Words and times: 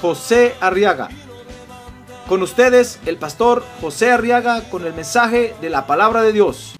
José 0.00 0.54
Arriaga. 0.60 1.08
Con 2.28 2.42
ustedes, 2.42 2.98
el 3.06 3.16
pastor 3.18 3.64
José 3.80 4.10
Arriaga 4.10 4.62
con 4.68 4.84
el 4.84 4.92
mensaje 4.94 5.54
de 5.60 5.70
la 5.70 5.86
palabra 5.86 6.22
de 6.22 6.32
Dios. 6.32 6.76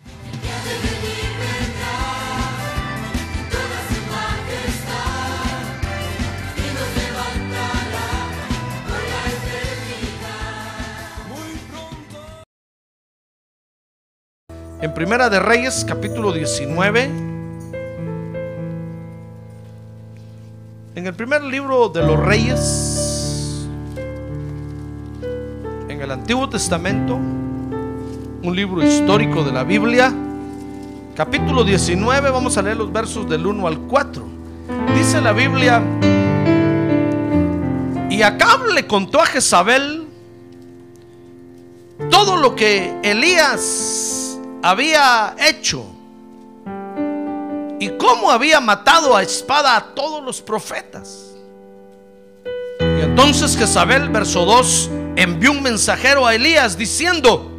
En 14.81 14.93
Primera 14.95 15.29
de 15.31 15.41
Reyes, 15.41 15.85
capítulo 15.85 16.33
19. 16.33 17.05
En 20.97 21.07
el 21.07 21.15
primer 21.15 21.43
libro 21.43 21.89
de 21.89 22.03
los 22.03 22.19
Reyes, 22.19 23.06
en 25.97 26.03
el 26.03 26.11
Antiguo 26.11 26.47
Testamento, 26.47 27.15
un 27.15 28.55
libro 28.55 28.85
histórico 28.85 29.43
de 29.43 29.51
la 29.51 29.65
Biblia, 29.65 30.13
capítulo 31.15 31.65
19, 31.65 32.31
vamos 32.31 32.59
a 32.59 32.63
leer 32.63 32.77
los 32.77 32.93
versos 32.93 33.27
del 33.27 33.47
1 33.47 33.67
al 33.67 33.79
4. 33.79 34.23
Dice 34.95 35.23
la 35.23 35.33
Biblia, 35.33 35.83
y 38.11 38.21
Acab 38.21 38.67
le 38.75 38.87
contó 38.87 39.23
a 39.23 39.27
Jezabel 39.27 40.07
todo 42.11 42.37
lo 42.37 42.55
que 42.55 42.95
Elías 43.03 44.39
había 44.63 45.35
hecho 45.39 45.87
y 47.81 47.89
cómo 47.97 48.31
había 48.31 48.61
matado 48.61 49.17
a 49.17 49.23
espada 49.23 49.77
a 49.77 49.95
todos 49.95 50.23
los 50.23 50.43
profetas. 50.43 51.35
Y 52.81 53.01
entonces 53.01 53.57
Jezabel, 53.57 54.11
verso 54.11 54.45
2, 54.45 54.91
envió 55.17 55.53
un 55.53 55.63
mensajero 55.63 56.27
a 56.27 56.35
Elías 56.35 56.77
diciendo, 56.77 57.51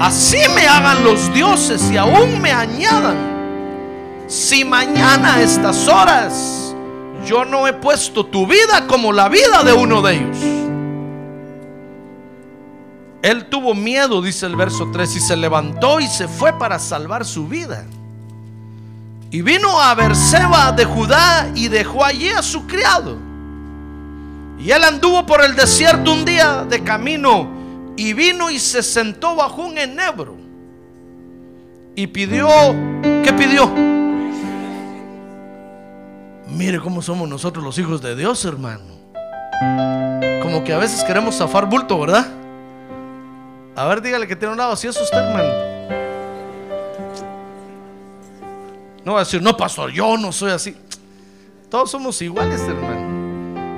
así 0.00 0.38
me 0.54 0.66
hagan 0.66 1.04
los 1.04 1.32
dioses 1.34 1.90
y 1.90 1.96
aún 1.96 2.40
me 2.40 2.52
añadan, 2.52 4.26
si 4.28 4.64
mañana 4.64 5.34
a 5.34 5.42
estas 5.42 5.86
horas 5.88 6.74
yo 7.26 7.44
no 7.44 7.66
he 7.66 7.72
puesto 7.72 8.26
tu 8.26 8.46
vida 8.46 8.86
como 8.86 9.12
la 9.12 9.28
vida 9.28 9.62
de 9.62 9.72
uno 9.72 10.00
de 10.02 10.14
ellos. 10.14 10.38
Él 13.22 13.46
tuvo 13.46 13.74
miedo, 13.74 14.20
dice 14.20 14.44
el 14.44 14.54
verso 14.54 14.90
3, 14.92 15.16
y 15.16 15.20
se 15.20 15.34
levantó 15.34 15.98
y 15.98 16.06
se 16.06 16.28
fue 16.28 16.52
para 16.58 16.78
salvar 16.78 17.24
su 17.24 17.48
vida. 17.48 17.86
Y 19.30 19.40
vino 19.40 19.80
a 19.80 19.94
Berseba 19.94 20.72
de 20.72 20.84
Judá 20.84 21.50
y 21.54 21.68
dejó 21.68 22.04
allí 22.04 22.28
a 22.28 22.42
su 22.42 22.66
criado. 22.66 23.16
Y 24.58 24.70
él 24.70 24.82
anduvo 24.84 25.26
por 25.26 25.44
el 25.44 25.54
desierto 25.54 26.12
un 26.12 26.24
día 26.24 26.64
de 26.64 26.82
camino 26.82 27.48
y 27.96 28.12
vino 28.12 28.50
y 28.50 28.58
se 28.58 28.82
sentó 28.82 29.36
bajo 29.36 29.62
un 29.62 29.78
enebro. 29.78 30.36
Y 31.96 32.06
pidió, 32.06 32.48
¿qué 33.22 33.32
pidió? 33.36 33.70
Mire 36.48 36.80
cómo 36.80 37.02
somos 37.02 37.28
nosotros 37.28 37.64
los 37.64 37.78
hijos 37.78 38.00
de 38.00 38.16
Dios, 38.16 38.44
hermano. 38.44 38.94
Como 40.42 40.64
que 40.64 40.72
a 40.72 40.78
veces 40.78 41.04
queremos 41.04 41.36
zafar 41.36 41.66
bulto, 41.68 41.98
¿verdad? 41.98 42.26
A 43.76 43.86
ver, 43.86 44.00
dígale 44.00 44.26
que 44.26 44.36
tiene 44.36 44.52
un 44.52 44.58
lado, 44.58 44.76
si 44.76 44.86
es 44.86 45.00
usted, 45.00 45.18
hermano. 45.18 45.74
No 49.04 49.12
va 49.12 49.20
a 49.20 49.24
decir, 49.24 49.42
no, 49.42 49.56
pastor, 49.56 49.90
yo 49.90 50.16
no 50.16 50.32
soy 50.32 50.52
así. 50.52 50.76
Todos 51.68 51.90
somos 51.90 52.20
iguales, 52.22 52.60
hermano. 52.62 52.83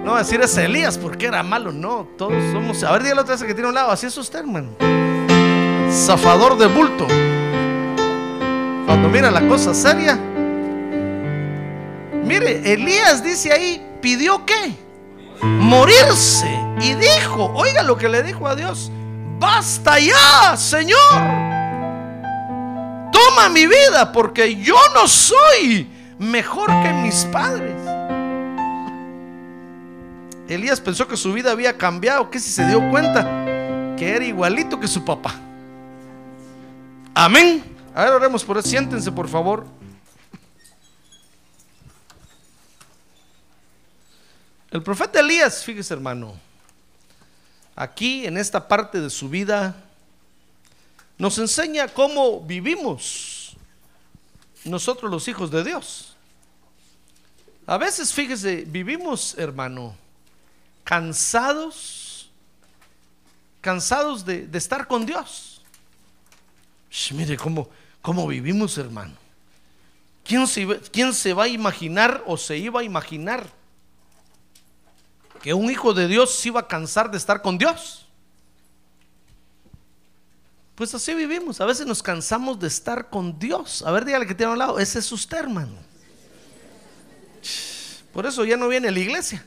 No 0.06 0.14
decir, 0.14 0.40
es 0.40 0.56
Elías 0.56 0.96
porque 0.96 1.26
era 1.26 1.42
malo. 1.42 1.72
No, 1.72 2.06
todos 2.16 2.40
somos. 2.52 2.84
A 2.84 2.92
ver, 2.92 3.02
dígale 3.02 3.22
otra 3.22 3.34
vez 3.34 3.42
que 3.42 3.54
tiene 3.54 3.68
un 3.68 3.74
lado, 3.74 3.90
así 3.90 4.06
es 4.06 4.16
usted, 4.16 4.38
hermano. 4.38 4.70
Zafador 5.90 6.56
de 6.56 6.66
bulto. 6.66 7.08
Cuando 8.86 9.08
mira 9.08 9.32
la 9.32 9.46
cosa 9.48 9.74
seria. 9.74 10.16
Mire, 12.24 12.72
Elías 12.72 13.24
dice 13.24 13.52
ahí, 13.52 13.84
pidió 14.00 14.46
qué? 14.46 14.76
Morirse. 15.42 16.56
Y 16.80 16.94
dijo, 16.94 17.50
oiga 17.56 17.82
lo 17.82 17.96
que 17.96 18.08
le 18.08 18.22
dijo 18.22 18.46
a 18.46 18.54
Dios 18.54 18.92
basta 19.40 19.98
ya, 19.98 20.56
Señor. 20.56 20.98
Toma 23.12 23.48
mi 23.50 23.66
vida 23.66 24.12
porque 24.12 24.54
yo 24.56 24.76
no 24.94 25.08
soy 25.08 25.90
mejor 26.18 26.68
que 26.82 26.92
mis 26.92 27.24
padres. 27.26 27.85
Elías 30.48 30.80
pensó 30.80 31.08
que 31.08 31.16
su 31.16 31.32
vida 31.32 31.50
había 31.50 31.76
cambiado, 31.76 32.30
que 32.30 32.38
si 32.38 32.50
se 32.50 32.66
dio 32.66 32.90
cuenta 32.90 33.24
que 33.96 34.10
era 34.14 34.24
igualito 34.24 34.78
que 34.78 34.86
su 34.86 35.04
papá. 35.04 35.34
Amén. 37.14 37.64
A 37.94 38.04
ver, 38.04 38.12
oremos 38.12 38.44
por 38.44 38.58
eso. 38.58 38.68
Siéntense, 38.68 39.10
por 39.10 39.28
favor. 39.28 39.66
El 44.70 44.82
profeta 44.82 45.20
Elías, 45.20 45.64
fíjese 45.64 45.94
hermano, 45.94 46.34
aquí 47.74 48.26
en 48.26 48.36
esta 48.36 48.68
parte 48.68 49.00
de 49.00 49.08
su 49.08 49.28
vida, 49.28 49.74
nos 51.16 51.38
enseña 51.38 51.88
cómo 51.88 52.42
vivimos 52.42 53.56
nosotros 54.64 55.10
los 55.10 55.26
hijos 55.28 55.50
de 55.50 55.64
Dios. 55.64 56.16
A 57.66 57.78
veces, 57.78 58.12
fíjese, 58.12 58.64
vivimos, 58.66 59.34
hermano, 59.38 59.96
cansados, 60.86 62.30
cansados 63.60 64.24
de, 64.24 64.46
de 64.46 64.56
estar 64.56 64.86
con 64.86 65.04
Dios. 65.04 65.60
Mire 67.10 67.36
cómo, 67.36 67.68
cómo 68.00 68.24
vivimos, 68.28 68.78
hermano. 68.78 69.14
¿Quién 70.24 70.46
se, 70.46 70.64
¿Quién 70.92 71.12
se 71.12 71.34
va 71.34 71.44
a 71.44 71.48
imaginar 71.48 72.22
o 72.24 72.36
se 72.36 72.56
iba 72.56 72.80
a 72.80 72.84
imaginar 72.84 73.50
que 75.42 75.52
un 75.52 75.68
hijo 75.70 75.92
de 75.92 76.06
Dios 76.06 76.32
se 76.36 76.48
iba 76.48 76.60
a 76.60 76.68
cansar 76.68 77.10
de 77.10 77.18
estar 77.18 77.42
con 77.42 77.58
Dios. 77.58 78.06
Pues 80.76 80.94
así 80.94 81.14
vivimos. 81.14 81.60
A 81.60 81.64
veces 81.64 81.84
nos 81.84 82.02
cansamos 82.02 82.60
de 82.60 82.68
estar 82.68 83.10
con 83.10 83.36
Dios. 83.40 83.82
A 83.82 83.90
ver, 83.90 84.04
dígale 84.04 84.26
que 84.26 84.34
tiene 84.34 84.50
a 84.50 84.52
un 84.52 84.58
lado. 84.60 84.78
Ese 84.78 85.00
es 85.00 85.10
usted, 85.10 85.38
hermano. 85.38 85.76
Por 88.12 88.24
eso 88.24 88.44
ya 88.44 88.56
no 88.56 88.68
viene 88.68 88.90
la 88.92 89.00
iglesia. 89.00 89.44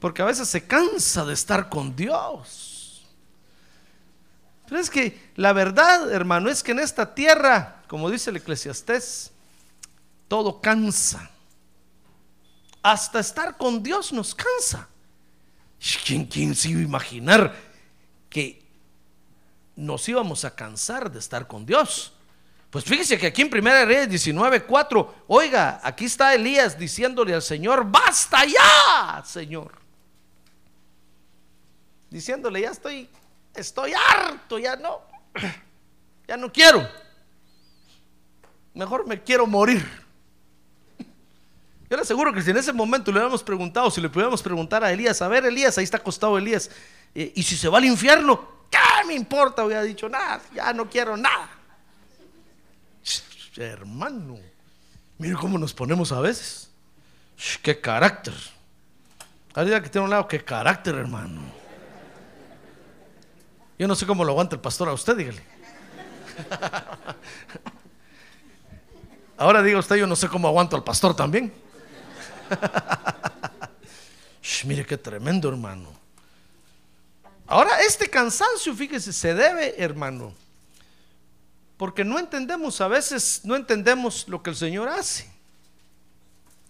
Porque 0.00 0.22
a 0.22 0.26
veces 0.26 0.48
se 0.48 0.66
cansa 0.66 1.24
de 1.24 1.34
estar 1.34 1.68
con 1.68 1.94
Dios. 1.96 3.06
Pero 4.68 4.80
es 4.80 4.90
que 4.90 5.30
la 5.36 5.52
verdad, 5.52 6.12
hermano, 6.12 6.50
es 6.50 6.62
que 6.62 6.72
en 6.72 6.78
esta 6.78 7.14
tierra, 7.14 7.82
como 7.88 8.10
dice 8.10 8.30
el 8.30 8.36
eclesiastés, 8.36 9.32
todo 10.28 10.60
cansa. 10.60 11.30
Hasta 12.82 13.18
estar 13.18 13.56
con 13.56 13.82
Dios 13.82 14.12
nos 14.12 14.34
cansa. 14.34 14.88
¿Quién, 16.04 16.26
quién 16.26 16.54
se 16.54 16.70
iba 16.70 16.80
a 16.80 16.84
imaginar 16.84 17.54
que 18.28 18.62
nos 19.74 20.08
íbamos 20.08 20.44
a 20.44 20.54
cansar 20.54 21.10
de 21.10 21.18
estar 21.18 21.46
con 21.46 21.64
Dios? 21.64 22.12
Pues 22.70 22.84
fíjese 22.84 23.16
que 23.18 23.28
aquí 23.28 23.42
en 23.42 23.48
1 23.52 23.86
Reyes 23.86 24.10
19, 24.10 24.64
4, 24.64 25.24
oiga, 25.28 25.80
aquí 25.82 26.04
está 26.04 26.34
Elías 26.34 26.78
diciéndole 26.78 27.32
al 27.32 27.42
Señor, 27.42 27.90
basta 27.90 28.44
ya, 28.44 29.22
Señor. 29.24 29.87
Diciéndole, 32.10 32.62
ya 32.62 32.70
estoy, 32.70 33.08
estoy 33.54 33.92
harto, 33.92 34.58
ya 34.58 34.76
no, 34.76 35.00
ya 36.26 36.36
no 36.36 36.52
quiero. 36.52 36.88
Mejor 38.74 39.06
me 39.06 39.22
quiero 39.22 39.46
morir. 39.46 39.84
Yo 41.90 41.96
le 41.96 42.02
aseguro 42.02 42.32
que 42.32 42.42
si 42.42 42.50
en 42.50 42.58
ese 42.58 42.72
momento 42.72 43.10
le 43.10 43.18
hubiéramos 43.18 43.42
preguntado, 43.42 43.90
si 43.90 44.00
le 44.00 44.10
pudiéramos 44.10 44.42
preguntar 44.42 44.84
a 44.84 44.92
Elías, 44.92 45.22
a 45.22 45.28
ver 45.28 45.46
Elías, 45.46 45.78
ahí 45.78 45.84
está 45.84 45.96
acostado 45.96 46.36
Elías, 46.36 46.70
eh, 47.14 47.32
y 47.34 47.42
si 47.42 47.56
se 47.56 47.68
va 47.68 47.78
al 47.78 47.86
infierno, 47.86 48.66
¿qué 48.70 49.06
me 49.06 49.14
importa? 49.14 49.64
Hubiera 49.64 49.82
dicho, 49.82 50.08
nada, 50.08 50.40
ya 50.54 50.72
no 50.74 50.88
quiero 50.88 51.16
nada. 51.16 51.50
Hermano, 53.56 54.38
mire 55.16 55.34
cómo 55.34 55.58
nos 55.58 55.74
ponemos 55.74 56.12
a 56.12 56.20
veces. 56.20 56.70
Qué 57.62 57.80
carácter. 57.80 58.34
Ahorita 59.54 59.82
que 59.82 59.88
tiene 59.88 60.04
un 60.04 60.10
lado, 60.10 60.28
qué 60.28 60.44
carácter, 60.44 60.94
hermano. 60.94 61.57
Yo 63.78 63.86
no 63.86 63.94
sé 63.94 64.06
cómo 64.06 64.24
lo 64.24 64.32
aguanta 64.32 64.56
el 64.56 64.60
pastor 64.60 64.88
a 64.88 64.92
usted, 64.92 65.16
dígale. 65.16 65.42
Ahora 69.36 69.62
diga 69.62 69.78
usted, 69.78 69.96
yo 69.96 70.06
no 70.06 70.16
sé 70.16 70.28
cómo 70.28 70.48
aguanto 70.48 70.74
al 70.74 70.82
pastor 70.82 71.14
también. 71.14 71.52
mire 74.64 74.84
qué 74.84 74.98
tremendo, 74.98 75.48
hermano. 75.48 75.88
Ahora, 77.46 77.80
este 77.80 78.10
cansancio, 78.10 78.74
fíjese, 78.74 79.12
se 79.12 79.32
debe, 79.32 79.74
hermano, 79.82 80.34
porque 81.76 82.04
no 82.04 82.18
entendemos, 82.18 82.80
a 82.80 82.88
veces 82.88 83.42
no 83.44 83.54
entendemos 83.56 84.28
lo 84.28 84.42
que 84.42 84.50
el 84.50 84.56
Señor 84.56 84.88
hace. 84.88 85.30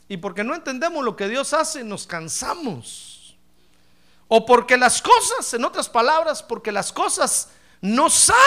Y 0.08 0.19
porque 0.19 0.44
no 0.44 0.55
entendemos 0.55 1.05
lo 1.05 1.16
que 1.16 1.28
Dios 1.28 1.52
hace, 1.55 1.82
nos 1.82 2.06
cansamos. 2.06 3.18
O 4.29 4.45
porque 4.45 4.77
las 4.77 5.01
cosas, 5.01 5.53
en 5.55 5.65
otras 5.65 5.89
palabras, 5.89 6.43
porque 6.43 6.71
las 6.71 6.93
cosas 6.93 7.49
no 7.81 8.11
salen 8.11 8.39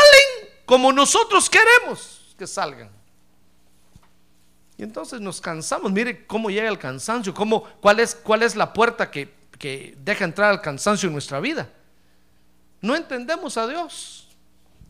como 0.65 0.93
nosotros 0.93 1.49
queremos 1.49 2.35
que 2.37 2.47
salgan. 2.47 2.89
Y 4.77 4.83
entonces 4.83 5.21
nos 5.21 5.41
cansamos. 5.41 5.91
Mire 5.91 6.25
cómo 6.25 6.49
llega 6.49 6.69
el 6.69 6.79
cansancio, 6.79 7.33
cómo, 7.33 7.63
cuál, 7.81 7.99
es, 7.99 8.15
cuál 8.15 8.41
es 8.41 8.55
la 8.55 8.73
puerta 8.73 9.11
que, 9.11 9.31
que 9.59 9.95
deja 9.99 10.25
entrar 10.25 10.49
al 10.49 10.61
cansancio 10.61 11.05
en 11.07 11.13
nuestra 11.13 11.39
vida. 11.39 11.69
No 12.81 12.95
entendemos 12.95 13.57
a 13.57 13.67
Dios. 13.67 14.27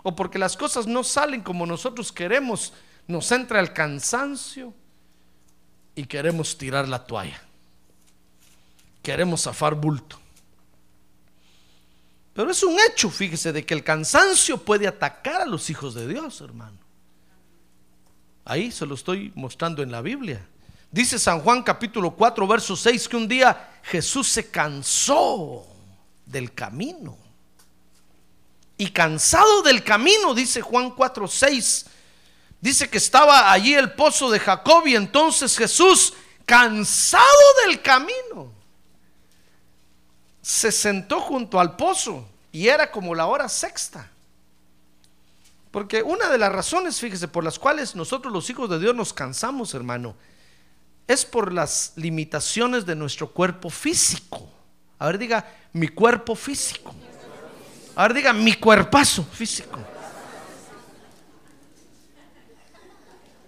O 0.04 0.16
porque 0.16 0.40
las 0.40 0.56
cosas 0.56 0.88
no 0.88 1.04
salen 1.04 1.42
como 1.42 1.66
nosotros 1.66 2.12
queremos, 2.12 2.74
nos 3.06 3.32
entra 3.34 3.60
el 3.60 3.74
cansancio 3.74 4.74
y 5.94 6.06
queremos 6.06 6.58
tirar 6.58 6.88
la 6.88 7.06
toalla. 7.06 7.42
Queremos 9.04 9.44
zafar 9.44 9.76
bulto. 9.76 10.21
Pero 12.34 12.52
es 12.52 12.64
un 12.64 12.78
hecho, 12.80 13.10
fíjese, 13.10 13.52
de 13.52 13.66
que 13.66 13.74
el 13.74 13.84
cansancio 13.84 14.58
puede 14.58 14.88
atacar 14.88 15.42
a 15.42 15.46
los 15.46 15.70
hijos 15.70 15.94
de 15.94 16.08
Dios, 16.08 16.42
hermano. 16.42 16.78
Ahí 18.46 18.72
se 18.72 18.86
lo 18.86 18.96
estoy 18.96 19.32
mostrando 19.36 19.84
en 19.84 19.92
la 19.92 20.02
Biblia. 20.02 20.48
Dice 20.90 21.20
San 21.20 21.42
Juan 21.42 21.64
capítulo 21.64 22.12
4, 22.12 22.48
verso 22.48 22.76
6, 22.76 23.08
que 23.08 23.18
un 23.18 23.28
día 23.28 23.70
Jesús 23.84 24.28
se 24.28 24.50
cansó 24.50 25.66
del 26.26 26.54
camino. 26.54 27.18
Y 28.78 28.90
cansado 28.92 29.62
del 29.62 29.84
camino, 29.84 30.34
dice 30.34 30.62
Juan 30.62 30.92
4, 30.92 31.28
6, 31.28 31.86
Dice 32.62 32.88
que 32.88 33.00
estaba 33.00 33.52
allí 33.52 33.74
el 33.74 33.94
pozo 33.94 34.30
de 34.30 34.40
Jacob 34.40 34.86
y 34.86 34.96
entonces 34.96 35.58
Jesús, 35.58 36.14
cansado 36.46 37.26
del 37.66 37.82
camino, 37.82 38.54
se 40.42 40.72
sentó 40.72 41.20
junto 41.20 41.60
al 41.60 41.76
pozo 41.76 42.28
y 42.52 42.68
era 42.68 42.92
como 42.92 43.16
la 43.16 43.28
hora 43.28 43.48
sexta. 43.48 44.10
Porque 45.72 46.04
una 46.04 46.30
de 46.30 46.38
las 46.38 46.52
razones, 46.52 47.00
fíjese, 47.00 47.28
por 47.28 47.44
las 47.44 47.58
cuales 47.58 47.96
nosotros 47.96 48.34
los 48.34 48.50
hijos 48.50 48.70
de 48.70 48.80
Dios 48.80 48.94
nos 48.94 49.14
cansamos, 49.14 49.74
hermano, 49.74 50.16
es 51.08 51.26
por 51.26 51.54
las 51.54 51.94
limitaciones 51.96 52.86
de 52.86 52.96
nuestro 52.96 53.32
cuerpo 53.32 53.70
físico. 53.70 54.50
A 55.00 55.08
ver, 55.08 55.18
diga, 55.18 55.46
mi 55.74 55.88
cuerpo 55.88 56.36
físico. 56.36 56.94
A 57.96 58.04
ver, 58.04 58.14
diga, 58.14 58.34
mi 58.34 58.54
cuerpazo 58.54 59.24
físico. 59.24 59.80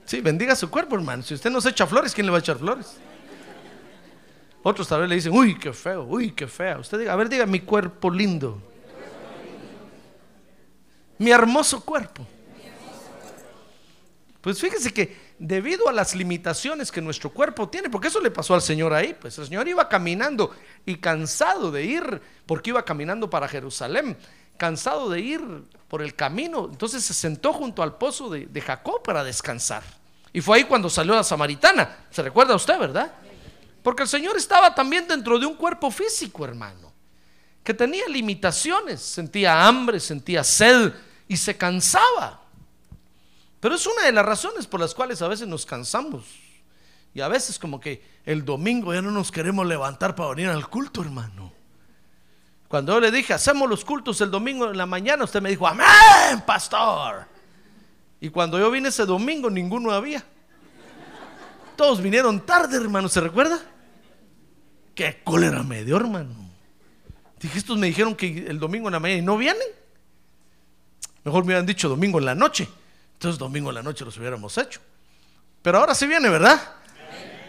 Sí, 0.05 0.21
bendiga 0.21 0.55
su 0.55 0.69
cuerpo, 0.69 0.95
hermano. 0.95 1.23
Si 1.23 1.33
usted 1.33 1.49
no 1.49 1.59
se 1.59 1.69
echa 1.69 1.87
flores, 1.87 2.13
¿quién 2.13 2.25
le 2.25 2.31
va 2.31 2.37
a 2.37 2.41
echar 2.41 2.57
flores? 2.57 2.97
Otros 4.63 4.87
tal 4.87 5.01
vez 5.01 5.09
le 5.09 5.15
dicen, 5.15 5.33
uy, 5.33 5.55
qué 5.59 5.73
feo, 5.73 6.03
uy, 6.03 6.31
qué 6.31 6.47
fea. 6.47 6.79
Usted 6.79 6.99
diga, 6.99 7.11
a 7.11 7.17
ver, 7.17 7.27
diga, 7.27 7.45
mi 7.45 7.59
cuerpo 7.59 8.09
lindo. 8.09 8.61
Mi 11.17 11.31
hermoso 11.31 11.81
cuerpo. 11.81 12.25
Pues 14.39 14.59
fíjese 14.59 14.93
que 14.93 15.33
debido 15.37 15.89
a 15.89 15.93
las 15.93 16.15
limitaciones 16.15 16.91
que 16.91 17.01
nuestro 17.01 17.29
cuerpo 17.29 17.67
tiene, 17.67 17.89
porque 17.89 18.07
eso 18.07 18.21
le 18.21 18.31
pasó 18.31 18.53
al 18.53 18.61
Señor 18.61 18.93
ahí, 18.93 19.15
pues 19.19 19.37
el 19.37 19.45
Señor 19.45 19.67
iba 19.67 19.87
caminando 19.89 20.51
y 20.85 20.95
cansado 20.95 21.71
de 21.71 21.83
ir, 21.83 22.21
porque 22.45 22.69
iba 22.69 22.83
caminando 22.83 23.29
para 23.29 23.47
Jerusalén, 23.47 24.17
cansado 24.57 25.09
de 25.09 25.19
ir 25.19 25.41
por 25.89 26.01
el 26.01 26.15
camino, 26.15 26.69
entonces 26.71 27.03
se 27.03 27.13
sentó 27.13 27.53
junto 27.53 27.83
al 27.83 27.97
pozo 27.97 28.29
de, 28.29 28.45
de 28.45 28.61
Jacob 28.61 29.01
para 29.03 29.23
descansar. 29.23 29.83
Y 30.31 30.41
fue 30.41 30.57
ahí 30.57 30.63
cuando 30.63 30.89
salió 30.89 31.13
la 31.13 31.23
samaritana. 31.23 32.05
¿Se 32.09 32.23
recuerda 32.23 32.55
usted, 32.55 32.79
verdad? 32.79 33.13
Porque 33.83 34.03
el 34.03 34.09
Señor 34.09 34.37
estaba 34.37 34.73
también 34.73 35.07
dentro 35.07 35.37
de 35.37 35.45
un 35.45 35.55
cuerpo 35.55 35.91
físico, 35.91 36.45
hermano, 36.45 36.91
que 37.63 37.73
tenía 37.73 38.07
limitaciones, 38.07 39.01
sentía 39.01 39.67
hambre, 39.67 39.99
sentía 39.99 40.43
sed 40.43 40.93
y 41.27 41.35
se 41.35 41.57
cansaba. 41.57 42.41
Pero 43.59 43.75
es 43.75 43.85
una 43.85 44.03
de 44.03 44.11
las 44.13 44.25
razones 44.25 44.65
por 44.65 44.79
las 44.79 44.93
cuales 44.93 45.21
a 45.21 45.27
veces 45.27 45.47
nos 45.47 45.65
cansamos. 45.65 46.23
Y 47.13 47.21
a 47.21 47.27
veces 47.27 47.59
como 47.59 47.79
que 47.79 48.03
el 48.25 48.43
domingo 48.43 48.93
ya 48.93 49.01
no 49.01 49.11
nos 49.11 49.31
queremos 49.31 49.67
levantar 49.67 50.15
para 50.15 50.29
venir 50.29 50.49
al 50.49 50.67
culto, 50.67 51.01
hermano. 51.01 51.51
Cuando 52.67 52.93
yo 52.93 52.99
le 53.01 53.11
dije, 53.11 53.33
hacemos 53.33 53.69
los 53.69 53.85
cultos 53.85 54.19
el 54.21 54.31
domingo 54.31 54.69
en 54.69 54.77
la 54.77 54.85
mañana, 54.85 55.25
usted 55.25 55.41
me 55.41 55.49
dijo, 55.49 55.67
amén, 55.67 56.41
pastor. 56.45 57.25
Y 58.19 58.29
cuando 58.29 58.57
yo 58.57 58.71
vine 58.71 58.89
ese 58.89 59.05
domingo, 59.05 59.49
ninguno 59.49 59.91
había. 59.91 60.23
Todos 61.75 62.01
vinieron 62.01 62.39
tarde, 62.45 62.77
hermano, 62.77 63.09
¿se 63.09 63.21
recuerda? 63.21 63.59
Qué 64.95 65.21
cólera 65.23 65.63
me 65.63 65.83
dio, 65.83 65.97
hermano. 65.97 66.35
Dije, 67.39 67.57
estos 67.57 67.77
me 67.77 67.87
dijeron 67.87 68.15
que 68.15 68.45
el 68.47 68.59
domingo 68.59 68.87
en 68.87 68.93
la 68.93 68.99
mañana 68.99 69.19
y 69.19 69.23
no 69.23 69.37
vienen. 69.37 69.67
Mejor 71.23 71.43
me 71.43 71.47
hubieran 71.47 71.65
dicho 71.65 71.89
domingo 71.89 72.19
en 72.19 72.25
la 72.25 72.35
noche. 72.35 72.67
Entonces 73.13 73.39
domingo 73.39 73.69
en 73.69 73.75
la 73.75 73.83
noche 73.83 74.05
los 74.05 74.17
hubiéramos 74.17 74.57
hecho. 74.57 74.79
Pero 75.61 75.79
ahora 75.79 75.95
sí 75.95 76.05
viene, 76.05 76.29
¿verdad? 76.29 76.61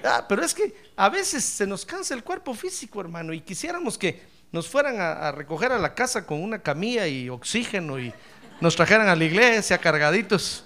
Ah, 0.05 0.25
pero 0.29 0.45
es 0.45 0.55
que 0.55 0.75
a 0.97 1.09
veces 1.09 1.45
se 1.45 1.67
nos 1.67 1.85
cansa 1.85 2.15
el 2.15 2.23
cuerpo 2.23 2.55
físico, 2.55 3.01
hermano, 3.01 3.33
y 3.33 3.41
quisiéramos 3.41 3.99
que 3.99 4.23
nos 4.53 4.69
fueran 4.69 5.01
a, 5.01 5.29
a 5.29 5.33
recoger 5.33 5.73
a 5.73 5.79
la 5.79 5.95
casa 5.95 6.27
con 6.27 6.43
una 6.43 6.61
camilla 6.61 7.07
y 7.07 7.29
oxígeno 7.29 7.99
y 7.99 8.13
nos 8.61 8.77
trajeran 8.77 9.09
a 9.09 9.17
la 9.17 9.25
iglesia 9.25 9.79
cargaditos. 9.79 10.65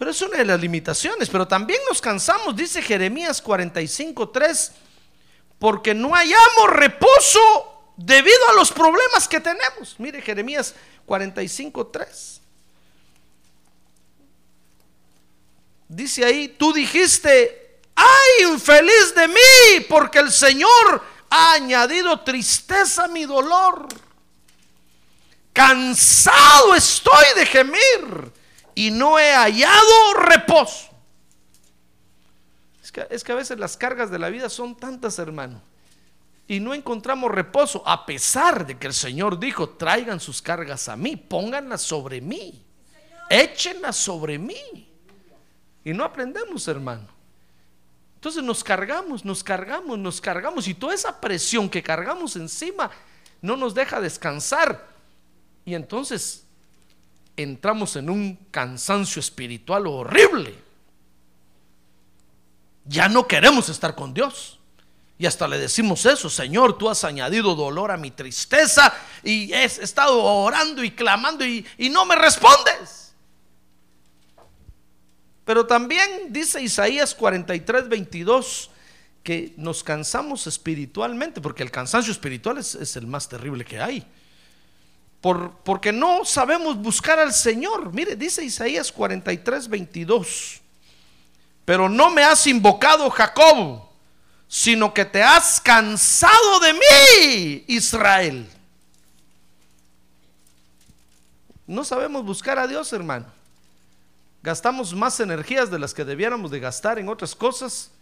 Pero 0.00 0.12
es 0.12 0.22
una 0.22 0.38
de 0.38 0.46
las 0.46 0.58
limitaciones, 0.58 1.28
pero 1.28 1.46
también 1.46 1.78
nos 1.86 2.00
cansamos, 2.00 2.56
dice 2.56 2.80
Jeremías 2.80 3.44
45:3, 3.44 4.72
porque 5.58 5.92
no 5.92 6.12
hallamos 6.14 6.70
reposo 6.70 7.92
debido 7.98 8.48
a 8.48 8.54
los 8.54 8.72
problemas 8.72 9.28
que 9.28 9.40
tenemos. 9.40 9.96
Mire 9.98 10.22
Jeremías 10.22 10.74
45:3. 11.06 12.40
Dice 15.86 16.24
ahí, 16.24 16.48
tú 16.48 16.72
dijiste, 16.72 17.80
ay 17.94 18.50
infeliz 18.50 19.14
de 19.14 19.28
mí, 19.28 19.84
porque 19.86 20.20
el 20.20 20.32
Señor 20.32 21.04
ha 21.28 21.52
añadido 21.52 22.20
tristeza 22.20 23.04
a 23.04 23.08
mi 23.08 23.26
dolor. 23.26 23.86
Cansado 25.52 26.74
estoy 26.74 27.26
de 27.36 27.44
gemir 27.44 28.39
y 28.74 28.90
no 28.90 29.18
he 29.18 29.32
hallado 29.32 30.14
reposo. 30.14 30.90
Es 33.08 33.22
que, 33.22 33.32
a 33.32 33.36
veces 33.36 33.58
las 33.58 33.76
cargas 33.76 34.10
de 34.10 34.18
la 34.18 34.30
vida 34.30 34.48
son 34.48 34.76
tantas, 34.76 35.18
hermano. 35.18 35.60
Y 36.48 36.58
no 36.58 36.74
encontramos 36.74 37.30
reposo, 37.30 37.82
a 37.86 38.04
pesar 38.04 38.66
de 38.66 38.76
que 38.76 38.88
el 38.88 38.94
Señor 38.94 39.38
dijo, 39.38 39.70
traigan 39.70 40.18
sus 40.18 40.42
cargas 40.42 40.88
a 40.88 40.96
mí, 40.96 41.14
pónganlas 41.14 41.82
sobre 41.82 42.20
mí, 42.20 42.64
échenlas 43.28 43.96
sobre 43.96 44.38
mí. 44.38 44.88
Y 45.84 45.92
no 45.92 46.02
aprendemos, 46.02 46.66
hermano. 46.66 47.06
Entonces 48.16 48.42
nos 48.42 48.64
cargamos, 48.64 49.24
nos 49.24 49.44
cargamos, 49.44 49.98
nos 49.98 50.20
cargamos. 50.20 50.66
Y 50.66 50.74
toda 50.74 50.94
esa 50.94 51.20
presión 51.20 51.70
que 51.70 51.82
cargamos 51.82 52.34
encima 52.34 52.90
no 53.40 53.56
nos 53.56 53.72
deja 53.72 54.00
descansar. 54.00 54.88
Y 55.64 55.74
entonces 55.74 56.44
entramos 57.42 57.96
en 57.96 58.10
un 58.10 58.36
cansancio 58.50 59.20
espiritual 59.20 59.86
horrible. 59.86 60.54
Ya 62.84 63.08
no 63.08 63.26
queremos 63.26 63.68
estar 63.68 63.94
con 63.94 64.12
Dios. 64.12 64.58
Y 65.18 65.26
hasta 65.26 65.46
le 65.46 65.58
decimos 65.58 66.06
eso, 66.06 66.30
Señor, 66.30 66.78
tú 66.78 66.88
has 66.88 67.04
añadido 67.04 67.54
dolor 67.54 67.90
a 67.90 67.98
mi 67.98 68.10
tristeza 68.10 68.92
y 69.22 69.52
he 69.52 69.64
estado 69.64 70.22
orando 70.22 70.82
y 70.82 70.92
clamando 70.92 71.44
y, 71.44 71.66
y 71.76 71.90
no 71.90 72.06
me 72.06 72.16
respondes. 72.16 73.12
Pero 75.44 75.66
también 75.66 76.32
dice 76.32 76.62
Isaías 76.62 77.14
43, 77.14 77.88
22 77.88 78.70
que 79.22 79.52
nos 79.58 79.84
cansamos 79.84 80.46
espiritualmente, 80.46 81.42
porque 81.42 81.62
el 81.62 81.70
cansancio 81.70 82.12
espiritual 82.12 82.56
es, 82.56 82.74
es 82.74 82.96
el 82.96 83.06
más 83.06 83.28
terrible 83.28 83.64
que 83.64 83.78
hay 83.78 84.06
por, 85.20 85.52
porque 85.64 85.92
no 85.92 86.24
sabemos 86.24 86.76
buscar 86.76 87.18
al 87.18 87.32
Señor. 87.32 87.92
Mire, 87.92 88.16
dice 88.16 88.44
Isaías 88.44 88.90
43, 88.90 89.68
22. 89.68 90.60
Pero 91.64 91.88
no 91.88 92.10
me 92.10 92.24
has 92.24 92.46
invocado, 92.46 93.08
Jacob. 93.10 93.82
sino 94.48 94.92
que 94.92 95.04
te 95.04 95.22
has 95.22 95.60
cansado 95.60 96.58
de 96.58 96.72
mí, 96.72 97.64
Israel. 97.68 98.48
No 101.68 101.84
sabemos 101.84 102.24
buscar 102.24 102.58
a 102.58 102.66
Dios, 102.66 102.92
hermano. 102.92 103.26
Gastamos 104.42 104.92
más 104.92 105.20
energías 105.20 105.70
de 105.70 105.78
las 105.78 105.94
que 105.94 106.04
debiéramos 106.04 106.50
de 106.50 106.58
gastar 106.58 106.98
en 106.98 107.08
otras 107.08 107.36
cosas. 107.36 107.92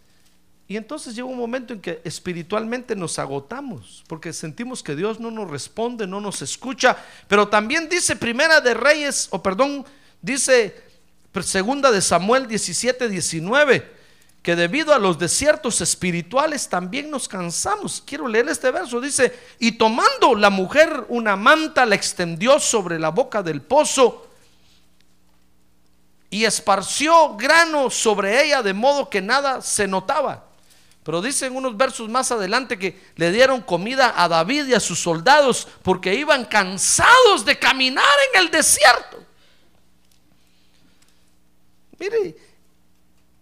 Y 0.69 0.77
entonces 0.77 1.15
llega 1.15 1.27
un 1.27 1.35
momento 1.35 1.73
en 1.73 1.81
que 1.81 1.99
espiritualmente 2.03 2.95
nos 2.95 3.17
agotamos, 3.17 4.03
porque 4.05 4.31
sentimos 4.31 4.83
que 4.83 4.95
Dios 4.95 5.19
no 5.19 5.31
nos 5.31 5.49
responde, 5.49 6.05
no 6.05 6.21
nos 6.21 6.43
escucha. 6.43 6.95
Pero 7.27 7.47
también 7.47 7.89
dice 7.89 8.15
Primera 8.15 8.61
de 8.61 8.75
Reyes, 8.75 9.29
o 9.31 9.41
perdón, 9.41 9.83
dice 10.21 10.79
Segunda 11.41 11.89
de 11.89 12.03
Samuel 12.03 12.47
17, 12.47 13.09
19, 13.09 13.91
que 14.43 14.55
debido 14.55 14.93
a 14.93 14.99
los 14.99 15.17
desiertos 15.17 15.81
espirituales 15.81 16.69
también 16.69 17.09
nos 17.09 17.27
cansamos. 17.27 18.03
Quiero 18.05 18.27
leer 18.27 18.47
este 18.47 18.69
verso. 18.69 19.01
Dice, 19.01 19.33
y 19.57 19.71
tomando 19.71 20.35
la 20.35 20.51
mujer 20.51 21.07
una 21.09 21.35
manta, 21.35 21.83
la 21.87 21.95
extendió 21.95 22.59
sobre 22.59 22.99
la 22.99 23.09
boca 23.09 23.41
del 23.41 23.63
pozo 23.63 24.27
y 26.29 26.45
esparció 26.45 27.35
grano 27.37 27.89
sobre 27.89 28.45
ella 28.45 28.61
de 28.61 28.75
modo 28.75 29.09
que 29.09 29.19
nada 29.19 29.63
se 29.63 29.87
notaba. 29.87 30.48
Pero 31.03 31.21
dicen 31.21 31.55
unos 31.55 31.75
versos 31.77 32.09
más 32.09 32.31
adelante 32.31 32.77
que 32.77 32.99
le 33.15 33.31
dieron 33.31 33.61
comida 33.61 34.13
a 34.15 34.27
David 34.27 34.67
y 34.67 34.73
a 34.73 34.79
sus 34.79 34.99
soldados 34.99 35.67
porque 35.81 36.13
iban 36.13 36.45
cansados 36.45 37.45
de 37.45 37.57
caminar 37.57 38.05
en 38.33 38.41
el 38.41 38.51
desierto. 38.51 39.25
Mire, 41.97 42.37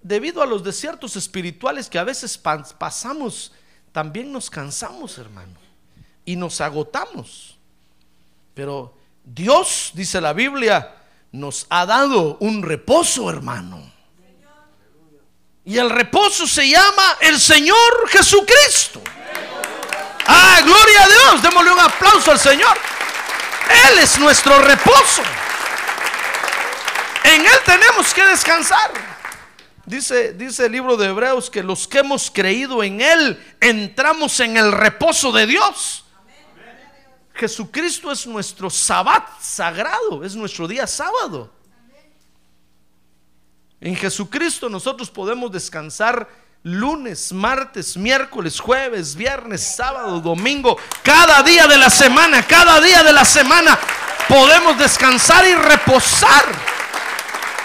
debido 0.02 0.42
a 0.42 0.46
los 0.46 0.64
desiertos 0.64 1.16
espirituales 1.16 1.90
que 1.90 2.00
a 2.00 2.04
veces 2.04 2.38
pasamos, 2.38 3.52
también 3.92 4.32
nos 4.32 4.50
cansamos, 4.50 5.18
hermano, 5.18 5.60
y 6.26 6.36
nos 6.36 6.62
agotamos. 6.62 7.58
Pero 8.54 8.96
Dios, 9.24 9.92
dice 9.94 10.22
la 10.22 10.34
Biblia, 10.34 10.96
nos 11.32 11.68
ha 11.70 11.86
dado 11.86 12.38
un 12.40 12.64
reposo, 12.64 13.30
hermano. 13.30 13.97
Y 15.68 15.78
el 15.78 15.90
reposo 15.90 16.48
se 16.48 16.70
llama 16.70 17.18
el 17.20 17.38
Señor 17.38 18.08
Jesucristo. 18.08 19.02
Ah, 20.26 20.62
gloria 20.64 21.04
a 21.04 21.08
Dios. 21.10 21.42
Démosle 21.42 21.72
un 21.72 21.80
aplauso 21.80 22.32
al 22.32 22.40
Señor. 22.40 22.78
Él 23.90 24.00
es 24.00 24.18
nuestro 24.18 24.62
reposo. 24.62 25.22
En 27.26 27.42
Él 27.46 27.60
tenemos 27.66 28.14
que 28.14 28.26
descansar. 28.28 28.94
Dice, 29.86 30.32
dice 30.32 30.68
el 30.68 30.72
libro 30.72 30.96
de 30.96 31.08
Hebreos 31.08 31.50
que 31.50 31.62
los 31.62 31.86
que 31.86 32.00
hemos 32.00 32.32
creído 32.32 32.82
en 32.82 33.02
Él 33.02 33.56
entramos 33.60 34.40
en 34.40 34.56
el 34.56 34.72
reposo 34.72 35.34
de 35.34 35.48
Dios. 35.48 36.06
Jesucristo 37.34 38.10
es 38.10 38.26
nuestro 38.26 38.70
sabbat 38.70 39.42
sagrado, 39.42 40.24
es 40.24 40.34
nuestro 40.34 40.66
día 40.66 40.88
sábado. 40.88 41.57
En 43.80 43.96
Jesucristo 43.96 44.70
nosotros 44.70 45.10
podemos 45.10 45.52
descansar 45.52 46.28
lunes, 46.64 47.32
martes, 47.32 47.96
miércoles, 47.96 48.60
jueves, 48.60 49.16
viernes, 49.16 49.62
sábado, 49.62 50.20
domingo, 50.20 50.78
cada 51.04 51.44
día 51.44 51.68
de 51.68 51.78
la 51.78 51.90
semana, 51.90 52.46
cada 52.46 52.82
día 52.82 53.04
de 53.04 53.14
la 53.14 53.24
semana 53.24 53.78
podemos 54.28 54.78
descansar 54.78 55.48
y 55.48 55.56
reposar 55.56 56.78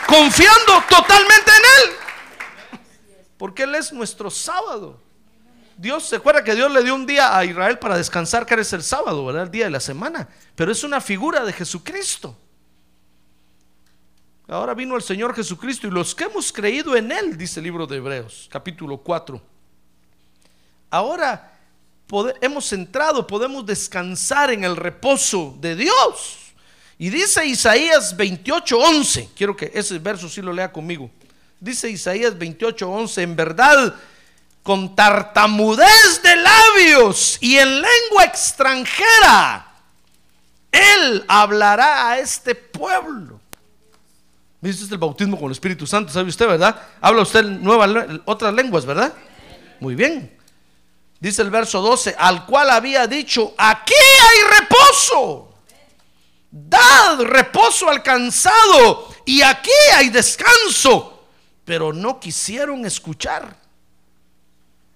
confiando 0.07 0.85
totalmente 0.88 1.50
en 1.50 1.90
Él. 1.90 2.81
Porque 3.38 3.62
Él 3.62 3.75
es 3.75 3.92
nuestro 3.92 4.31
sábado. 4.31 5.00
Dios 5.76 6.07
se 6.07 6.16
acuerda 6.16 6.45
que 6.45 6.54
Dios 6.54 6.71
le 6.71 6.85
dio 6.85 6.95
un 6.95 7.07
día 7.07 7.37
a 7.37 7.45
Israel 7.45 7.78
para 7.78 7.97
descansar, 7.97 8.47
que 8.47 8.54
es 8.54 8.73
el 8.73 8.83
sábado. 8.83 9.28
El 9.31 9.50
día 9.50 9.64
de 9.64 9.71
la 9.71 9.81
semana. 9.81 10.28
Pero 10.54 10.71
es 10.71 10.85
una 10.85 11.00
figura 11.00 11.45
de 11.45 11.52
Jesucristo. 11.52 12.37
Ahora 14.53 14.75
vino 14.75 14.97
el 14.97 15.03
Señor 15.03 15.35
Jesucristo 15.35 15.87
y 15.87 15.91
los 15.91 16.15
que 16.15 16.25
hemos 16.25 16.53
creído 16.53 16.95
en 16.95 17.11
Él, 17.11 17.39
dice 17.39 17.59
el 17.61 17.65
libro 17.65 17.87
de 17.87 17.97
Hebreos, 17.97 18.49
capítulo 18.53 18.99
4. 18.99 19.41
Ahora 20.91 21.59
hemos 22.39 22.71
entrado, 22.75 23.27
podemos 23.27 23.65
descansar 23.65 24.51
en 24.51 24.63
el 24.65 24.77
reposo 24.77 25.57
de 25.59 25.75
Dios. 25.75 26.53
Y 26.99 27.09
dice 27.09 27.47
Isaías 27.47 28.15
28, 28.15 28.79
11, 28.79 29.31
quiero 29.35 29.57
que 29.57 29.73
ese 29.75 29.99
verso 29.99 30.29
sí 30.29 30.43
lo 30.43 30.53
lea 30.53 30.71
conmigo. 30.71 31.11
Dice 31.59 31.89
Isaías 31.89 32.37
28, 32.37 32.91
11, 32.91 33.23
en 33.23 33.35
verdad, 33.35 33.95
con 34.63 34.95
tartamudez 34.95 36.21
de 36.23 36.37
labios 36.37 37.39
y 37.41 37.57
en 37.57 37.81
lengua 37.81 38.25
extranjera, 38.25 39.73
Él 40.71 41.25
hablará 41.27 42.11
a 42.11 42.19
este 42.19 42.55
pueblo. 42.55 43.42
Este 44.62 44.85
es 44.85 44.92
el 44.92 44.99
bautismo 44.99 45.37
con 45.37 45.47
el 45.47 45.52
Espíritu 45.52 45.87
Santo, 45.87 46.12
¿sabe 46.12 46.28
usted, 46.28 46.47
verdad? 46.47 46.81
Habla 47.00 47.23
usted 47.23 47.42
nuevas, 47.45 48.21
otras 48.25 48.54
lenguas, 48.54 48.87
¿verdad? 48.87 49.12
Muy 49.81 49.95
bien. 49.95 50.38
Dice 51.19 51.42
el 51.42 51.50
verso 51.50 51.81
12, 51.81 52.14
al 52.16 52.47
cual 52.47 52.71
había 52.71 53.07
dicho, 53.07 53.54
aquí 53.59 53.95
hay 53.95 54.61
reposo. 54.61 55.49
Dad 56.50 57.21
reposo 57.23 57.88
al 57.88 58.02
cansado 58.02 59.09
y 59.25 59.42
aquí 59.42 59.71
hay 59.97 60.11
descanso 60.11 61.12
pero 61.64 61.92
no 61.92 62.19
quisieron 62.19 62.85
escuchar. 62.85 63.57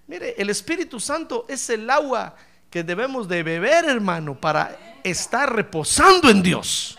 Mire, 0.07 0.35
el 0.37 0.49
Espíritu 0.49 0.99
Santo 0.99 1.45
es 1.47 1.69
el 1.69 1.89
agua 1.89 2.35
que 2.69 2.83
debemos 2.83 3.27
de 3.27 3.43
beber, 3.43 3.85
hermano, 3.85 4.39
para 4.39 4.99
estar 5.03 5.53
reposando 5.53 6.29
en 6.29 6.41
Dios. 6.41 6.97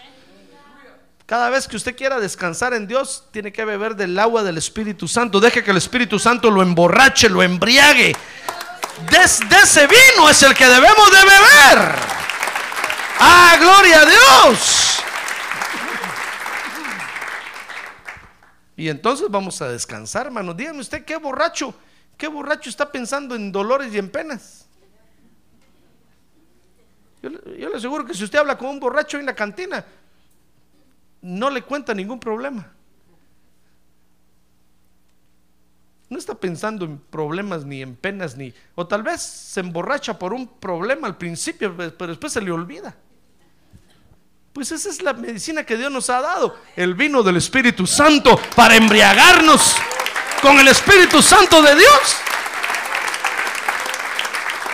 Cada 1.28 1.50
vez 1.50 1.68
que 1.68 1.76
usted 1.76 1.94
quiera 1.94 2.18
descansar 2.18 2.73
en 2.73 2.87
Dios, 2.87 3.25
tiene 3.30 3.52
que 3.52 3.62
beber 3.66 3.94
del 3.94 4.18
agua 4.18 4.42
del 4.42 4.56
Espíritu 4.56 5.06
Santo. 5.06 5.40
Deje 5.40 5.62
que 5.62 5.73
el 5.73 5.76
Espíritu 5.76 6.18
Santo 6.18 6.50
lo 6.50 6.62
emborrache, 6.62 7.28
lo 7.28 7.42
embriague. 7.42 8.16
De, 9.11 9.18
ese 9.18 9.87
vino 9.87 10.30
es 10.30 10.42
el 10.42 10.54
que 10.54 10.64
debemos 10.64 11.11
de 11.12 11.18
beber. 11.18 11.97
Ah, 13.20 13.58
gloria 13.61 14.00
a 14.00 14.06
Dios. 14.06 15.00
Y 18.75 18.88
entonces 18.88 19.28
vamos 19.28 19.61
a 19.61 19.68
descansar, 19.68 20.25
hermano. 20.25 20.54
Dígame 20.54 20.80
usted, 20.80 21.04
¿qué 21.04 21.18
borracho? 21.18 21.75
¿Qué 22.16 22.26
borracho 22.26 22.70
está 22.70 22.90
pensando 22.90 23.35
en 23.35 23.52
dolores 23.52 23.92
y 23.92 23.99
en 23.99 24.08
penas? 24.08 24.66
Yo, 27.20 27.28
le 27.68 27.76
aseguro 27.76 28.06
que 28.06 28.14
si 28.14 28.25
usted 28.25 28.38
habla 28.38 28.56
con 28.56 28.68
un 28.68 28.80
borracho 28.80 29.18
en 29.18 29.26
la 29.26 29.35
cantina, 29.35 29.85
no 31.22 31.50
le 31.50 31.62
cuenta 31.62 31.94
ningún 31.94 32.20
problema. 32.20 32.72
No 36.08 36.18
está 36.18 36.34
pensando 36.34 36.87
en 36.87 36.98
problemas 36.98 37.64
ni 37.64 37.82
en 37.82 37.94
penas 37.94 38.37
ni 38.37 38.54
o 38.75 38.87
tal 38.87 39.02
vez 39.02 39.20
se 39.20 39.60
emborracha 39.60 40.18
por 40.18 40.32
un 40.32 40.48
problema 40.48 41.06
al 41.06 41.18
principio, 41.18 41.75
pero 41.76 42.08
después 42.08 42.32
se 42.32 42.40
le 42.40 42.50
olvida. 42.50 42.96
Pues 44.52 44.72
esa 44.72 44.88
es 44.88 45.02
la 45.02 45.12
medicina 45.12 45.64
que 45.64 45.76
Dios 45.76 45.92
nos 45.92 46.08
ha 46.08 46.20
dado, 46.20 46.56
el 46.75 46.94
vino 46.94 47.22
del 47.22 47.37
Espíritu 47.37 47.87
Santo 47.87 48.40
para 48.56 48.75
embriagarnos 48.76 49.76
con 50.40 50.58
el 50.58 50.68
Espíritu 50.68 51.20
Santo 51.20 51.60
de 51.62 51.76
Dios. 51.76 52.16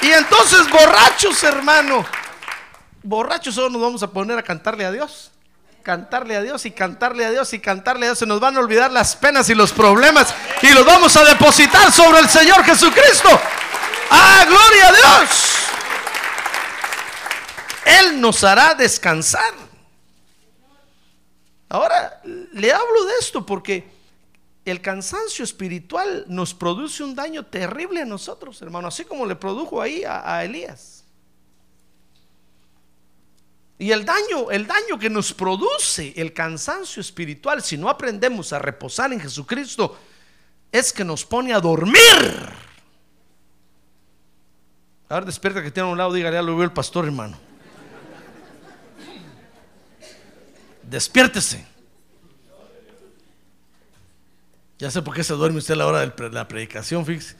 Y 0.03 0.11
entonces 0.13 0.71
borrachos, 0.71 1.43
hermano, 1.43 2.05
borrachos 3.03 3.57
solo 3.57 3.71
nos 3.71 3.83
vamos 3.83 4.03
a 4.03 4.11
poner 4.11 4.39
a 4.39 4.43
cantarle 4.43 4.85
a 4.85 4.93
Dios. 4.93 5.34
Cantarle 5.85 6.35
a 6.35 6.41
Dios 6.41 6.65
y 6.67 6.73
cantarle 6.73 7.27
a 7.27 7.31
Dios 7.31 7.53
y 7.53 7.61
cantarle 7.61 8.07
a 8.07 8.09
Dios. 8.09 8.19
Se 8.19 8.27
nos 8.27 8.41
van 8.41 8.57
a 8.57 8.61
olvidar 8.61 8.91
las 8.91 9.15
penas 9.15 9.49
y 9.51 9.55
los 9.55 9.71
problemas 9.71 10.35
y 10.63 10.71
los 10.71 10.85
vamos 10.85 11.15
a 11.17 11.25
depositar 11.25 11.93
sobre 11.93 12.21
el 12.21 12.29
Señor 12.29 12.65
Jesucristo. 12.65 13.29
¡Ah, 14.11 14.45
gloria 14.47 14.89
a 14.89 14.93
Dios! 14.93 15.31
Él 17.85 18.21
nos 18.21 18.43
hará 18.45 18.75
descansar. 18.75 19.53
Ahora, 21.69 22.21
le 22.25 22.73
hablo 22.73 23.05
de 23.05 23.15
esto 23.21 23.45
porque 23.45 23.87
el 24.65 24.81
cansancio 24.81 25.45
espiritual 25.45 26.25
nos 26.29 26.55
produce 26.55 27.03
un 27.03 27.15
daño 27.15 27.45
terrible 27.45 28.03
a 28.03 28.07
nosotros, 28.07 28.63
hermano, 28.63 28.89
así 28.89 29.05
como 29.05 29.27
le 29.27 29.37
produjo 29.37 29.83
ahí 29.83 30.03
a, 30.07 30.43
Elías. 30.45 30.94
Y 33.79 33.91
el 33.91 34.05
daño, 34.05 34.51
el 34.51 34.67
daño 34.67 34.99
que 34.99 35.11
nos 35.11 35.33
produce 35.33 36.13
el 36.17 36.33
cansancio 36.33 37.01
espiritual, 37.01 37.63
si 37.63 37.77
no 37.77 37.89
aprendemos 37.89 38.53
a 38.53 38.59
reposar 38.59 39.13
en 39.13 39.21
Jesucristo, 39.21 39.99
es 40.71 40.93
que 40.93 41.05
nos 41.05 41.25
pone 41.25 41.53
a 41.53 41.61
dormir. 41.61 41.99
A 45.09 45.15
ver, 45.15 45.25
despierta 45.25 45.63
que 45.63 45.71
tiene 45.71 45.89
a 45.89 45.93
un 45.93 45.99
lado, 45.99 46.13
dígale, 46.13 46.37
ya 46.37 46.43
lo 46.43 46.57
veo 46.57 46.65
el 46.65 46.73
pastor, 46.73 47.05
hermano. 47.05 47.39
despiértese. 50.83 51.67
Ya 54.79 54.91
sé 54.91 55.03
por 55.03 55.15
qué 55.15 55.25
se 55.25 55.35
duerme 55.35 55.59
usted 55.59 55.75
a 55.75 55.79
la 55.79 55.87
hora 55.87 56.07
de 56.07 56.31
la 56.31 56.49
predicación, 56.49 57.07
fíjese. 57.07 57.37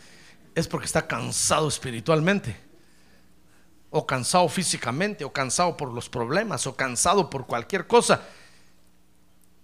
es 0.55 0.69
porque 0.69 0.87
está 0.87 1.07
cansado 1.07 1.69
espiritualmente, 1.69 2.57
o 3.97 4.05
cansado 4.05 4.49
físicamente, 4.49 5.25
o 5.25 5.33
cansado 5.33 5.77
por 5.77 5.93
los 5.93 6.09
problemas, 6.09 6.67
o 6.67 6.75
cansado 6.75 7.31
por 7.31 7.47
cualquier 7.47 7.87
cosa. 7.87 8.27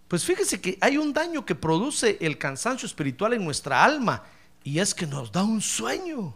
Pues 0.06 0.24
fíjese 0.24 0.60
que 0.60 0.78
hay 0.80 0.98
un 0.98 1.12
daño 1.12 1.44
que 1.44 1.56
produce 1.56 2.16
el 2.20 2.38
cansancio 2.38 2.86
espiritual 2.86 3.32
en 3.32 3.44
nuestra 3.44 3.82
alma, 3.82 4.22
y 4.62 4.78
es 4.78 4.94
que 4.94 5.04
nos 5.04 5.32
da 5.32 5.42
un 5.42 5.60
sueño, 5.60 6.32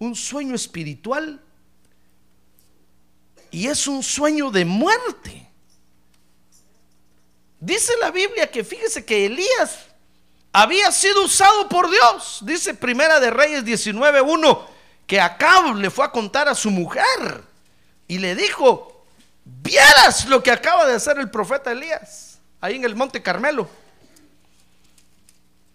un 0.00 0.16
sueño 0.16 0.56
espiritual, 0.56 1.40
y 3.52 3.68
es 3.68 3.86
un 3.86 4.02
sueño 4.02 4.50
de 4.50 4.64
muerte. 4.64 5.48
Dice 7.60 7.92
la 8.00 8.10
Biblia 8.10 8.50
que 8.50 8.64
fíjese 8.64 9.04
que 9.04 9.26
Elías 9.26 9.86
había 10.52 10.90
sido 10.90 11.24
usado 11.24 11.68
por 11.68 11.88
Dios. 11.88 12.40
Dice 12.42 12.74
Primera 12.74 13.20
de 13.20 13.30
Reyes 13.30 13.64
19:1 13.64 14.71
que 15.12 15.20
Acab 15.20 15.74
le 15.76 15.90
fue 15.90 16.06
a 16.06 16.10
contar 16.10 16.48
a 16.48 16.54
su 16.54 16.70
mujer 16.70 17.44
y 18.08 18.16
le 18.16 18.34
dijo, 18.34 19.04
"Vieras 19.44 20.24
lo 20.24 20.42
que 20.42 20.50
acaba 20.50 20.86
de 20.86 20.94
hacer 20.94 21.18
el 21.18 21.28
profeta 21.28 21.70
Elías 21.70 22.38
ahí 22.62 22.76
en 22.76 22.84
el 22.84 22.94
monte 22.94 23.20
Carmelo." 23.20 23.68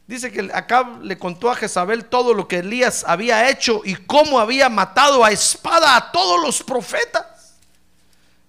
Dice 0.08 0.32
que 0.32 0.50
Acab 0.52 1.04
le 1.04 1.20
contó 1.20 1.52
a 1.52 1.56
Jezabel 1.56 2.06
todo 2.06 2.34
lo 2.34 2.48
que 2.48 2.58
Elías 2.58 3.06
había 3.08 3.48
hecho 3.48 3.82
y 3.86 3.94
cómo 3.94 4.40
había 4.40 4.70
matado 4.70 5.24
a 5.24 5.30
espada 5.30 5.96
a 5.96 6.12
todos 6.12 6.42
los 6.42 6.64
profetas. 6.64 7.58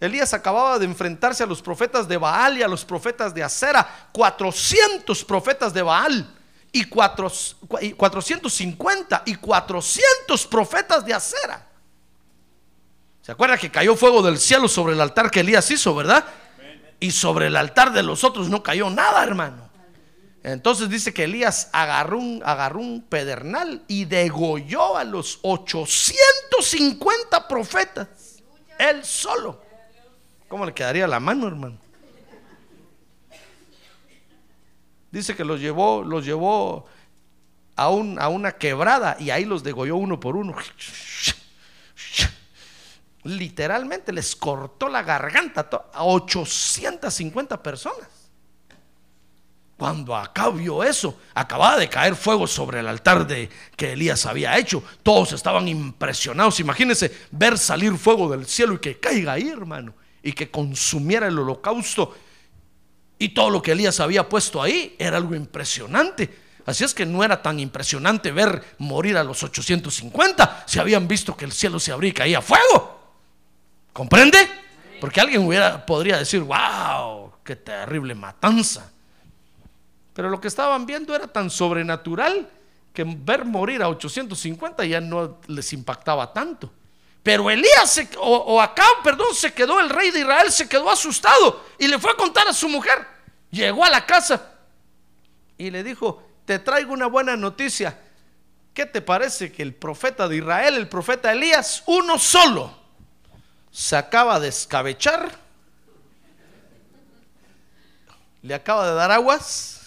Elías 0.01 0.33
acababa 0.33 0.79
de 0.79 0.87
enfrentarse 0.87 1.43
a 1.43 1.47
los 1.47 1.61
profetas 1.61 2.09
de 2.09 2.17
Baal 2.17 2.57
y 2.57 2.63
a 2.63 2.69
los 2.69 2.87
profetas 2.87 3.35
de 3.35 3.43
Acera, 3.43 4.09
400 4.13 5.23
profetas 5.27 5.75
de 5.75 5.83
Baal 5.83 6.38
y, 6.73 6.85
450 6.85 9.23
y 9.27 9.35
400 9.35 10.47
profetas 10.47 11.05
de 11.05 11.13
Acera. 11.15 11.67
¿Se 13.23 13.33
acuerda 13.33 13.59
que 13.59 13.71
cayó 13.71 13.97
fuego 13.97 14.23
del 14.23 14.39
cielo 14.39 14.69
sobre 14.69 14.95
el 14.95 15.01
altar 15.01 15.29
que 15.31 15.41
Elías 15.41 15.71
hizo, 15.71 15.95
verdad? 15.95 16.25
Y 17.01 17.11
sobre 17.11 17.49
el 17.49 17.57
altar 17.57 17.93
de 17.93 18.03
los 18.03 18.25
otros 18.25 18.49
no 18.49 18.63
cayó 18.63 18.89
nada, 18.91 19.23
hermano. 19.23 19.69
Entonces 20.43 20.89
dice 20.89 21.13
que 21.13 21.25
Elías 21.25 21.69
agarró 21.73 22.19
un, 22.19 22.41
agarró 22.45 22.81
un 22.81 23.03
pedernal 23.03 23.83
y 23.87 24.07
degolló 24.07 24.97
a 24.97 25.05
los 25.05 25.41
850 25.43 27.49
profetas, 27.49 28.09
él 28.79 29.05
solo. 29.05 29.61
¿Cómo 30.49 30.65
le 30.65 30.73
quedaría 30.73 31.07
la 31.07 31.21
mano, 31.21 31.47
hermano? 31.47 31.79
Dice 35.11 35.35
que 35.35 35.45
los 35.45 35.61
llevó, 35.61 36.03
los 36.03 36.25
llevó 36.25 36.87
a, 37.77 37.85
a 37.85 38.29
una 38.29 38.53
quebrada 38.53 39.17
y 39.19 39.31
ahí 39.31 39.45
los 39.45 39.63
degolló 39.63 39.97
uno 39.97 40.21
por 40.21 40.37
uno. 40.37 40.55
Literalmente 43.25 44.13
les 44.13 44.37
cortó 44.37 44.89
la 44.89 45.03
garganta 45.03 45.69
a 45.93 46.05
850 46.05 47.63
personas. 47.63 48.09
Cuando 49.77 50.17
acá 50.17 50.51
vio 50.51 50.83
eso, 50.83 51.19
acababa 51.35 51.79
de 51.79 51.89
caer 51.89 52.17
fuego 52.17 52.47
sobre 52.47 52.81
el 52.81 52.89
altar 52.89 53.27
de 53.27 53.49
que 53.77 53.93
Elías 53.93 54.27
había 54.27 54.59
hecho. 54.59 54.83
Todos 55.03 55.33
estaban 55.33 55.69
impresionados. 55.69 56.59
Imagínense 56.59 57.17
ver 57.31 57.57
salir 57.57 57.97
fuego 57.97 58.29
del 58.29 58.47
cielo 58.47 58.75
y 58.75 58.79
que 58.79 58.99
caiga 58.99 59.33
ahí, 59.35 59.49
hermano 59.49 59.95
y 60.23 60.33
que 60.33 60.51
consumiera 60.51 61.29
el 61.29 61.39
holocausto. 61.39 62.15
Y 63.19 63.31
todo 63.31 63.51
lo 63.51 63.63
que 63.63 63.73
Elías 63.73 64.01
había 64.01 64.29
puesto 64.29 64.63
ahí 64.63 64.95
era 64.99 65.17
algo 65.17 65.35
impresionante. 65.35 66.49
Así 66.67 66.85
es 66.85 66.95
que 66.95 67.07
no 67.07 67.25
era 67.25 67.41
tan 67.41 67.59
impresionante 67.59 68.31
ver 68.31 68.77
morir 68.79 69.17
a 69.17 69.25
los 69.25 69.43
850 69.43 70.65
si 70.67 70.79
habían 70.79 71.09
visto 71.09 71.37
que 71.37 71.47
el 71.47 71.53
cielo 71.53 71.81
se 71.81 71.93
abría 71.93 72.11
y 72.11 72.15
caía 72.15 72.43
fuego. 72.43 72.99
¿Comprende? 73.93 74.39
Porque 75.01 75.21
alguien 75.21 75.47
hubiera, 75.47 75.85
podría 75.85 76.19
decir, 76.19 76.41
wow, 76.41 77.33
qué 77.43 77.57
terrible 77.57 78.15
matanza. 78.15 78.93
Pero 80.13 80.29
lo 80.29 80.41
que 80.41 80.49
estaban 80.49 80.85
viendo 80.85 81.15
era 81.15 81.27
tan 81.27 81.49
sobrenatural 81.49 82.51
que 82.93 83.05
ver 83.07 83.45
morir 83.45 83.83
a 83.83 83.89
850 83.89 84.85
ya 84.85 85.01
no 85.01 85.39
les 85.47 85.73
impactaba 85.73 86.33
tanto. 86.33 86.71
Pero 87.23 87.51
Elías, 87.51 88.01
o, 88.19 88.61
acá, 88.61 88.85
perdón, 89.05 89.35
se 89.35 89.53
quedó, 89.53 89.81
el 89.81 89.89
rey 89.89 90.11
de 90.11 90.21
Israel 90.21 90.51
se 90.51 90.69
quedó 90.69 90.91
asustado 90.91 91.65
y 91.79 91.87
le 91.87 91.99
fue 91.99 92.11
a 92.11 92.15
contar 92.15 92.49
a 92.49 92.53
su 92.53 92.69
mujer. 92.69 93.07
Llegó 93.51 93.85
a 93.85 93.91
la 93.91 94.05
casa 94.05 94.53
y 95.57 95.71
le 95.71 95.83
dijo, 95.83 96.23
te 96.45 96.59
traigo 96.59 96.93
una 96.93 97.07
buena 97.07 97.37
noticia. 97.37 97.99
¿Qué 98.75 98.87
te 98.87 99.01
parece 99.01 99.51
que 99.51 99.63
el 99.63 99.75
profeta 99.75 100.29
de 100.29 100.37
Israel, 100.37 100.77
el 100.77 100.89
profeta 100.89 101.33
Elías, 101.33 101.83
uno 101.87 102.19
solo, 102.19 102.73
se 103.71 103.97
acaba 103.97 104.39
de 104.39 104.49
escabechar? 104.49 105.31
Le 108.43 108.55
acaba 108.55 108.89
de 108.89 108.95
dar 108.95 109.11
aguas 109.11 109.79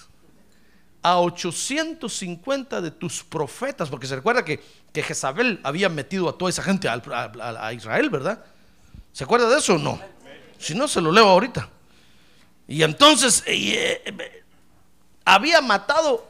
a 1.03 1.19
850 1.19 2.81
de 2.81 2.91
tus 2.91 3.23
profetas, 3.23 3.89
porque 3.89 4.07
se 4.07 4.15
recuerda 4.15 4.45
que, 4.45 4.63
que 4.91 5.01
Jezabel 5.01 5.59
había 5.63 5.89
metido 5.89 6.29
a 6.29 6.37
toda 6.37 6.49
esa 6.49 6.61
gente 6.61 6.87
a, 6.89 7.73
Israel, 7.73 8.09
¿verdad? 8.09 8.43
¿Se 9.13 9.23
acuerda 9.23 9.49
de 9.49 9.57
eso 9.57 9.75
o 9.75 9.77
no? 9.77 9.99
Si 10.59 10.75
no, 10.75 10.87
se 10.87 11.01
lo 11.01 11.11
leo 11.11 11.27
ahorita. 11.27 11.69
Y 12.71 12.83
entonces 12.83 13.43
eh, 13.45 14.01
eh, 14.05 14.43
había 15.25 15.61
matado 15.61 16.25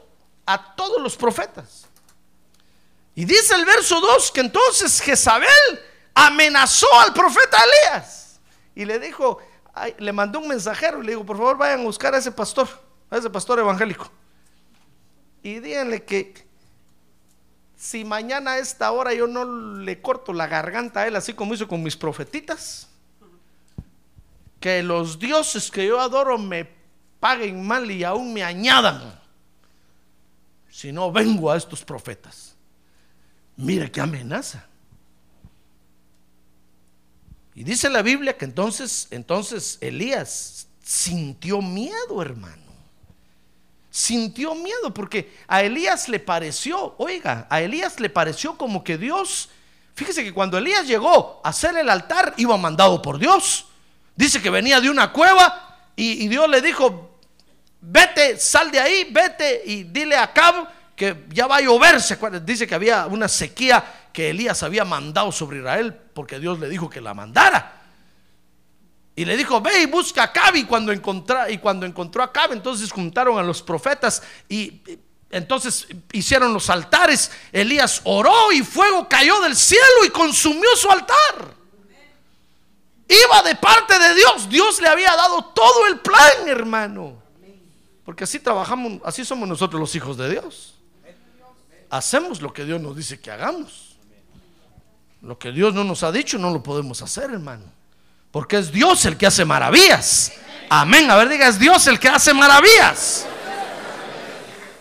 a 0.46 0.76
todos 0.76 1.02
los 1.02 1.16
profetas. 1.16 1.88
Y 3.14 3.26
dice 3.26 3.54
el 3.54 3.66
verso 3.66 4.00
2 4.00 4.32
que 4.32 4.42
entonces 4.42 5.00
Jezabel 5.02 5.48
amenazó 6.14 6.88
al 7.00 7.14
profeta 7.14 7.58
Elías 7.64 8.40
y 8.74 8.86
le 8.86 9.00
dijo, 9.00 9.40
le 10.00 10.12
mandó 10.14 10.40
un 10.40 10.48
mensajero 10.48 11.02
y 11.02 11.06
le 11.06 11.12
dijo, 11.12 11.26
por 11.26 11.38
favor 11.38 11.58
vayan 11.58 11.82
a 11.82 11.84
buscar 11.84 12.16
a 12.16 12.18
ese 12.18 12.32
pastor, 12.32 12.68
a 13.10 13.18
ese 13.18 13.30
pastor 13.30 13.60
evangélico 13.60 14.10
y 15.44 15.60
díganle 15.60 16.04
que 16.04 16.48
si 17.76 18.06
mañana 18.06 18.54
a 18.54 18.60
esta 18.60 18.92
hora 18.92 19.14
yo 19.14 19.28
no 19.28 19.80
le 19.80 20.02
corto 20.02 20.34
la 20.34 20.48
garganta 20.48 21.02
a 21.02 21.08
él, 21.08 21.16
así 21.16 21.34
como 21.34 21.54
hizo 21.54 21.68
con 21.68 21.82
mis 21.82 21.98
profetitas, 21.98 22.88
que 24.62 24.82
los 24.82 25.20
dioses 25.20 25.70
que 25.70 25.86
yo 25.86 26.00
adoro 26.00 26.38
me 26.38 26.70
paguen 27.20 27.68
mal 27.68 27.92
y 27.92 28.06
aún 28.06 28.32
me 28.34 28.44
añadan, 28.44 29.20
si 30.70 30.94
no 30.94 31.12
vengo 31.12 31.52
a 31.52 31.58
estos 31.58 31.84
profetas. 31.84 32.56
Mire 33.58 33.92
qué 33.92 34.00
amenaza. 34.00 34.66
Y 37.54 37.66
dice 37.66 37.90
la 37.90 38.02
Biblia 38.02 38.38
que 38.38 38.46
entonces, 38.46 39.10
entonces 39.12 39.78
Elías 39.82 40.68
sintió 40.82 41.62
miedo, 41.62 42.22
hermano 42.22 42.62
sintió 43.92 44.56
miedo 44.56 44.94
porque 44.94 45.38
a 45.48 45.62
Elías 45.62 46.08
le 46.08 46.20
pareció, 46.20 46.96
oiga, 46.98 47.46
a 47.50 47.62
Elías 47.62 48.00
le 48.00 48.10
pareció 48.10 48.58
como 48.58 48.84
que 48.84 48.98
Dios, 48.98 49.50
fíjese 49.94 50.24
que 50.24 50.34
cuando 50.34 50.58
Elías 50.58 50.88
llegó 50.88 51.42
a 51.44 51.50
hacer 51.50 51.76
el 51.76 51.90
altar, 51.90 52.34
iba 52.38 52.56
mandado 52.58 53.02
por 53.02 53.20
Dios. 53.20 53.68
Dice 54.16 54.42
que 54.42 54.50
venía 54.50 54.80
de 54.80 54.90
una 54.90 55.12
cueva 55.12 55.78
y, 55.96 56.28
Dios 56.28 56.50
le 56.50 56.62
dijo, 56.62 57.20
vete, 57.82 58.38
sal 58.38 58.72
de 58.72 58.80
ahí, 58.80 59.08
vete 59.12 59.64
y 59.66 59.84
dile 59.84 60.16
a 60.16 60.32
Cab 60.34 60.68
que 60.96 61.26
ya 61.30 61.48
va 61.48 61.58
a 61.58 61.62
llover. 61.62 61.98
Dice 62.44 62.68
que 62.68 62.76
había 62.76 63.08
una 63.08 63.28
sequía 63.28 64.10
que 64.14 64.30
Elías 64.30 64.64
había 64.64 64.86
mandado 64.86 65.32
sobre 65.32 65.60
Israel 65.60 65.94
porque 66.14 66.40
Dios 66.40 66.60
le 66.60 66.70
dijo 66.70 66.90
que 66.90 67.02
la 67.02 67.14
mandara. 67.14 67.82
Y 69.16 69.26
le 69.26 69.36
dijo, 69.38 69.62
ve 69.62 69.82
y 69.82 69.86
busca 69.86 70.24
a 70.24 70.32
Cab. 70.32 70.56
Y 70.56 70.64
cuando, 70.66 70.92
encontró, 70.92 71.50
y 71.50 71.58
cuando 71.58 71.86
encontró 71.86 72.24
a 72.24 72.32
Cab, 72.32 72.54
entonces 72.54 72.92
juntaron 72.92 73.38
a 73.38 73.44
los 73.44 73.62
profetas 73.62 74.24
y 74.48 74.82
entonces 75.30 75.88
hicieron 76.12 76.54
los 76.54 76.70
altares. 76.70 77.32
Elías 77.52 78.02
oró 78.04 78.52
y 78.52 78.62
fuego 78.64 79.08
cayó 79.08 79.40
del 79.42 79.56
cielo 79.56 80.06
y 80.06 80.10
consumió 80.10 80.76
su 80.76 80.90
altar. 80.90 81.61
Iba 83.12 83.42
de 83.44 83.56
parte 83.56 84.00
de 84.00 84.16
Dios. 84.16 84.48
Dios 84.48 84.80
le 84.80 84.88
había 84.88 85.14
dado 85.16 85.44
todo 85.46 85.86
el 85.88 86.00
plan, 86.00 86.48
hermano. 86.48 87.22
Porque 88.06 88.24
así 88.24 88.40
trabajamos, 88.40 89.02
así 89.04 89.26
somos 89.26 89.50
nosotros 89.50 89.80
los 89.80 89.94
hijos 89.96 90.16
de 90.18 90.30
Dios. 90.30 90.76
Hacemos 91.90 92.42
lo 92.42 92.54
que 92.54 92.64
Dios 92.64 92.80
nos 92.80 92.96
dice 92.96 93.20
que 93.20 93.30
hagamos. 93.30 93.98
Lo 95.22 95.38
que 95.38 95.52
Dios 95.52 95.74
no 95.74 95.84
nos 95.84 96.04
ha 96.04 96.12
dicho 96.12 96.38
no 96.38 96.52
lo 96.52 96.64
podemos 96.64 97.02
hacer, 97.02 97.32
hermano. 97.32 97.66
Porque 98.32 98.58
es 98.58 98.72
Dios 98.72 99.06
el 99.06 99.18
que 99.18 99.28
hace 99.28 99.44
maravillas. 99.44 100.32
Amén. 100.70 101.12
A 101.12 101.18
ver, 101.18 101.28
diga, 101.28 101.50
es 101.50 101.60
Dios 101.60 101.86
el 101.88 102.00
que 102.00 102.08
hace 102.08 102.34
maravillas. 102.34 103.26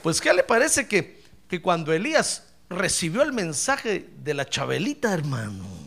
Pues, 0.05 0.21
¿qué 0.21 0.33
le 0.33 0.45
parece 0.45 0.87
que, 0.87 1.25
que 1.49 1.61
cuando 1.61 1.93
Elías 1.93 2.45
recibió 2.69 3.23
el 3.23 3.33
mensaje 3.33 4.09
de 4.19 4.35
la 4.35 4.49
Chabelita, 4.49 5.12
hermano, 5.12 5.80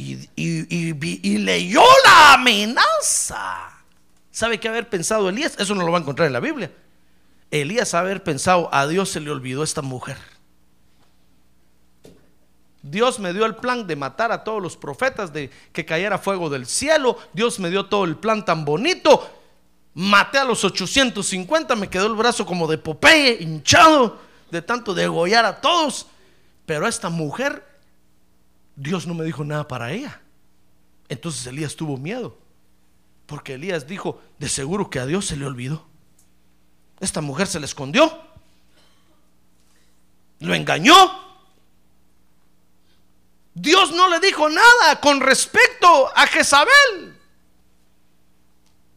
y, 0.00 1.38
leyó 1.38 1.82
la 2.04 2.34
amenaza, 2.34 3.84
¿sabe 4.30 4.58
qué 4.58 4.68
haber 4.68 4.88
pensado 4.88 5.28
Elías? 5.28 5.54
Eso 5.58 5.74
no 5.74 5.84
lo 5.84 5.92
va 5.92 5.98
a 5.98 6.00
encontrar 6.00 6.26
en 6.26 6.32
la 6.32 6.40
Biblia. 6.40 6.72
Elías 7.50 7.94
haber 7.94 8.22
pensado, 8.22 8.68
a 8.72 8.86
Dios 8.86 9.10
se 9.10 9.20
le 9.20 9.30
olvidó 9.30 9.62
esta 9.62 9.82
mujer. 9.82 10.16
Dios 12.82 13.18
me 13.18 13.32
dio 13.32 13.44
el 13.44 13.56
plan 13.56 13.86
de 13.86 13.96
matar 13.96 14.32
a 14.32 14.42
todos 14.42 14.62
los 14.62 14.76
profetas, 14.76 15.32
de 15.32 15.50
que 15.72 15.84
cayera 15.84 16.18
fuego 16.18 16.48
del 16.48 16.66
cielo. 16.66 17.18
Dios 17.32 17.58
me 17.58 17.68
dio 17.68 17.86
todo 17.86 18.04
el 18.04 18.16
plan 18.16 18.44
tan 18.44 18.64
bonito. 18.64 19.30
Maté 19.94 20.38
a 20.38 20.44
los 20.44 20.64
850, 20.64 21.76
me 21.76 21.90
quedó 21.90 22.06
el 22.06 22.14
brazo 22.14 22.46
como 22.46 22.66
de 22.68 22.78
Popeye, 22.78 23.38
hinchado, 23.40 24.18
de 24.50 24.62
tanto 24.62 24.94
degollar 24.94 25.44
a 25.44 25.60
todos. 25.60 26.06
Pero 26.64 26.86
esta 26.86 27.10
mujer, 27.10 27.69
Dios 28.76 29.06
no 29.06 29.14
me 29.14 29.24
dijo 29.24 29.44
nada 29.44 29.66
para 29.66 29.92
ella. 29.92 30.20
Entonces 31.08 31.46
Elías 31.46 31.76
tuvo 31.76 31.96
miedo. 31.96 32.38
Porque 33.26 33.54
Elías 33.54 33.86
dijo, 33.86 34.20
de 34.38 34.48
seguro 34.48 34.90
que 34.90 34.98
a 34.98 35.06
Dios 35.06 35.26
se 35.26 35.36
le 35.36 35.46
olvidó. 35.46 35.86
Esta 37.00 37.20
mujer 37.20 37.46
se 37.46 37.60
le 37.60 37.66
escondió. 37.66 38.20
Lo 40.40 40.54
engañó. 40.54 40.94
Dios 43.54 43.92
no 43.92 44.08
le 44.08 44.20
dijo 44.20 44.48
nada 44.48 45.00
con 45.00 45.20
respecto 45.20 46.10
a 46.16 46.26
Jezabel. 46.26 47.18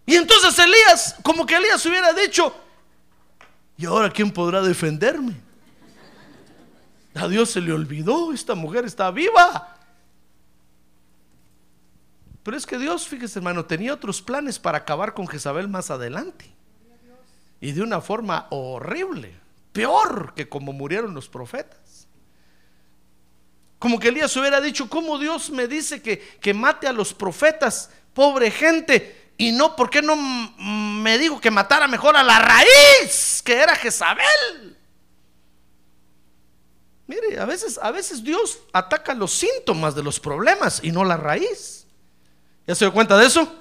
Y 0.05 0.15
entonces 0.15 0.57
Elías, 0.59 1.15
como 1.23 1.45
que 1.45 1.55
Elías 1.55 1.85
hubiera 1.85 2.13
dicho, 2.13 2.55
¿y 3.77 3.85
ahora 3.85 4.09
quién 4.09 4.31
podrá 4.31 4.61
defenderme? 4.61 5.42
A 7.15 7.27
Dios 7.27 7.51
se 7.51 7.61
le 7.61 7.71
olvidó, 7.71 8.33
esta 8.33 8.55
mujer 8.55 8.85
está 8.85 9.11
viva. 9.11 9.77
Pero 12.43 12.57
es 12.57 12.65
que 12.65 12.77
Dios, 12.77 13.07
fíjese 13.07 13.39
hermano, 13.39 13.65
tenía 13.65 13.93
otros 13.93 14.21
planes 14.21 14.59
para 14.59 14.79
acabar 14.79 15.13
con 15.13 15.27
Jezabel 15.27 15.67
más 15.67 15.91
adelante. 15.91 16.53
Y 17.61 17.71
de 17.71 17.81
una 17.81 18.01
forma 18.01 18.47
horrible, 18.49 19.33
peor 19.71 20.33
que 20.35 20.49
como 20.49 20.73
murieron 20.73 21.13
los 21.13 21.29
profetas. 21.29 22.07
Como 23.79 23.99
que 23.99 24.09
Elías 24.09 24.35
hubiera 24.35 24.59
dicho, 24.59 24.89
¿cómo 24.89 25.17
Dios 25.17 25.49
me 25.49 25.67
dice 25.67 26.01
que, 26.01 26.19
que 26.41 26.53
mate 26.53 26.87
a 26.87 26.93
los 26.93 27.13
profetas, 27.13 27.89
pobre 28.13 28.51
gente? 28.51 29.31
Y 29.37 29.51
no, 29.51 29.75
¿por 29.75 29.89
qué 29.89 30.01
no 30.01 30.15
me 30.15 31.17
dijo 31.17 31.39
que 31.39 31.51
matara 31.51 31.87
mejor 31.87 32.15
a 32.15 32.23
la 32.23 32.39
raíz, 32.39 33.41
que 33.43 33.53
era 33.53 33.75
Jezabel? 33.75 34.72
Mire, 37.07 37.39
a 37.39 37.45
veces, 37.45 37.79
a 37.81 37.91
veces 37.91 38.23
Dios 38.23 38.59
ataca 38.71 39.13
los 39.13 39.31
síntomas 39.33 39.93
de 39.95 40.03
los 40.03 40.19
problemas 40.19 40.79
y 40.83 40.91
no 40.91 41.03
la 41.03 41.17
raíz. 41.17 41.85
¿Ya 42.65 42.75
se 42.75 42.85
dio 42.85 42.93
cuenta 42.93 43.17
de 43.17 43.25
eso? 43.25 43.59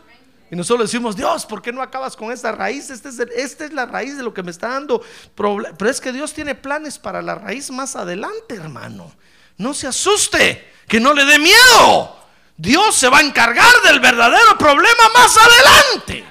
Y 0.51 0.55
nosotros 0.57 0.91
decimos, 0.91 1.17
Dios, 1.17 1.47
¿por 1.47 1.63
qué 1.63 1.73
no 1.73 1.83
acabas 1.83 2.15
con 2.15 2.31
esta 2.31 2.53
raíz? 2.53 2.91
Esta 2.91 3.09
es, 3.09 3.19
esta 3.19 3.65
es 3.65 3.73
la 3.73 3.87
raíz 3.87 4.17
de 4.17 4.23
lo 4.23 4.35
que 4.35 4.43
me 4.43 4.51
está 4.51 4.69
dando 4.69 5.03
problemas. 5.35 5.77
Pero 5.79 5.91
es 5.91 6.01
que 6.01 6.13
Dios 6.13 6.35
tiene 6.35 6.55
planes 6.55 6.99
para 6.99 7.23
la 7.23 7.35
raíz 7.35 7.71
más 7.71 7.97
adelante, 7.97 8.55
hermano. 8.55 9.11
No 9.57 9.73
se 9.73 9.87
asuste, 9.87 10.73
que 10.87 11.01
no 11.01 11.15
le 11.15 11.25
dé 11.25 11.39
miedo. 11.39 12.17
Dios 12.57 12.95
se 12.95 13.09
va 13.09 13.19
a 13.19 13.23
encargar 13.23 13.73
del 13.83 13.99
verdadero 13.99 14.59
problema 14.59 15.09
más 15.15 15.37
adelante. 15.37 16.25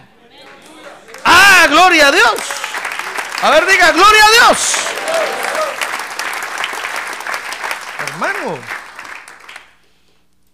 Ah, 1.26 1.66
gloria 1.68 2.08
a 2.08 2.12
Dios. 2.12 2.34
A 3.42 3.50
ver, 3.50 3.66
diga, 3.66 3.92
gloria 3.92 4.24
a 4.24 4.32
Dios. 4.32 4.76
Hermano. 8.22 8.60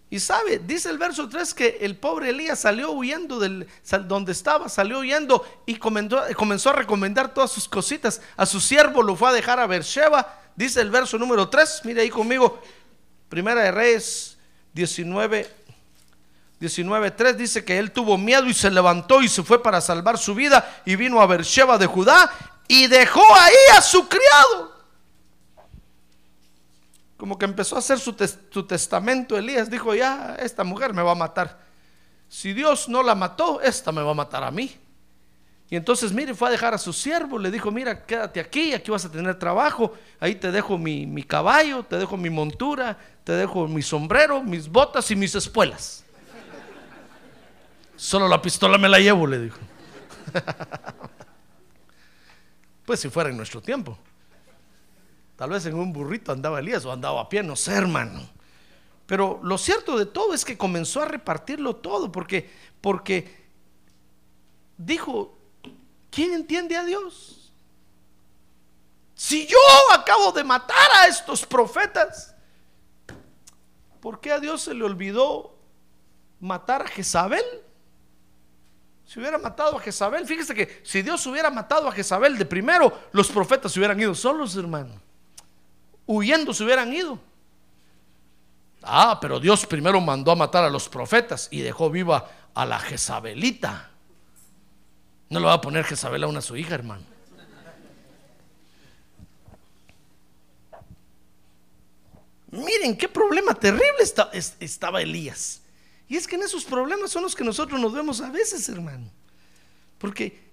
Y 0.09 0.21
sabe, 0.21 0.59
dice 0.59 0.89
el 0.89 0.97
verso 0.97 1.27
3 1.27 1.53
que 1.53 1.79
el 1.81 1.97
pobre 1.97 2.29
Elías 2.29 2.59
salió 2.59 2.91
huyendo 2.91 3.39
del 3.39 3.67
donde 4.05 4.31
estaba, 4.31 4.69
salió 4.69 4.99
huyendo 4.99 5.45
y 5.65 5.75
comenzó, 5.75 6.23
comenzó 6.37 6.69
a 6.69 6.73
recomendar 6.73 7.33
todas 7.33 7.51
sus 7.51 7.67
cositas. 7.67 8.21
A 8.37 8.45
su 8.45 8.61
siervo 8.61 9.03
lo 9.03 9.17
fue 9.17 9.29
a 9.29 9.33
dejar 9.33 9.59
a 9.59 9.67
Beersheba. 9.67 10.39
Dice 10.55 10.79
el 10.79 10.89
verso 10.91 11.17
número 11.17 11.49
3, 11.49 11.81
mire 11.83 12.01
ahí 12.01 12.09
conmigo, 12.09 12.61
Primera 13.27 13.61
de 13.61 13.71
Reyes 13.71 14.37
19, 14.73 15.53
19.3 16.61 17.33
dice 17.33 17.65
que 17.65 17.77
él 17.77 17.91
tuvo 17.91 18.17
miedo 18.17 18.45
y 18.47 18.53
se 18.53 18.71
levantó 18.71 19.21
y 19.21 19.27
se 19.27 19.43
fue 19.43 19.61
para 19.61 19.81
salvar 19.81 20.17
su 20.17 20.33
vida 20.33 20.81
y 20.85 20.95
vino 20.95 21.21
a 21.21 21.27
Beersheba 21.27 21.77
de 21.77 21.85
Judá 21.85 22.31
y 22.69 22.87
dejó 22.87 23.23
ahí 23.35 23.77
a 23.77 23.81
su 23.81 24.07
criado. 24.07 24.76
Como 27.27 27.37
que 27.37 27.43
empezó 27.43 27.75
a 27.75 27.79
hacer 27.79 27.99
su, 27.99 28.15
su 28.49 28.63
testamento. 28.63 29.37
Elías 29.37 29.69
dijo, 29.69 29.93
ya, 29.93 30.37
esta 30.39 30.63
mujer 30.63 30.93
me 30.93 31.01
va 31.01 31.11
a 31.11 31.15
matar. 31.15 31.59
Si 32.29 32.53
Dios 32.53 32.87
no 32.87 33.03
la 33.03 33.15
mató, 33.15 33.59
esta 33.59 33.91
me 33.91 34.01
va 34.01 34.11
a 34.11 34.13
matar 34.13 34.45
a 34.45 34.49
mí. 34.49 34.73
Y 35.69 35.75
entonces, 35.75 36.13
mire, 36.13 36.33
fue 36.33 36.47
a 36.47 36.51
dejar 36.51 36.73
a 36.73 36.77
su 36.77 36.93
siervo, 36.93 37.37
le 37.37 37.51
dijo, 37.51 37.69
mira, 37.69 38.05
quédate 38.05 38.39
aquí, 38.39 38.73
aquí 38.73 38.91
vas 38.91 39.03
a 39.03 39.11
tener 39.11 39.37
trabajo, 39.37 39.91
ahí 40.21 40.35
te 40.35 40.53
dejo 40.53 40.77
mi, 40.77 41.05
mi, 41.05 41.21
caballo, 41.21 41.83
te 41.83 41.97
dejo 41.97 42.15
mi 42.15 42.29
montura, 42.29 42.97
te 43.25 43.33
dejo 43.33 43.67
mi 43.67 43.81
sombrero, 43.81 44.41
mis 44.41 44.69
botas 44.69 45.11
y 45.11 45.15
mis 45.17 45.35
espuelas. 45.35 46.05
Solo 47.97 48.29
la 48.29 48.41
pistola 48.41 48.77
me 48.77 48.87
la 48.87 48.99
llevo, 48.99 49.27
le 49.27 49.41
dijo. 49.41 49.59
pues 52.85 53.01
si 53.01 53.09
fuera 53.09 53.29
en 53.29 53.35
nuestro 53.35 53.61
tiempo. 53.61 53.99
Tal 55.37 55.51
vez 55.51 55.65
en 55.67 55.75
un 55.75 55.93
burrito 55.93 56.31
andaba 56.31 56.59
Elías 56.59 56.83
o 56.83 56.91
andaba 56.91 57.21
a 57.21 57.29
pie, 57.29 57.43
no 57.43 57.55
sé, 57.55 57.71
hermano. 57.73 58.27
Pero 59.05 59.39
lo 59.43 59.57
cierto 59.57 59.97
de 59.97 60.07
todo 60.07 60.33
es 60.33 60.43
que 60.43 60.57
comenzó 60.57 61.01
a 61.01 61.05
repartirlo 61.05 61.77
todo, 61.77 62.11
porque, 62.11 62.51
porque 62.81 63.45
dijo, 64.77 65.37
¿quién 66.09 66.33
entiende 66.33 66.75
a 66.75 66.83
Dios? 66.83 67.53
Si 69.13 69.47
yo 69.47 69.57
acabo 69.93 70.31
de 70.31 70.43
matar 70.43 70.89
a 71.01 71.07
estos 71.07 71.45
profetas, 71.45 72.35
¿por 74.01 74.19
qué 74.19 74.31
a 74.31 74.39
Dios 74.39 74.63
se 74.63 74.73
le 74.73 74.83
olvidó 74.83 75.55
matar 76.39 76.81
a 76.81 76.87
Jezabel? 76.87 77.45
Si 79.05 79.19
hubiera 79.19 79.37
matado 79.37 79.77
a 79.77 79.79
Jezabel, 79.79 80.25
fíjese 80.25 80.55
que 80.55 80.81
si 80.83 81.03
Dios 81.03 81.25
hubiera 81.27 81.51
matado 81.51 81.87
a 81.87 81.91
Jezabel 81.91 82.37
de 82.37 82.45
primero, 82.45 82.91
los 83.11 83.29
profetas 83.29 83.71
se 83.71 83.79
hubieran 83.79 83.99
ido 83.99 84.15
solos, 84.15 84.55
hermano. 84.55 85.06
Huyendo 86.07 86.53
se 86.53 86.63
hubieran 86.63 86.91
ido. 86.91 87.19
Ah, 88.81 89.19
pero 89.21 89.39
Dios 89.39 89.65
primero 89.65 89.99
mandó 90.01 90.31
a 90.31 90.35
matar 90.35 90.63
a 90.63 90.69
los 90.69 90.87
profetas 90.89 91.49
y 91.51 91.59
dejó 91.59 91.89
viva 91.89 92.31
a 92.53 92.65
la 92.65 92.79
Jezabelita. 92.79 93.91
No 95.29 95.39
le 95.39 95.45
va 95.45 95.53
a 95.53 95.61
poner 95.61 95.83
Jezabel 95.83 96.23
a 96.23 96.27
una 96.27 96.41
su 96.41 96.55
hija, 96.55 96.73
hermano. 96.73 97.03
Miren 102.49 102.95
qué 102.95 103.09
problema 103.09 103.53
terrible 103.53 104.03
estaba 104.59 105.01
Elías. 105.01 105.61
Y 106.07 106.15
es 106.15 106.25
que 106.25 106.35
en 106.35 106.43
esos 106.43 106.63
problemas 106.63 107.11
son 107.11 107.23
los 107.23 107.35
que 107.35 107.43
nosotros 107.43 107.79
nos 107.79 107.91
vemos 107.91 108.21
a 108.21 108.31
veces, 108.31 108.69
hermano. 108.69 109.11
Porque 109.97 110.47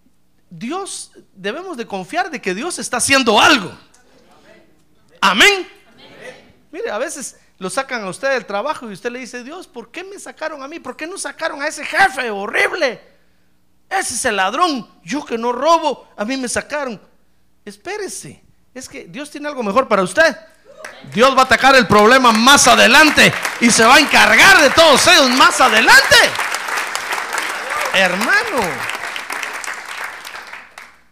Dios, 0.51 1.12
debemos 1.35 1.77
de 1.77 1.87
confiar 1.87 2.31
de 2.31 2.40
que 2.40 2.55
Dios 2.55 2.81
está 2.81 2.97
haciendo 2.97 3.40
algo. 3.40 3.73
Amén. 5.25 5.67
Mire, 6.71 6.91
a 6.91 6.99
veces 6.99 7.39
lo 7.59 7.71
sacan 7.71 8.05
a 8.05 8.11
usted 8.11 8.31
del 8.33 8.45
trabajo 8.45 8.91
y 8.91 8.93
usted 8.93 9.11
le 9.11 9.21
dice, 9.21 9.43
Dios, 9.43 9.67
¿por 9.67 9.91
qué 9.91 10.05
me 10.05 10.19
sacaron 10.19 10.63
a 10.63 10.69
mí? 10.69 10.81
¿Por 10.81 10.97
qué 10.97 11.07
no 11.07 11.17
sacaron 11.17 11.63
a 11.63 11.69
ese 11.69 11.83
jefe 11.83 12.31
horrible? 12.31 13.01
Ese 13.89 14.15
es 14.15 14.25
el 14.27 14.37
ladrón. 14.37 14.87
Yo 15.03 15.25
que 15.25 15.39
no 15.39 15.51
robo, 15.51 16.09
a 16.15 16.27
mí 16.27 16.37
me 16.37 16.47
sacaron. 16.47 17.01
Espérese, 17.65 18.45
es 18.75 18.87
que 18.87 19.05
Dios 19.05 19.31
tiene 19.31 19.49
algo 19.49 19.63
mejor 19.63 19.89
para 19.89 20.03
usted. 20.03 20.37
Dios 21.15 21.35
va 21.35 21.41
a 21.41 21.45
atacar 21.45 21.75
el 21.75 21.87
problema 21.87 22.31
más 22.31 22.69
adelante 22.69 23.33
y 23.61 23.71
se 23.71 23.85
va 23.85 23.95
a 23.95 24.01
encargar 24.01 24.61
de 24.61 24.69
todos 24.71 25.07
ellos 25.07 25.31
más 25.31 25.59
adelante. 25.59 26.17
Hermano. 27.95 28.95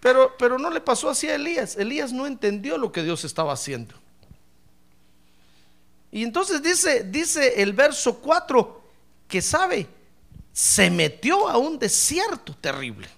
Pero, 0.01 0.35
pero 0.37 0.59
no 0.59 0.69
le 0.69 0.81
pasó 0.81 1.09
así 1.09 1.31
a 1.31 1.37
Elías. 1.37 1.77
Elías 1.77 2.13
no 2.13 2.27
entendió 2.27 2.77
lo 2.77 2.91
que 2.91 3.05
Dios 3.05 3.25
estaba 3.25 3.53
haciendo. 3.53 4.02
Y 6.13 6.23
entonces 6.23 6.63
dice, 6.63 7.05
dice 7.05 7.63
el 7.63 7.73
verso 7.73 8.19
4 8.19 8.83
que 9.27 9.41
sabe, 9.41 9.89
se 10.53 10.91
metió 10.91 11.49
a 11.49 11.57
un 11.57 11.79
desierto 11.79 12.55
terrible. 12.61 13.09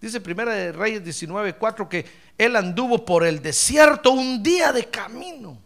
Dice 0.00 0.20
Primera 0.20 0.54
de 0.54 0.72
Reyes 0.72 1.04
19, 1.04 1.54
4 1.56 1.88
que 1.88 2.06
él 2.38 2.56
anduvo 2.56 3.04
por 3.04 3.24
el 3.26 3.42
desierto 3.42 4.10
un 4.10 4.42
día 4.42 4.72
de 4.72 4.86
camino. 4.86 5.58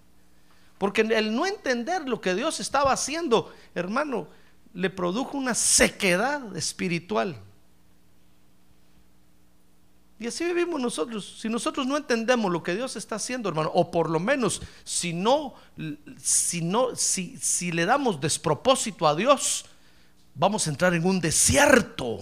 Porque 0.78 1.02
el 1.02 1.34
no 1.34 1.46
entender 1.46 2.08
lo 2.08 2.20
que 2.20 2.34
Dios 2.34 2.58
estaba 2.60 2.92
haciendo, 2.92 3.52
hermano, 3.74 4.28
le 4.74 4.90
produjo 4.90 5.38
una 5.38 5.54
sequedad 5.54 6.56
espiritual. 6.56 7.36
Y 10.20 10.26
así 10.26 10.44
vivimos 10.44 10.80
nosotros. 10.80 11.38
Si 11.40 11.48
nosotros 11.48 11.86
no 11.86 11.96
entendemos 11.96 12.50
lo 12.50 12.62
que 12.62 12.74
Dios 12.74 12.96
está 12.96 13.16
haciendo, 13.16 13.48
hermano, 13.48 13.70
o 13.72 13.90
por 13.90 14.10
lo 14.10 14.18
menos 14.18 14.60
si 14.82 15.12
no, 15.12 15.54
si 16.20 16.60
no, 16.60 16.96
si, 16.96 17.36
si 17.40 17.70
le 17.70 17.84
damos 17.84 18.20
despropósito 18.20 19.06
a 19.06 19.14
Dios, 19.14 19.66
vamos 20.34 20.66
a 20.66 20.70
entrar 20.70 20.94
en 20.94 21.06
un 21.06 21.20
desierto. 21.20 22.18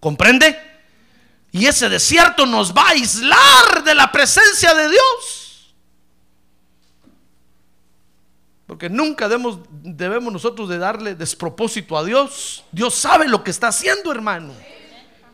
¿Comprende? 0.00 0.58
Y 1.52 1.66
ese 1.66 1.88
desierto 1.88 2.44
nos 2.44 2.74
va 2.74 2.82
a 2.82 2.90
aislar 2.90 3.84
de 3.84 3.94
la 3.94 4.12
presencia 4.12 4.74
de 4.74 4.90
Dios. 4.90 5.74
Porque 8.66 8.88
nunca 8.88 9.28
debemos, 9.28 9.58
debemos 9.70 10.32
nosotros 10.32 10.68
de 10.68 10.78
darle 10.78 11.14
despropósito 11.14 11.96
a 11.96 12.04
Dios. 12.04 12.64
Dios 12.70 12.94
sabe 12.94 13.26
lo 13.26 13.42
que 13.42 13.50
está 13.50 13.68
haciendo, 13.68 14.12
hermano. 14.12 14.52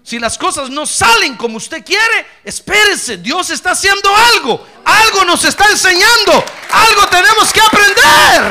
Si 0.06 0.20
las 0.20 0.38
cosas 0.38 0.70
no 0.70 0.86
salen 0.86 1.36
como 1.36 1.56
usted 1.56 1.84
quiere, 1.84 2.26
espérese, 2.44 3.16
Dios 3.16 3.50
está 3.50 3.72
haciendo 3.72 4.08
algo. 4.14 4.64
Algo 4.84 5.24
nos 5.24 5.42
está 5.42 5.68
enseñando. 5.68 6.44
Algo 6.70 7.08
tenemos 7.08 7.52
que 7.52 7.60
aprender. 7.60 8.42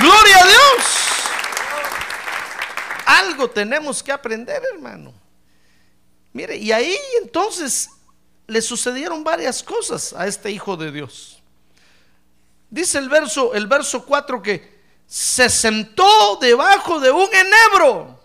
Gloria 0.00 0.38
a 0.38 0.46
Dios. 0.46 0.84
Algo 3.06 3.50
tenemos 3.50 4.04
que 4.04 4.12
aprender, 4.12 4.62
hermano. 4.72 5.12
Mire, 6.32 6.56
y 6.56 6.70
ahí 6.70 6.96
entonces 7.20 7.90
le 8.46 8.62
sucedieron 8.62 9.24
varias 9.24 9.64
cosas 9.64 10.12
a 10.12 10.28
este 10.28 10.52
hijo 10.52 10.76
de 10.76 10.92
Dios. 10.92 11.42
Dice 12.70 12.98
el 12.98 13.08
verso, 13.08 13.52
el 13.52 13.66
verso 13.66 14.06
4 14.06 14.40
que 14.40 14.78
se 15.08 15.50
sentó 15.50 16.38
debajo 16.40 17.00
de 17.00 17.10
un 17.10 17.28
enebro. 17.34 18.15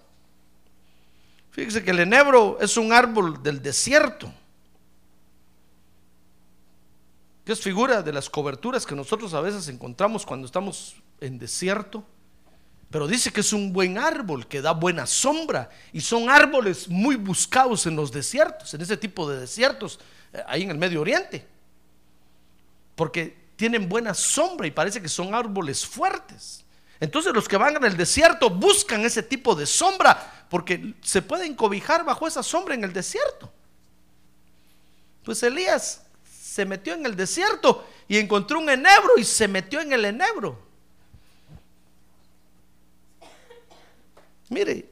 Fíjese 1.51 1.83
que 1.83 1.91
el 1.91 1.99
enebro 1.99 2.57
es 2.61 2.77
un 2.77 2.93
árbol 2.93 3.43
del 3.43 3.61
desierto. 3.61 4.33
Que 7.45 7.51
es 7.51 7.61
figura 7.61 8.01
de 8.01 8.13
las 8.13 8.29
coberturas 8.29 8.85
que 8.85 8.95
nosotros 8.95 9.33
a 9.33 9.41
veces 9.41 9.67
encontramos 9.67 10.25
cuando 10.25 10.45
estamos 10.45 10.95
en 11.19 11.37
desierto. 11.37 12.03
Pero 12.89 13.07
dice 13.07 13.31
que 13.31 13.41
es 13.41 13.53
un 13.53 13.73
buen 13.73 13.97
árbol 13.97 14.47
que 14.47 14.61
da 14.61 14.71
buena 14.71 15.05
sombra. 15.05 15.69
Y 15.91 16.01
son 16.01 16.29
árboles 16.29 16.87
muy 16.87 17.15
buscados 17.15 17.85
en 17.85 17.95
los 17.95 18.11
desiertos, 18.11 18.73
en 18.73 18.81
ese 18.81 18.97
tipo 18.97 19.29
de 19.29 19.39
desiertos, 19.39 19.99
eh, 20.33 20.41
ahí 20.47 20.63
en 20.63 20.71
el 20.71 20.77
Medio 20.77 21.01
Oriente. 21.01 21.47
Porque 22.95 23.37
tienen 23.55 23.89
buena 23.89 24.13
sombra 24.13 24.67
y 24.67 24.71
parece 24.71 25.01
que 25.01 25.09
son 25.09 25.35
árboles 25.35 25.85
fuertes. 25.85 26.65
Entonces 27.01 27.33
los 27.33 27.47
que 27.47 27.57
van 27.57 27.75
en 27.75 27.83
el 27.83 27.97
desierto 27.97 28.51
buscan 28.51 29.03
ese 29.03 29.23
tipo 29.23 29.55
de 29.55 29.65
sombra 29.65 30.45
porque 30.49 30.93
se 31.01 31.23
pueden 31.23 31.55
cobijar 31.55 32.05
bajo 32.05 32.27
esa 32.27 32.43
sombra 32.43 32.75
en 32.75 32.83
el 32.83 32.93
desierto. 32.93 33.51
Pues 35.23 35.41
Elías 35.41 36.03
se 36.23 36.63
metió 36.63 36.93
en 36.93 37.05
el 37.07 37.15
desierto 37.15 37.87
y 38.07 38.19
encontró 38.19 38.59
un 38.59 38.69
enebro 38.69 39.17
y 39.17 39.23
se 39.23 39.47
metió 39.47 39.81
en 39.81 39.93
el 39.93 40.05
enebro. 40.05 40.61
Mire, 44.49 44.87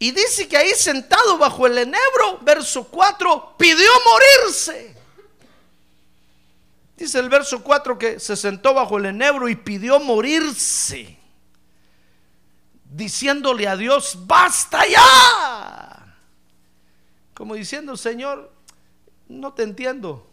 y 0.00 0.10
dice 0.10 0.48
que 0.48 0.56
ahí 0.56 0.70
sentado 0.70 1.38
bajo 1.38 1.64
el 1.66 1.78
enebro, 1.78 2.38
verso 2.40 2.88
4, 2.88 3.54
pidió 3.56 3.90
morirse. 4.04 4.99
Dice 7.00 7.18
el 7.18 7.30
verso 7.30 7.62
4 7.62 7.96
que 7.96 8.20
se 8.20 8.36
sentó 8.36 8.74
bajo 8.74 8.98
el 8.98 9.06
enebro 9.06 9.48
y 9.48 9.56
pidió 9.56 9.98
morirse, 10.00 11.16
diciéndole 12.84 13.66
a 13.66 13.74
Dios, 13.74 14.18
basta 14.26 14.86
ya. 14.86 16.14
Como 17.32 17.54
diciendo, 17.54 17.96
Señor, 17.96 18.52
no 19.30 19.54
te 19.54 19.62
entiendo, 19.62 20.28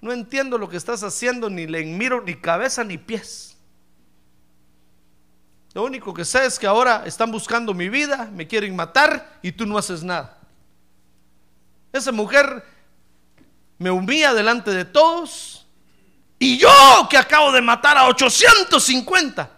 no 0.00 0.12
entiendo 0.12 0.56
lo 0.56 0.68
que 0.68 0.76
estás 0.76 1.02
haciendo, 1.02 1.50
ni 1.50 1.66
le 1.66 1.84
miro 1.84 2.22
ni 2.22 2.36
cabeza 2.36 2.84
ni 2.84 2.96
pies. 2.96 3.56
Lo 5.74 5.82
único 5.82 6.14
que 6.14 6.24
sé 6.24 6.46
es 6.46 6.60
que 6.60 6.68
ahora 6.68 7.02
están 7.06 7.32
buscando 7.32 7.74
mi 7.74 7.88
vida, 7.88 8.30
me 8.32 8.46
quieren 8.46 8.76
matar 8.76 9.40
y 9.42 9.50
tú 9.50 9.66
no 9.66 9.76
haces 9.76 10.04
nada. 10.04 10.38
Esa 11.92 12.12
mujer 12.12 12.64
me 13.78 13.90
humilla 13.90 14.32
delante 14.32 14.70
de 14.70 14.84
todos 14.84 15.61
y 16.42 16.58
yo 16.58 17.06
que 17.08 17.16
acabo 17.16 17.52
de 17.52 17.62
matar 17.62 17.96
a 17.96 18.08
850. 18.08 19.48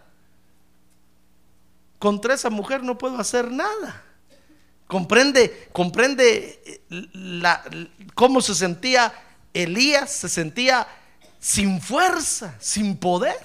Contra 1.99 2.35
esa 2.35 2.51
mujer 2.51 2.83
no 2.83 2.99
puedo 2.99 3.19
hacer 3.19 3.51
nada. 3.51 4.05
Comprende, 4.87 5.71
comprende 5.73 6.83
eh, 6.91 7.89
cómo 8.15 8.43
se 8.43 8.55
sentía 8.55 9.15
Elías, 9.55 10.13
se 10.13 10.29
sentía 10.29 10.87
sin 11.41 11.81
fuerza, 11.81 12.55
sin 12.61 12.99
poder. 12.99 13.39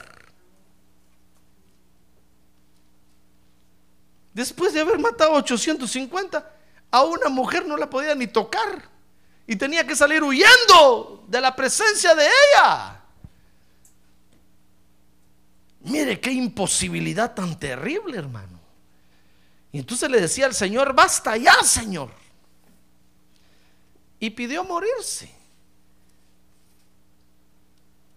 Después 4.33 4.73
de 4.73 4.81
haber 4.81 4.99
matado 4.99 5.31
850, 5.31 6.51
a 6.91 7.03
una 7.03 7.29
mujer 7.29 7.65
no 7.65 7.77
la 7.77 7.89
podía 7.89 8.15
ni 8.15 8.27
tocar. 8.27 8.89
Y 9.47 9.55
tenía 9.55 9.87
que 9.87 9.95
salir 9.95 10.21
huyendo 10.23 11.23
de 11.29 11.39
la 11.39 11.55
presencia 11.55 12.13
de 12.13 12.25
ella. 12.25 12.98
Mire 15.81 16.19
qué 16.19 16.31
imposibilidad 16.31 17.33
tan 17.33 17.57
terrible, 17.57 18.17
hermano. 18.17 18.59
Y 19.71 19.79
entonces 19.79 20.09
le 20.09 20.19
decía 20.19 20.45
al 20.45 20.53
Señor, 20.53 20.93
basta 20.93 21.37
ya, 21.37 21.63
Señor. 21.63 22.11
Y 24.19 24.29
pidió 24.31 24.63
morirse. 24.63 25.31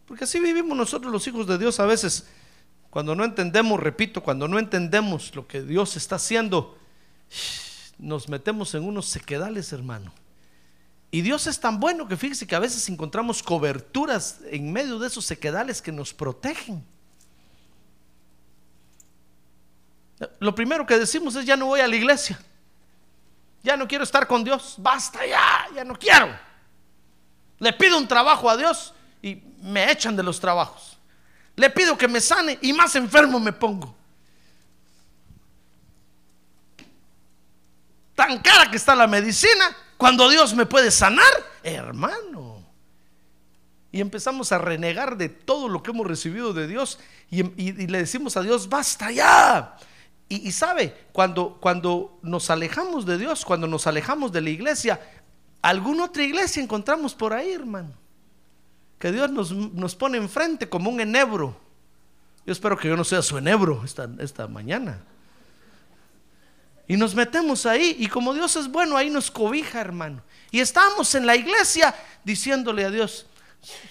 Porque 0.07 0.25
así 0.25 0.41
vivimos 0.41 0.77
nosotros 0.77 1.13
los 1.13 1.27
hijos 1.27 1.47
de 1.47 1.59
Dios 1.59 1.79
a 1.79 1.87
veces 1.87 2.27
cuando 2.93 3.15
no 3.15 3.25
entendemos, 3.25 3.81
repito, 3.81 4.23
cuando 4.23 4.47
no 4.47 4.59
entendemos 4.59 5.35
lo 5.35 5.47
que 5.47 5.63
Dios 5.63 5.97
está 5.97 6.17
haciendo, 6.17 6.77
nos 7.99 8.29
metemos 8.29 8.75
en 8.75 8.85
unos 8.85 9.07
sequedales, 9.07 9.73
hermano. 9.73 10.13
Y 11.11 11.23
Dios 11.23 11.47
es 11.47 11.59
tan 11.59 11.81
bueno 11.81 12.07
que 12.07 12.19
fíjese 12.19 12.47
que 12.47 12.55
a 12.55 12.59
veces 12.59 12.87
encontramos 12.91 13.43
coberturas 13.43 14.41
en 14.51 14.71
medio 14.75 14.99
de 14.99 15.07
esos 15.07 15.25
sequedales 15.25 15.81
que 15.81 15.91
nos 15.91 16.13
protegen. 16.13 16.85
Lo 20.39 20.55
primero 20.55 20.87
que 20.87 20.99
decimos 20.99 21.35
es 21.37 21.45
ya 21.45 21.57
no 21.57 21.67
voy 21.67 21.81
a 21.81 21.89
la 21.89 21.97
iglesia. 21.97 22.41
Ya 23.63 23.77
no 23.77 23.87
quiero 23.87 24.05
estar 24.05 24.27
con 24.27 24.45
Dios. 24.45 24.75
Basta 24.79 25.25
ya, 25.27 25.69
ya 25.75 25.85
no 25.85 25.99
quiero. 25.99 26.29
Le 27.59 27.73
pido 27.73 27.97
un 27.97 28.09
trabajo 28.09 28.51
a 28.51 28.57
Dios 28.57 28.93
y 29.23 29.43
me 29.61 29.91
echan 29.91 30.17
de 30.17 30.23
los 30.23 30.41
trabajos. 30.41 30.99
Le 31.55 31.71
pido 31.71 31.97
que 31.97 32.09
me 32.09 32.21
sane 32.21 32.59
y 32.61 32.73
más 32.73 32.95
enfermo 32.97 33.39
me 33.39 33.53
pongo. 33.53 33.95
Tan 38.15 38.41
cara 38.41 38.71
que 38.71 38.77
está 38.77 38.95
la 38.95 39.07
medicina, 39.07 39.77
cuando 39.97 40.29
Dios 40.29 40.55
me 40.55 40.67
puede 40.67 40.91
sanar, 40.91 41.33
hermano. 41.63 42.67
Y 43.91 44.01
empezamos 44.01 44.53
a 44.53 44.59
renegar 44.59 45.17
de 45.17 45.29
todo 45.29 45.69
lo 45.69 45.83
que 45.83 45.91
hemos 45.91 46.07
recibido 46.07 46.53
de 46.53 46.67
Dios 46.67 46.99
y, 47.31 47.43
le 47.43 47.99
decimos 47.99 48.37
a 48.37 48.43
Dios, 48.43 48.69
basta 48.69 49.11
ya. 49.11 49.77
Y, 50.35 50.53
sabe, 50.53 51.09
cuando, 51.13 51.59
cuando 51.61 52.19
nos 52.23 52.49
alejamos 52.49 53.05
de 53.05 53.19
Dios, 53.19 53.45
cuando 53.45 53.67
nos 53.67 53.87
alejamos 53.87 54.33
de 54.33 54.41
la 54.41 54.51
iglesia, 54.51 55.01
alguna 55.61 56.05
otra 56.05 56.23
iglesia 56.23 56.63
encontramos 56.63 57.15
por 57.15 57.33
ahí, 57.33 57.53
hermano 57.53 58.03
que 59.03 59.11
Dios 59.11 59.33
nos, 59.33 59.97
pone 59.97 60.17
enfrente 60.17 60.69
como 60.69 60.89
un 60.89 61.01
enebro. 61.01 61.57
Yo 62.47 62.53
espero 62.53 62.79
que 62.79 62.87
yo 62.87 62.97
no 62.97 63.03
sea 63.03 63.21
su 63.21 63.37
enebro 63.37 63.83
esta, 63.85 64.09
esta 64.21 64.47
mañana. 64.47 65.03
Y 66.87 66.97
nos 66.97 67.13
metemos 67.13 67.67
ahí 67.67 67.97
y 67.99 68.07
como 68.07 68.33
Dios 68.33 68.55
es 68.55 68.69
bueno, 68.69 68.97
ahí 68.97 69.11
nos 69.11 69.29
cobija, 69.29 69.81
hermano. 69.81 70.23
Y 70.53 70.61
estamos 70.61 71.17
en 71.17 71.27
la 71.27 71.35
iglesia 71.35 71.93
diciéndole 72.23 72.85
a 72.85 72.93
Dios, 72.93 73.27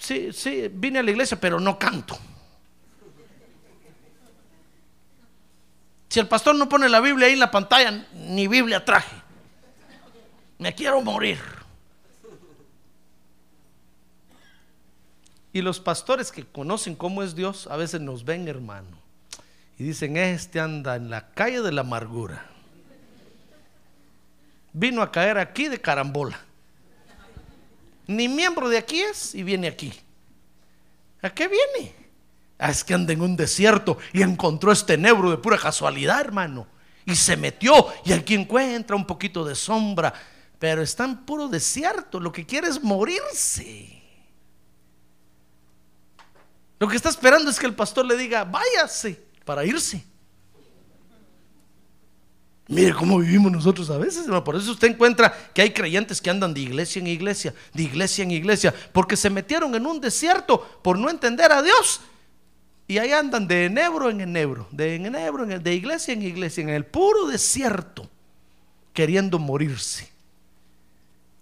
sí, 0.00 0.32
sí, 0.32 0.70
vine 0.72 1.00
a 1.00 1.02
la 1.02 1.10
iglesia, 1.10 1.38
pero 1.38 1.60
no 1.60 1.78
canto. 1.78 2.18
Si 6.12 6.20
el 6.20 6.28
pastor 6.28 6.54
no 6.54 6.68
pone 6.68 6.90
la 6.90 7.00
Biblia 7.00 7.26
ahí 7.26 7.32
en 7.32 7.38
la 7.38 7.50
pantalla, 7.50 8.06
ni 8.12 8.46
Biblia 8.46 8.84
traje. 8.84 9.16
Me 10.58 10.74
quiero 10.74 11.00
morir. 11.00 11.38
Y 15.54 15.62
los 15.62 15.80
pastores 15.80 16.30
que 16.30 16.44
conocen 16.44 16.96
cómo 16.96 17.22
es 17.22 17.34
Dios 17.34 17.66
a 17.66 17.78
veces 17.78 18.02
nos 18.02 18.26
ven, 18.26 18.46
hermano, 18.46 18.98
y 19.78 19.84
dicen, 19.84 20.18
este 20.18 20.60
anda 20.60 20.96
en 20.96 21.08
la 21.08 21.30
calle 21.30 21.62
de 21.62 21.72
la 21.72 21.80
amargura. 21.80 22.44
Vino 24.74 25.00
a 25.00 25.10
caer 25.10 25.38
aquí 25.38 25.68
de 25.68 25.80
carambola. 25.80 26.38
Ni 28.06 28.28
miembro 28.28 28.68
de 28.68 28.76
aquí 28.76 29.00
es 29.00 29.34
y 29.34 29.42
viene 29.44 29.66
aquí. 29.66 29.94
¿A 31.22 31.30
qué 31.30 31.48
viene? 31.48 32.01
Ah, 32.64 32.70
es 32.70 32.84
que 32.84 32.94
anda 32.94 33.12
en 33.12 33.20
un 33.20 33.34
desierto 33.34 33.98
y 34.12 34.22
encontró 34.22 34.70
este 34.70 34.96
nebro 34.96 35.32
de 35.32 35.36
pura 35.36 35.58
casualidad, 35.58 36.20
hermano. 36.20 36.68
Y 37.04 37.16
se 37.16 37.36
metió 37.36 37.88
y 38.04 38.12
aquí 38.12 38.34
encuentra 38.34 38.94
un 38.94 39.04
poquito 39.04 39.44
de 39.44 39.56
sombra. 39.56 40.14
Pero 40.60 40.80
está 40.80 41.04
en 41.04 41.24
puro 41.24 41.48
desierto. 41.48 42.20
Lo 42.20 42.30
que 42.30 42.46
quiere 42.46 42.68
es 42.68 42.80
morirse. 42.80 44.00
Lo 46.78 46.86
que 46.86 46.94
está 46.94 47.08
esperando 47.08 47.50
es 47.50 47.58
que 47.58 47.66
el 47.66 47.74
pastor 47.74 48.06
le 48.06 48.16
diga, 48.16 48.44
váyase 48.44 49.20
para 49.44 49.64
irse. 49.64 50.04
Mire 52.68 52.94
cómo 52.94 53.18
vivimos 53.18 53.50
nosotros 53.50 53.90
a 53.90 53.98
veces, 53.98 54.22
hermano. 54.22 54.44
Por 54.44 54.54
eso 54.54 54.70
usted 54.70 54.86
encuentra 54.86 55.36
que 55.52 55.62
hay 55.62 55.72
creyentes 55.72 56.20
que 56.20 56.30
andan 56.30 56.54
de 56.54 56.60
iglesia 56.60 57.00
en 57.00 57.08
iglesia, 57.08 57.52
de 57.74 57.82
iglesia 57.82 58.22
en 58.22 58.30
iglesia, 58.30 58.72
porque 58.92 59.16
se 59.16 59.30
metieron 59.30 59.74
en 59.74 59.84
un 59.84 60.00
desierto 60.00 60.60
por 60.80 60.96
no 60.96 61.10
entender 61.10 61.50
a 61.50 61.60
Dios. 61.60 62.02
Y 62.92 62.98
ahí 62.98 63.10
andan 63.10 63.48
de 63.48 63.64
enebro 63.64 64.10
en 64.10 64.20
enebro, 64.20 64.68
de 64.70 64.96
enebro 64.96 65.50
en 65.50 65.62
de 65.62 65.74
iglesia 65.74 66.12
en 66.12 66.20
iglesia, 66.20 66.60
en 66.60 66.68
el 66.68 66.84
puro 66.84 67.26
desierto, 67.26 68.06
queriendo 68.92 69.38
morirse. 69.38 70.10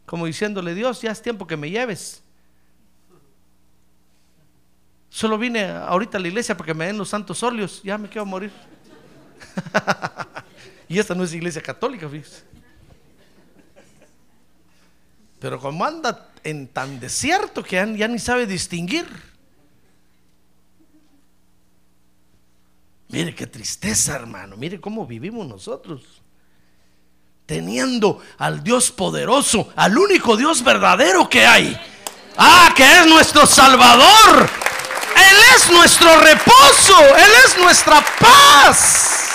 Como 0.07 0.27
diciéndole, 0.27 0.77
Dios, 0.77 1.03
ya 1.03 1.11
es 1.11 1.21
tiempo 1.21 1.49
que 1.49 1.57
me 1.57 1.69
lleves. 1.69 2.23
Solo 5.09 5.37
vine 5.39 5.65
ahorita 5.65 6.19
a 6.19 6.21
la 6.21 6.29
iglesia 6.29 6.57
porque 6.57 6.73
me 6.73 6.87
den 6.87 6.97
los 6.97 7.09
santos 7.09 7.43
óleos, 7.43 7.83
ya 7.83 7.99
me 7.99 8.09
quiero 8.09 8.27
morir. 8.27 8.53
y 10.89 11.01
esta 11.01 11.17
no 11.17 11.25
es 11.25 11.35
iglesia 11.35 11.61
católica, 11.61 12.09
fíjese. 12.09 12.45
Pero 15.41 15.59
como 15.59 15.85
anda 15.85 16.31
en 16.45 16.69
tan 16.69 17.01
desierto 17.01 17.65
que 17.65 17.75
ya 17.97 18.07
ni 18.07 18.21
sabe 18.21 18.47
distinguir. 18.47 19.30
Mire 23.11 23.35
qué 23.35 23.47
tristeza, 23.47 24.15
hermano. 24.15 24.57
Mire 24.57 24.81
cómo 24.81 25.07
vivimos 25.07 25.47
nosotros. 25.47 26.03
Teniendo 27.47 28.23
al 28.39 28.63
Dios 28.63 28.93
poderoso, 28.93 29.73
al 29.75 29.99
único 29.99 30.37
Dios 30.37 30.63
verdadero 30.63 31.29
que 31.29 31.45
hay. 31.45 31.79
Ah, 32.37 32.73
que 32.77 32.85
es 32.85 33.07
nuestro 33.07 33.47
Salvador. 33.47 34.49
Él 35.17 35.37
es 35.57 35.71
nuestro 35.71 36.21
reposo. 36.21 36.99
Él 37.17 37.31
es 37.47 37.59
nuestra 37.59 38.05
paz. 38.19 39.31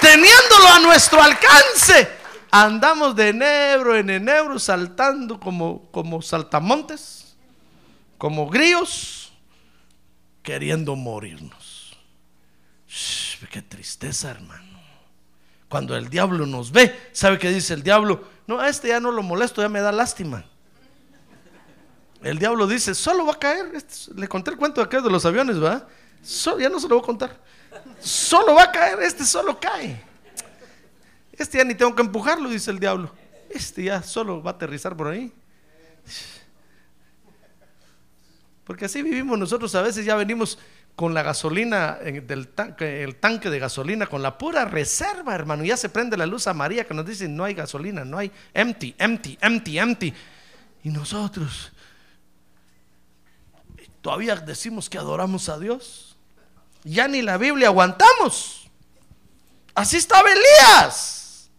Teniéndolo 0.00 0.68
a 0.68 0.78
nuestro 0.78 1.20
alcance. 1.20 2.16
Andamos 2.52 3.16
de 3.16 3.30
enebro 3.30 3.96
en 3.96 4.08
enebro 4.08 4.58
saltando 4.58 5.40
como, 5.40 5.90
como 5.90 6.22
saltamontes, 6.22 7.36
como 8.16 8.48
grillos, 8.48 9.32
queriendo 10.42 10.94
morirnos. 10.94 11.55
Shh, 12.96 13.44
qué 13.50 13.60
tristeza, 13.60 14.30
hermano. 14.30 14.80
Cuando 15.68 15.94
el 15.96 16.08
diablo 16.08 16.46
nos 16.46 16.72
ve, 16.72 17.10
¿sabe 17.12 17.38
qué 17.38 17.50
dice 17.50 17.74
el 17.74 17.82
diablo? 17.82 18.24
No, 18.46 18.58
a 18.58 18.70
este 18.70 18.88
ya 18.88 19.00
no 19.00 19.10
lo 19.10 19.22
molesto, 19.22 19.60
ya 19.60 19.68
me 19.68 19.80
da 19.80 19.92
lástima. 19.92 20.46
El 22.22 22.38
diablo 22.38 22.66
dice, 22.66 22.94
solo 22.94 23.26
va 23.26 23.34
a 23.34 23.38
caer. 23.38 23.74
Este- 23.74 24.14
le 24.14 24.26
conté 24.28 24.50
el 24.52 24.56
cuento 24.56 24.80
de 24.80 24.86
aquel 24.86 25.02
de 25.02 25.10
los 25.10 25.26
aviones, 25.26 25.62
¿va? 25.62 25.86
So- 26.22 26.58
ya 26.58 26.70
no 26.70 26.80
se 26.80 26.88
lo 26.88 26.94
voy 26.94 27.02
a 27.02 27.06
contar. 27.06 27.38
Solo 28.00 28.54
va 28.54 28.62
a 28.64 28.72
caer, 28.72 29.02
este 29.02 29.26
solo 29.26 29.60
cae. 29.60 30.02
Este 31.32 31.58
ya 31.58 31.64
ni 31.64 31.74
tengo 31.74 31.94
que 31.94 32.00
empujarlo, 32.02 32.48
dice 32.48 32.70
el 32.70 32.78
diablo. 32.78 33.14
Este 33.50 33.84
ya 33.84 34.02
solo 34.02 34.42
va 34.42 34.52
a 34.52 34.54
aterrizar 34.54 34.96
por 34.96 35.08
ahí. 35.08 35.30
Porque 38.64 38.86
así 38.86 39.02
vivimos 39.02 39.38
nosotros, 39.38 39.74
a 39.74 39.82
veces 39.82 40.06
ya 40.06 40.16
venimos 40.16 40.58
con 40.96 41.12
la 41.14 41.22
gasolina 41.22 41.98
en- 42.00 42.26
del 42.26 42.48
tanque, 42.48 43.02
el 43.04 43.16
tanque 43.16 43.50
de 43.50 43.58
gasolina, 43.58 44.06
con 44.06 44.22
la 44.22 44.38
pura 44.38 44.64
reserva, 44.64 45.34
hermano. 45.34 45.62
Ya 45.62 45.76
se 45.76 45.90
prende 45.90 46.16
la 46.16 46.24
luz 46.26 46.46
amarilla 46.46 46.84
que 46.84 46.94
nos 46.94 47.06
dice 47.06 47.28
no 47.28 47.44
hay 47.44 47.52
gasolina, 47.54 48.04
no 48.04 48.16
hay 48.18 48.32
empty, 48.54 48.94
empty, 48.98 49.38
empty, 49.40 49.78
empty. 49.78 50.14
Y 50.84 50.88
nosotros 50.88 51.70
todavía 54.00 54.36
decimos 54.36 54.88
que 54.88 54.98
adoramos 54.98 55.48
a 55.48 55.58
Dios. 55.58 56.16
Ya 56.84 57.08
ni 57.08 57.20
la 57.20 57.36
Biblia 57.36 57.68
aguantamos. 57.68 58.68
Así 59.74 59.96
estaba 59.98 60.28
Elías. 60.32 61.50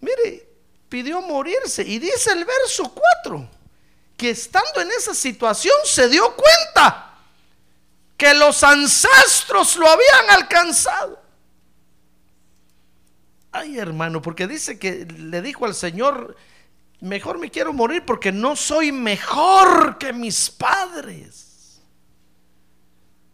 Mire, 0.00 0.48
pidió 0.88 1.20
morirse. 1.20 1.82
Y 1.86 1.98
dice 1.98 2.32
el 2.32 2.44
verso 2.44 2.92
4, 3.22 3.48
que 4.20 4.28
estando 4.28 4.82
en 4.82 4.90
esa 4.90 5.14
situación 5.14 5.72
se 5.82 6.06
dio 6.10 6.36
cuenta 6.36 7.14
que 8.18 8.34
los 8.34 8.62
ancestros 8.62 9.76
lo 9.76 9.88
habían 9.88 10.28
alcanzado. 10.28 11.18
Ay, 13.50 13.78
hermano, 13.78 14.20
porque 14.20 14.46
dice 14.46 14.78
que 14.78 15.06
le 15.06 15.40
dijo 15.40 15.64
al 15.64 15.74
Señor, 15.74 16.36
mejor 17.00 17.38
me 17.38 17.50
quiero 17.50 17.72
morir 17.72 18.04
porque 18.04 18.30
no 18.30 18.56
soy 18.56 18.92
mejor 18.92 19.96
que 19.96 20.12
mis 20.12 20.50
padres. 20.50 21.80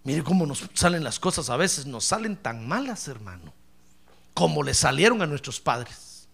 Mire 0.05 0.23
cómo 0.23 0.47
nos 0.47 0.71
salen 0.73 1.03
las 1.03 1.19
cosas 1.19 1.51
a 1.51 1.57
veces, 1.57 1.85
nos 1.85 2.05
salen 2.05 2.37
tan 2.37 2.69
malas, 2.69 3.09
hermano, 3.09 3.53
como 4.35 4.63
le 4.63 4.73
salieron 4.73 5.21
a 5.21 5.27
nuestros 5.27 5.59
padres. 5.59 6.29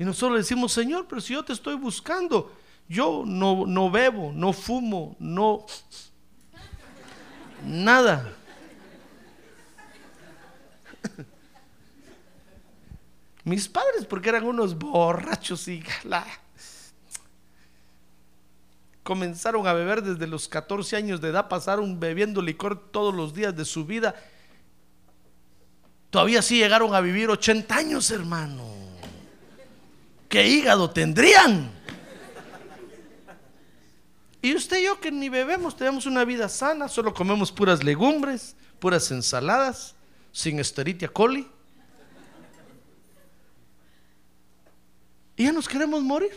Y 0.00 0.04
nosotros 0.04 0.32
le 0.32 0.38
decimos, 0.38 0.72
Señor, 0.72 1.06
pero 1.08 1.20
si 1.20 1.34
yo 1.34 1.44
te 1.44 1.52
estoy 1.52 1.76
buscando, 1.76 2.50
yo 2.88 3.24
no, 3.26 3.66
no 3.66 3.90
bebo, 3.90 4.32
no 4.32 4.52
fumo, 4.52 5.16
no... 5.18 5.66
Nada. 7.64 8.30
Mis 13.44 13.68
padres, 13.68 14.06
porque 14.08 14.30
eran 14.30 14.44
unos 14.44 14.78
borrachos 14.78 15.68
y 15.68 15.82
la- 16.04 16.26
comenzaron 19.02 19.66
a 19.66 19.74
beber 19.74 20.02
desde 20.02 20.26
los 20.26 20.48
14 20.48 20.96
años 20.96 21.20
de 21.20 21.28
edad, 21.28 21.48
pasaron 21.48 22.00
bebiendo 22.00 22.40
licor 22.40 22.90
todos 22.90 23.14
los 23.14 23.34
días 23.34 23.54
de 23.54 23.66
su 23.66 23.84
vida. 23.84 24.14
Todavía 26.08 26.40
sí 26.40 26.58
llegaron 26.58 26.94
a 26.94 27.00
vivir 27.00 27.28
80 27.28 27.76
años, 27.76 28.10
hermano. 28.10 28.64
¿Qué 30.28 30.46
hígado 30.46 30.90
tendrían? 30.90 31.70
Y 34.44 34.54
usted 34.54 34.78
y 34.80 34.84
yo 34.84 35.00
que 35.00 35.10
ni 35.10 35.30
bebemos, 35.30 35.74
tenemos 35.74 36.04
una 36.04 36.22
vida 36.22 36.50
sana, 36.50 36.86
solo 36.86 37.14
comemos 37.14 37.50
puras 37.50 37.82
legumbres, 37.82 38.54
puras 38.78 39.10
ensaladas, 39.10 39.94
sin 40.32 40.58
esteritia 40.60 41.08
coli. 41.08 41.48
Y 45.34 45.44
ya 45.44 45.52
nos 45.52 45.66
queremos 45.66 46.02
morir. 46.02 46.32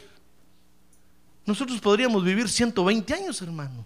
Nosotros 1.45 1.81
podríamos 1.81 2.23
vivir 2.23 2.47
120 2.47 3.13
años, 3.13 3.41
hermano. 3.41 3.85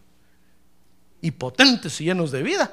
Y 1.19 1.31
potentes 1.31 1.99
y 1.99 2.03
llenos 2.03 2.29
de 2.29 2.43
vida. 2.43 2.71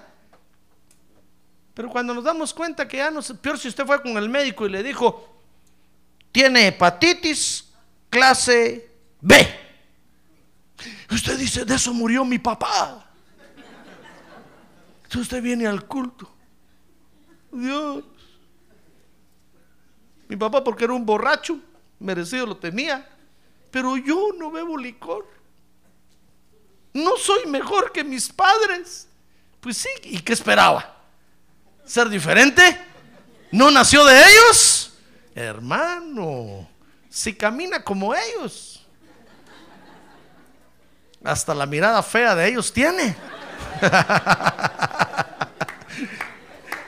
Pero 1.73 1.89
cuando 1.89 2.13
nos 2.13 2.25
damos 2.25 2.53
cuenta 2.53 2.87
que 2.87 2.99
ya 2.99 3.11
no 3.11 3.23
peor 3.23 3.59
si 3.59 3.69
usted 3.69 3.87
fue 3.87 4.03
con 4.03 4.19
el 4.19 4.29
médico 4.29 4.67
y 4.67 4.69
le 4.69 4.83
dijo, 4.83 5.41
tiene 6.31 6.67
hepatitis 6.67 7.71
clase 8.11 8.91
B. 9.23 9.68
Usted 11.11 11.39
dice, 11.39 11.65
de 11.65 11.75
eso 11.75 11.93
murió 11.93 12.25
mi 12.25 12.39
papá. 12.39 13.05
Entonces 15.05 15.23
usted 15.23 15.43
viene 15.43 15.67
al 15.67 15.87
culto. 15.87 16.31
Dios. 17.51 18.05
Mi 20.29 20.37
papá 20.37 20.63
porque 20.63 20.85
era 20.85 20.93
un 20.93 21.07
borracho, 21.07 21.59
merecido 21.99 22.47
lo 22.47 22.57
tenía. 22.57 23.09
Pero 23.71 23.97
yo 23.97 24.31
no 24.39 24.51
bebo 24.51 24.77
licor. 24.77 25.27
No 26.93 27.17
soy 27.17 27.47
mejor 27.47 27.93
que 27.93 28.05
mis 28.05 28.29
padres. 28.29 29.09
Pues 29.61 29.79
sí, 29.79 29.89
¿y 30.05 30.21
qué 30.21 30.33
esperaba? 30.33 30.97
¿Ser 31.85 32.09
diferente? 32.09 32.63
¿No 33.51 33.71
nació 33.71 34.05
de 34.05 34.19
ellos? 34.19 34.93
Hermano, 35.35 36.69
si 37.09 37.35
camina 37.35 37.83
como 37.83 38.15
ellos, 38.15 38.78
hasta 41.25 41.55
la 41.55 41.67
mirada 41.67 42.03
fea 42.03 42.35
de 42.35 42.49
ellos 42.49 42.73
tiene. 42.73 43.17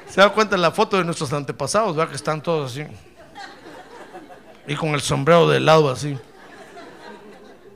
Se 0.08 0.20
da 0.20 0.32
cuenta 0.32 0.56
en 0.56 0.62
la 0.62 0.72
foto 0.72 0.96
de 0.96 1.04
nuestros 1.04 1.32
antepasados, 1.32 1.94
¿verdad? 1.94 2.10
Que 2.10 2.16
están 2.16 2.42
todos 2.42 2.72
así. 2.72 2.84
Y 4.66 4.74
con 4.74 4.90
el 4.90 5.00
sombrero 5.00 5.48
de 5.48 5.60
lado 5.60 5.88
así. 5.90 6.18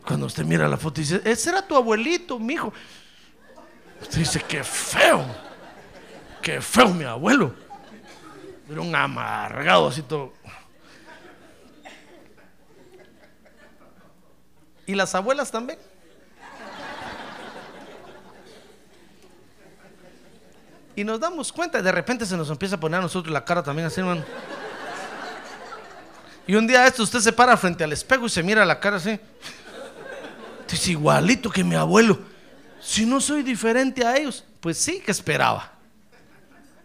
Cuando 0.04 0.26
usted 0.26 0.44
mira 0.44 0.68
la 0.68 0.76
foto 0.76 1.00
y 1.00 1.04
dice, 1.04 1.22
ese 1.24 1.50
era 1.50 1.66
tu 1.66 1.76
abuelito, 1.76 2.38
mi 2.38 2.54
hijo. 2.54 2.72
Usted 4.02 4.18
dice, 4.18 4.40
qué 4.46 4.62
feo. 4.62 5.24
Qué 6.42 6.60
feo 6.60 6.88
mi 6.88 7.04
abuelo. 7.04 7.54
Era 8.70 8.80
un 8.80 8.94
amargado 8.94 9.88
así 9.88 10.02
todo. 10.02 10.32
Y 14.86 14.94
las 14.94 15.14
abuelas 15.14 15.50
también. 15.50 15.78
Y 20.96 21.04
nos 21.04 21.18
damos 21.18 21.52
cuenta, 21.52 21.82
de 21.82 21.92
repente 21.92 22.24
se 22.24 22.36
nos 22.36 22.48
empieza 22.50 22.76
a 22.76 22.80
poner 22.80 23.00
a 23.00 23.02
nosotros 23.02 23.32
la 23.32 23.44
cara 23.44 23.62
también 23.62 23.86
así, 23.86 24.00
hermano. 24.00 24.24
Y 26.46 26.54
un 26.54 26.66
día 26.66 26.86
esto 26.86 27.02
usted 27.02 27.20
se 27.20 27.32
para 27.32 27.56
frente 27.56 27.84
al 27.84 27.92
espejo 27.92 28.26
y 28.26 28.30
se 28.30 28.42
mira 28.42 28.64
la 28.64 28.78
cara 28.78 28.96
así. 28.96 29.18
Es 30.70 30.88
igualito 30.88 31.50
que 31.50 31.62
mi 31.62 31.76
abuelo. 31.76 32.18
Si 32.82 33.06
no 33.06 33.20
soy 33.20 33.42
diferente 33.42 34.04
a 34.04 34.16
ellos, 34.16 34.44
pues 34.60 34.76
sí 34.76 35.00
que 35.00 35.12
esperaba. 35.12 35.70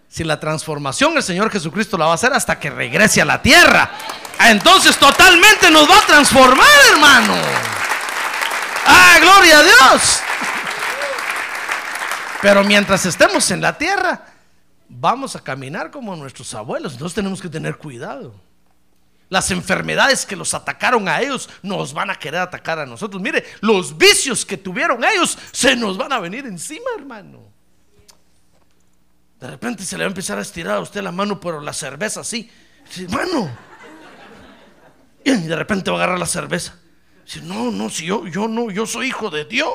Si 0.07 0.23
la 0.23 0.39
transformación 0.39 1.17
el 1.17 1.23
Señor 1.23 1.51
Jesucristo 1.51 1.97
la 1.97 2.05
va 2.05 2.11
a 2.11 2.15
hacer 2.15 2.31
hasta 2.33 2.59
que 2.59 2.69
regrese 2.69 3.21
a 3.21 3.25
la 3.25 3.41
tierra. 3.41 3.91
Entonces 4.47 4.97
totalmente 4.97 5.69
nos 5.71 5.89
va 5.89 5.97
a 5.97 6.05
transformar, 6.05 6.67
hermano. 6.91 7.35
Ah, 8.85 9.17
gloria 9.21 9.59
a 9.59 9.63
Dios. 9.63 10.21
Pero 12.41 12.63
mientras 12.63 13.05
estemos 13.05 13.49
en 13.51 13.61
la 13.61 13.77
tierra, 13.77 14.25
vamos 14.87 15.35
a 15.35 15.43
caminar 15.43 15.91
como 15.91 16.15
nuestros 16.15 16.53
abuelos. 16.53 16.93
Entonces 16.93 17.15
tenemos 17.15 17.41
que 17.41 17.49
tener 17.49 17.77
cuidado. 17.77 18.33
Las 19.29 19.51
enfermedades 19.51 20.25
que 20.25 20.35
los 20.35 20.53
atacaron 20.53 21.07
a 21.07 21.21
ellos 21.21 21.49
nos 21.61 21.93
van 21.93 22.09
a 22.09 22.15
querer 22.15 22.41
atacar 22.41 22.79
a 22.79 22.85
nosotros. 22.85 23.21
Mire, 23.21 23.45
los 23.61 23.97
vicios 23.97 24.45
que 24.45 24.57
tuvieron 24.57 25.03
ellos 25.03 25.37
se 25.51 25.75
nos 25.75 25.97
van 25.97 26.11
a 26.13 26.19
venir 26.19 26.45
encima, 26.47 26.85
hermano. 26.97 27.43
De 29.39 29.47
repente 29.47 29.85
se 29.85 29.97
le 29.97 30.03
va 30.03 30.07
a 30.07 30.11
empezar 30.11 30.37
a 30.37 30.41
estirar 30.41 30.77
a 30.77 30.79
usted 30.79 31.01
la 31.01 31.11
mano 31.11 31.39
por 31.39 31.61
la 31.61 31.73
cerveza 31.73 32.21
así. 32.21 32.49
Hermano. 32.97 33.49
Y 35.23 35.31
de 35.31 35.55
repente 35.55 35.91
va 35.91 35.97
a 35.97 35.99
agarrar 35.99 36.19
la 36.19 36.25
cerveza. 36.25 36.75
Dice, 37.23 37.41
no, 37.41 37.69
no, 37.69 37.89
si 37.89 38.05
yo, 38.05 38.25
yo 38.25 38.47
no, 38.47 38.71
yo 38.71 38.87
soy 38.87 39.07
hijo 39.07 39.29
de 39.29 39.45
Dios. 39.45 39.69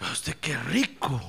Usted 0.00 0.34
qué 0.36 0.56
rico. 0.56 1.20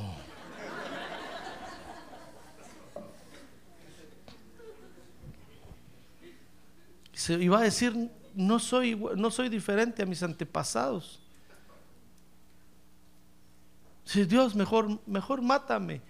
Iba 7.29 7.59
a 7.59 7.61
decir, 7.61 8.09
no 8.33 8.57
soy, 8.57 8.95
no 9.15 9.29
soy 9.29 9.49
diferente 9.49 10.01
a 10.01 10.05
mis 10.05 10.23
antepasados. 10.23 11.19
Si 14.05 14.25
Dios, 14.25 14.55
mejor, 14.55 14.99
mejor 15.05 15.41
mátame. 15.41 16.01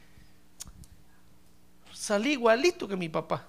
Salí 1.94 2.32
igualito 2.32 2.88
que 2.88 2.96
mi 2.96 3.10
papá. 3.10 3.46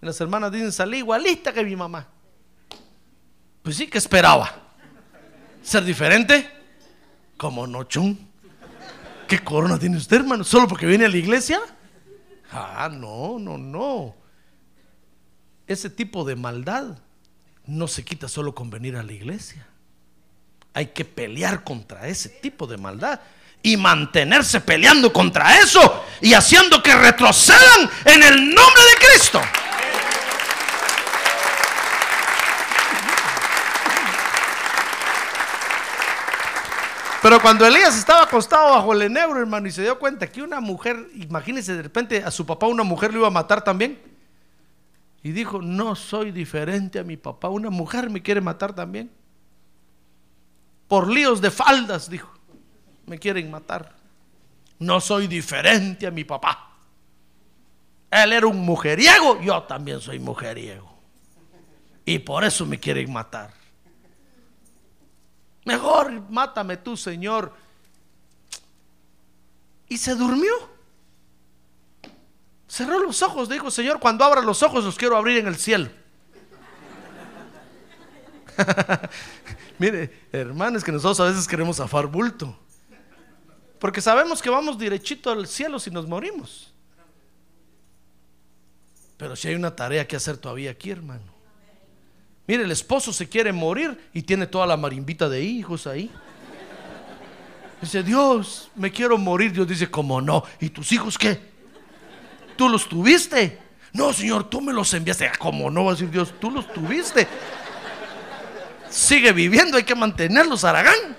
Las 0.00 0.20
hermanas 0.20 0.50
dicen, 0.50 0.72
salí 0.72 0.98
igualita 0.98 1.52
que 1.52 1.62
mi 1.62 1.76
mamá. 1.76 2.08
Pues 3.62 3.76
sí, 3.76 3.86
que 3.86 3.98
esperaba? 3.98 4.50
¿Ser 5.62 5.84
diferente? 5.84 6.59
Como 7.40 7.66
no, 7.66 7.84
chum. 7.84 8.18
¿Qué 9.26 9.38
corona 9.38 9.78
tiene 9.78 9.96
usted, 9.96 10.18
hermano? 10.18 10.44
¿Solo 10.44 10.68
porque 10.68 10.84
viene 10.84 11.06
a 11.06 11.08
la 11.08 11.16
iglesia? 11.16 11.58
Ah, 12.52 12.90
no, 12.92 13.38
no, 13.38 13.56
no. 13.56 14.14
Ese 15.66 15.88
tipo 15.88 16.22
de 16.24 16.36
maldad 16.36 16.98
no 17.64 17.88
se 17.88 18.04
quita 18.04 18.28
solo 18.28 18.54
con 18.54 18.68
venir 18.68 18.94
a 18.94 19.02
la 19.02 19.12
iglesia. 19.12 19.66
Hay 20.74 20.88
que 20.88 21.06
pelear 21.06 21.64
contra 21.64 22.08
ese 22.08 22.28
tipo 22.28 22.66
de 22.66 22.76
maldad 22.76 23.20
y 23.62 23.78
mantenerse 23.78 24.60
peleando 24.60 25.10
contra 25.10 25.60
eso 25.60 26.04
y 26.20 26.34
haciendo 26.34 26.82
que 26.82 26.94
retrocedan 26.94 27.88
en 28.04 28.22
el 28.22 28.54
nombre 28.54 28.82
de 28.82 29.06
Cristo. 29.06 29.40
Pero 37.22 37.40
cuando 37.40 37.66
Elías 37.66 37.98
estaba 37.98 38.22
acostado 38.22 38.70
bajo 38.70 38.94
el 38.94 39.02
enebro, 39.02 39.38
hermano, 39.38 39.68
y 39.68 39.70
se 39.70 39.82
dio 39.82 39.98
cuenta 39.98 40.26
que 40.26 40.42
una 40.42 40.60
mujer, 40.60 41.06
imagínese 41.14 41.76
de 41.76 41.82
repente 41.82 42.24
a 42.24 42.30
su 42.30 42.46
papá 42.46 42.66
una 42.66 42.82
mujer 42.82 43.12
lo 43.12 43.20
iba 43.20 43.28
a 43.28 43.30
matar 43.30 43.62
también. 43.62 44.00
Y 45.22 45.32
dijo, 45.32 45.60
no 45.60 45.94
soy 45.94 46.30
diferente 46.30 46.98
a 46.98 47.04
mi 47.04 47.18
papá, 47.18 47.48
una 47.50 47.68
mujer 47.68 48.08
me 48.08 48.22
quiere 48.22 48.40
matar 48.40 48.72
también. 48.72 49.10
Por 50.88 51.08
líos 51.08 51.42
de 51.42 51.50
faldas, 51.50 52.08
dijo, 52.08 52.32
me 53.04 53.18
quieren 53.18 53.50
matar. 53.50 53.94
No 54.78 54.98
soy 54.98 55.26
diferente 55.26 56.06
a 56.06 56.10
mi 56.10 56.24
papá. 56.24 56.70
Él 58.10 58.32
era 58.32 58.46
un 58.46 58.64
mujeriego, 58.64 59.40
yo 59.42 59.62
también 59.64 60.00
soy 60.00 60.18
mujeriego. 60.18 60.90
Y 62.06 62.18
por 62.20 62.44
eso 62.44 62.64
me 62.64 62.80
quieren 62.80 63.12
matar. 63.12 63.59
Mejor 65.64 66.30
mátame 66.30 66.76
tú, 66.76 66.96
Señor. 66.96 67.52
Y 69.88 69.98
se 69.98 70.14
durmió. 70.14 70.52
Cerró 72.68 73.00
los 73.00 73.20
ojos, 73.22 73.48
dijo, 73.48 73.70
Señor, 73.70 73.98
cuando 73.98 74.24
abra 74.24 74.42
los 74.42 74.62
ojos 74.62 74.84
los 74.84 74.96
quiero 74.96 75.16
abrir 75.16 75.38
en 75.38 75.48
el 75.48 75.56
cielo. 75.56 75.90
Mire, 79.78 80.28
hermanos, 80.30 80.84
que 80.84 80.92
nosotros 80.92 81.20
a 81.20 81.24
veces 81.24 81.48
queremos 81.48 81.78
zafar 81.78 82.06
bulto. 82.06 82.56
Porque 83.78 84.00
sabemos 84.00 84.42
que 84.42 84.50
vamos 84.50 84.78
derechito 84.78 85.30
al 85.30 85.46
cielo 85.48 85.80
si 85.80 85.90
nos 85.90 86.06
morimos. 86.06 86.72
Pero 89.16 89.34
si 89.34 89.48
hay 89.48 89.54
una 89.54 89.74
tarea 89.74 90.06
que 90.06 90.16
hacer 90.16 90.36
todavía 90.36 90.70
aquí, 90.70 90.90
hermano. 90.90 91.39
Mire, 92.46 92.64
el 92.64 92.70
esposo 92.70 93.12
se 93.12 93.28
quiere 93.28 93.52
morir 93.52 93.98
y 94.12 94.22
tiene 94.22 94.46
toda 94.46 94.66
la 94.66 94.76
marimbita 94.76 95.28
de 95.28 95.42
hijos 95.42 95.86
ahí. 95.86 96.10
Dice, 97.80 98.02
Dios, 98.02 98.70
me 98.74 98.90
quiero 98.90 99.16
morir. 99.16 99.52
Dios 99.52 99.66
dice, 99.66 99.90
¿cómo 99.90 100.20
no? 100.20 100.44
¿Y 100.60 100.68
tus 100.68 100.92
hijos 100.92 101.16
qué? 101.16 101.40
¿Tú 102.56 102.68
los 102.68 102.88
tuviste? 102.88 103.58
No, 103.92 104.12
Señor, 104.12 104.50
tú 104.50 104.60
me 104.60 104.72
los 104.72 104.92
enviaste. 104.92 105.26
Ah, 105.26 105.32
¿Cómo 105.38 105.70
no? 105.70 105.84
Va 105.84 105.92
a 105.92 105.94
decir 105.94 106.10
Dios, 106.10 106.34
tú 106.38 106.50
los 106.50 106.70
tuviste. 106.72 107.26
Sigue 108.90 109.32
viviendo, 109.32 109.76
hay 109.76 109.84
que 109.84 109.94
mantenerlos, 109.94 110.64
Aragán. 110.64 111.16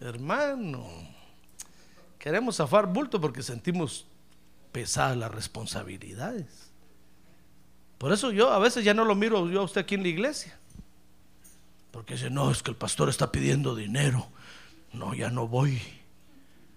Hermano, 0.00 0.86
queremos 2.18 2.56
zafar 2.56 2.86
bulto 2.86 3.20
porque 3.20 3.42
sentimos 3.42 4.06
pesadas 4.76 5.16
las 5.16 5.30
responsabilidades. 5.30 6.70
Por 7.96 8.12
eso 8.12 8.30
yo 8.30 8.52
a 8.52 8.58
veces 8.58 8.84
ya 8.84 8.92
no 8.92 9.06
lo 9.06 9.14
miro 9.14 9.48
yo 9.48 9.62
a 9.62 9.64
usted 9.64 9.80
aquí 9.80 9.94
en 9.94 10.02
la 10.02 10.08
iglesia. 10.08 10.58
Porque 11.90 12.12
dice, 12.12 12.28
no, 12.28 12.50
es 12.50 12.62
que 12.62 12.72
el 12.72 12.76
pastor 12.76 13.08
está 13.08 13.32
pidiendo 13.32 13.74
dinero. 13.74 14.26
No, 14.92 15.14
ya 15.14 15.30
no 15.30 15.48
voy. 15.48 15.80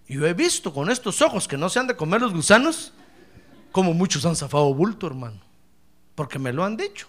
Y 0.07 0.13
yo 0.13 0.25
he 0.25 0.33
visto 0.33 0.73
con 0.73 0.89
estos 0.89 1.21
ojos 1.21 1.45
que 1.45 1.57
no 1.57 1.67
se 1.67 1.79
han 1.79 1.87
de 1.87 1.97
comer 1.97 2.21
los 2.21 2.31
gusanos, 2.33 2.93
como 3.73 3.93
muchos 3.93 4.25
han 4.25 4.37
zafado 4.37 4.73
bulto, 4.73 5.05
hermano. 5.05 5.41
Porque 6.15 6.39
me 6.39 6.53
lo 6.53 6.63
han 6.63 6.77
dicho. 6.77 7.05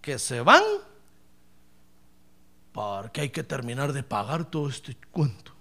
Que 0.00 0.18
se 0.18 0.40
van 0.40 0.62
porque 2.72 3.20
hay 3.20 3.28
que 3.28 3.42
terminar 3.42 3.92
de 3.92 4.02
pagar 4.02 4.46
todo 4.46 4.70
este 4.70 4.96
cuento. 5.10 5.52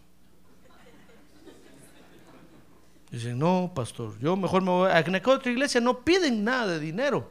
Dicen, 3.11 3.39
no, 3.39 3.71
pastor, 3.73 4.17
yo 4.19 4.35
mejor 4.35 4.61
me 4.61 4.69
voy 4.69 4.91
a 4.91 4.99
en 4.99 5.15
otra 5.15 5.51
iglesia, 5.51 5.79
no 5.79 5.99
piden 5.99 6.43
nada 6.43 6.73
de 6.73 6.79
dinero. 6.79 7.29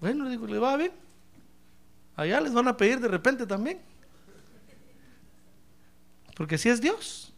Bueno, 0.00 0.24
le 0.24 0.30
digo, 0.30 0.46
le 0.46 0.58
va 0.58 0.76
bien. 0.76 0.92
Allá 2.14 2.40
les 2.40 2.52
van 2.52 2.68
a 2.68 2.76
pedir 2.76 3.00
de 3.00 3.08
repente 3.08 3.46
también. 3.46 3.80
Porque 6.36 6.56
si 6.56 6.68
es 6.68 6.80
Dios. 6.80 7.32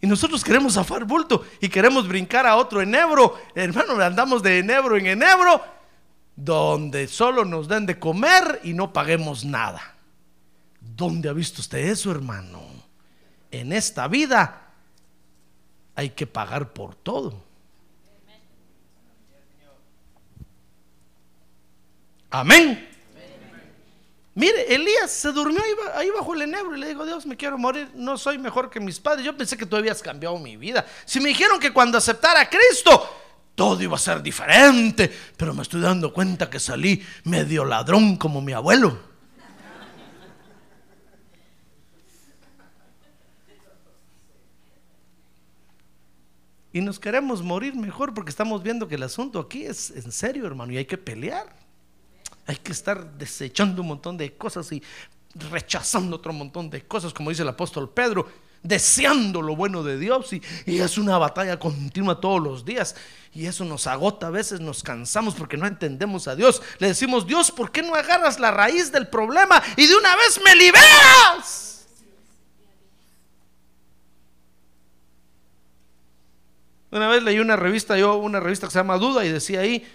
Y 0.00 0.06
nosotros 0.06 0.42
queremos 0.42 0.74
zafar 0.74 1.04
bulto 1.04 1.44
y 1.60 1.68
queremos 1.68 2.08
brincar 2.08 2.46
a 2.46 2.56
otro 2.56 2.80
enebro. 2.80 3.36
Hermano, 3.54 4.00
andamos 4.00 4.42
de 4.42 4.58
enebro 4.58 4.96
en 4.96 5.06
enebro, 5.06 5.62
donde 6.34 7.06
solo 7.06 7.44
nos 7.44 7.68
den 7.68 7.84
de 7.84 7.98
comer 7.98 8.60
y 8.62 8.72
no 8.72 8.94
paguemos 8.94 9.44
nada. 9.44 9.96
¿Dónde 10.80 11.28
ha 11.28 11.34
visto 11.34 11.60
usted 11.60 11.78
eso, 11.78 12.10
hermano? 12.10 12.62
En 13.50 13.74
esta 13.74 14.08
vida 14.08 14.69
hay 16.00 16.10
que 16.10 16.26
pagar 16.26 16.72
por 16.72 16.94
todo. 16.94 17.44
Amén. 22.30 22.88
Mire, 24.34 24.74
Elías 24.74 25.10
se 25.10 25.30
durmió 25.32 25.60
ahí, 25.94 26.08
bajo 26.10 26.32
el 26.32 26.42
enebro 26.42 26.74
y 26.74 26.80
le 26.80 26.88
dijo, 26.88 27.04
Dios, 27.04 27.26
me 27.26 27.36
quiero 27.36 27.58
morir, 27.58 27.90
no 27.94 28.16
soy 28.16 28.38
mejor 28.38 28.70
que 28.70 28.80
mis 28.80 28.98
padres. 28.98 29.26
Yo 29.26 29.36
pensé 29.36 29.58
que 29.58 29.66
tú 29.66 29.76
habías 29.76 30.00
cambiado 30.00 30.38
mi 30.38 30.56
vida. 30.56 30.86
Si 31.04 31.20
me 31.20 31.28
dijeron 31.28 31.60
que 31.60 31.72
cuando 31.72 31.98
aceptara 31.98 32.40
a 32.40 32.48
Cristo, 32.48 33.08
todo 33.54 33.82
iba 33.82 33.96
a 33.96 33.98
ser 33.98 34.22
diferente, 34.22 35.12
pero 35.36 35.52
me 35.52 35.60
estoy 35.60 35.82
dando 35.82 36.14
cuenta 36.14 36.48
que 36.48 36.58
salí 36.58 37.04
medio 37.24 37.66
ladrón 37.66 38.16
como 38.16 38.40
mi 38.40 38.54
abuelo. 38.54 39.09
Y 46.72 46.80
nos 46.80 47.00
queremos 47.00 47.42
morir 47.42 47.74
mejor 47.74 48.14
porque 48.14 48.30
estamos 48.30 48.62
viendo 48.62 48.86
que 48.86 48.94
el 48.94 49.02
asunto 49.02 49.40
aquí 49.40 49.64
es 49.64 49.90
en 49.90 50.12
serio, 50.12 50.46
hermano, 50.46 50.72
y 50.72 50.76
hay 50.76 50.84
que 50.84 50.98
pelear. 50.98 51.52
Hay 52.46 52.56
que 52.56 52.72
estar 52.72 53.12
desechando 53.18 53.82
un 53.82 53.88
montón 53.88 54.16
de 54.16 54.36
cosas 54.36 54.70
y 54.72 54.82
rechazando 55.50 56.16
otro 56.16 56.32
montón 56.32 56.70
de 56.70 56.84
cosas, 56.86 57.12
como 57.12 57.30
dice 57.30 57.42
el 57.42 57.48
apóstol 57.48 57.90
Pedro. 57.90 58.28
deseando 58.62 59.40
lo 59.40 59.56
bueno 59.56 59.82
de 59.82 59.98
Dios 59.98 60.32
y, 60.32 60.42
y 60.66 60.78
es 60.80 60.98
una 60.98 61.16
batalla 61.18 61.58
continua 61.58 62.20
todos 62.20 62.40
los 62.42 62.64
días. 62.64 62.94
Y 63.32 63.46
eso 63.46 63.64
nos 63.64 63.86
agota, 63.86 64.26
a 64.26 64.30
veces 64.30 64.60
nos 64.60 64.82
cansamos 64.82 65.34
porque 65.34 65.56
no 65.56 65.66
entendemos 65.66 66.28
a 66.28 66.34
Dios. 66.34 66.60
Le 66.78 66.88
decimos, 66.88 67.26
Dios, 67.26 67.50
¿por 67.50 67.70
qué 67.70 67.82
no 67.82 67.94
agarras 67.94 68.40
la 68.40 68.50
raíz 68.50 68.90
del 68.90 69.08
problema 69.08 69.62
y 69.76 69.86
de 69.86 69.96
una 69.96 70.14
vez 70.16 70.40
me 70.44 70.54
liberas? 70.56 71.79
Una 76.90 77.08
vez 77.08 77.22
leí 77.22 77.38
una 77.38 77.56
revista, 77.56 77.96
yo 77.96 78.16
una 78.16 78.40
revista 78.40 78.66
que 78.66 78.72
se 78.72 78.78
llama 78.78 78.98
Duda 78.98 79.24
y 79.24 79.30
decía 79.30 79.60
ahí, 79.60 79.86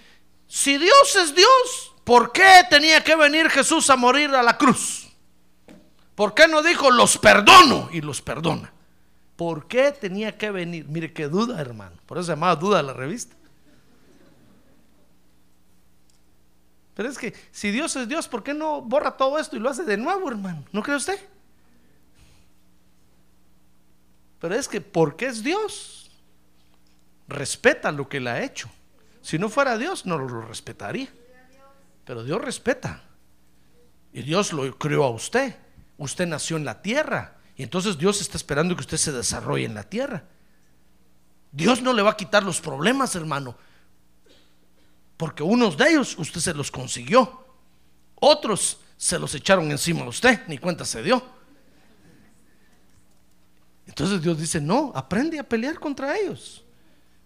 si 0.47 0.77
Dios 0.77 1.15
es 1.21 1.35
Dios, 1.35 1.93
¿por 2.03 2.31
qué 2.31 2.63
tenía 2.69 3.03
que 3.03 3.15
venir 3.15 3.49
Jesús 3.49 3.89
a 3.89 3.95
morir 3.95 4.29
a 4.31 4.43
la 4.43 4.57
cruz? 4.57 5.09
¿Por 6.15 6.33
qué 6.33 6.47
no 6.47 6.63
dijo 6.63 6.91
los 6.91 7.17
perdono 7.17 7.89
y 7.91 8.01
los 8.01 8.21
perdona? 8.21 8.71
¿Por 9.35 9.67
qué 9.67 9.91
tenía 9.91 10.37
que 10.37 10.49
venir? 10.49 10.85
Mire 10.87 11.11
qué 11.11 11.27
duda, 11.27 11.59
hermano. 11.59 11.97
Por 12.05 12.17
eso 12.17 12.27
se 12.27 12.31
llamaba 12.31 12.55
duda 12.55 12.81
la 12.81 12.93
revista. 12.93 13.35
Pero 16.95 17.09
es 17.09 17.17
que 17.17 17.33
si 17.51 17.71
Dios 17.71 17.93
es 17.97 18.07
Dios, 18.07 18.29
¿por 18.29 18.41
qué 18.41 18.53
no 18.53 18.81
borra 18.81 19.17
todo 19.17 19.37
esto 19.37 19.57
y 19.57 19.59
lo 19.59 19.69
hace 19.69 19.83
de 19.83 19.97
nuevo, 19.97 20.29
hermano? 20.29 20.63
¿No 20.71 20.81
cree 20.81 20.95
usted? 20.95 21.19
Pero 24.39 24.55
es 24.55 24.69
que 24.69 24.79
porque 24.79 25.25
es 25.25 25.43
Dios, 25.43 26.04
respeta 27.28 27.91
lo 27.91 28.07
que 28.07 28.19
le 28.19 28.30
ha 28.30 28.43
hecho. 28.43 28.69
Si 29.21 29.39
no 29.39 29.49
fuera 29.49 29.78
Dios, 29.78 30.05
no 30.05 30.17
lo 30.17 30.41
respetaría. 30.41 31.09
Pero 32.05 32.23
Dios 32.23 32.41
respeta. 32.41 33.03
Y 34.13 34.21
Dios 34.21 34.53
lo 34.53 34.78
creó 34.78 35.03
a 35.03 35.09
usted. 35.09 35.55
Usted 35.97 36.28
nació 36.28 36.57
en 36.57 36.65
la 36.65 36.82
tierra. 36.82 37.38
Y 37.55 37.63
entonces 37.63 37.97
Dios 37.97 38.21
está 38.21 38.38
esperando 38.38 38.76
que 38.76 38.82
usted 38.82 38.97
se 38.97 39.11
desarrolle 39.11 39.65
en 39.65 39.73
la 39.73 39.84
tierra. 39.84 40.23
Dios 41.51 41.82
no 41.82 41.93
le 41.93 42.01
va 42.01 42.11
a 42.11 42.17
quitar 42.17 42.43
los 42.43 42.59
problemas, 42.59 43.15
hermano. 43.15 43.57
Porque 45.17 45.41
unos 45.41 45.78
de 45.78 45.89
ellos 45.89 46.17
usted 46.17 46.41
se 46.41 46.53
los 46.53 46.69
consiguió. 46.69 47.45
Otros 48.15 48.80
se 48.97 49.17
los 49.17 49.34
echaron 49.36 49.71
encima 49.71 50.03
a 50.03 50.09
usted, 50.09 50.45
ni 50.47 50.57
cuenta 50.57 50.86
se 50.86 51.01
dio. 51.01 51.23
Entonces 53.88 54.21
Dios 54.21 54.38
dice, 54.38 54.59
no, 54.59 54.91
aprende 54.93 55.39
a 55.39 55.43
pelear 55.43 55.80
contra 55.80 56.17
ellos. 56.17 56.64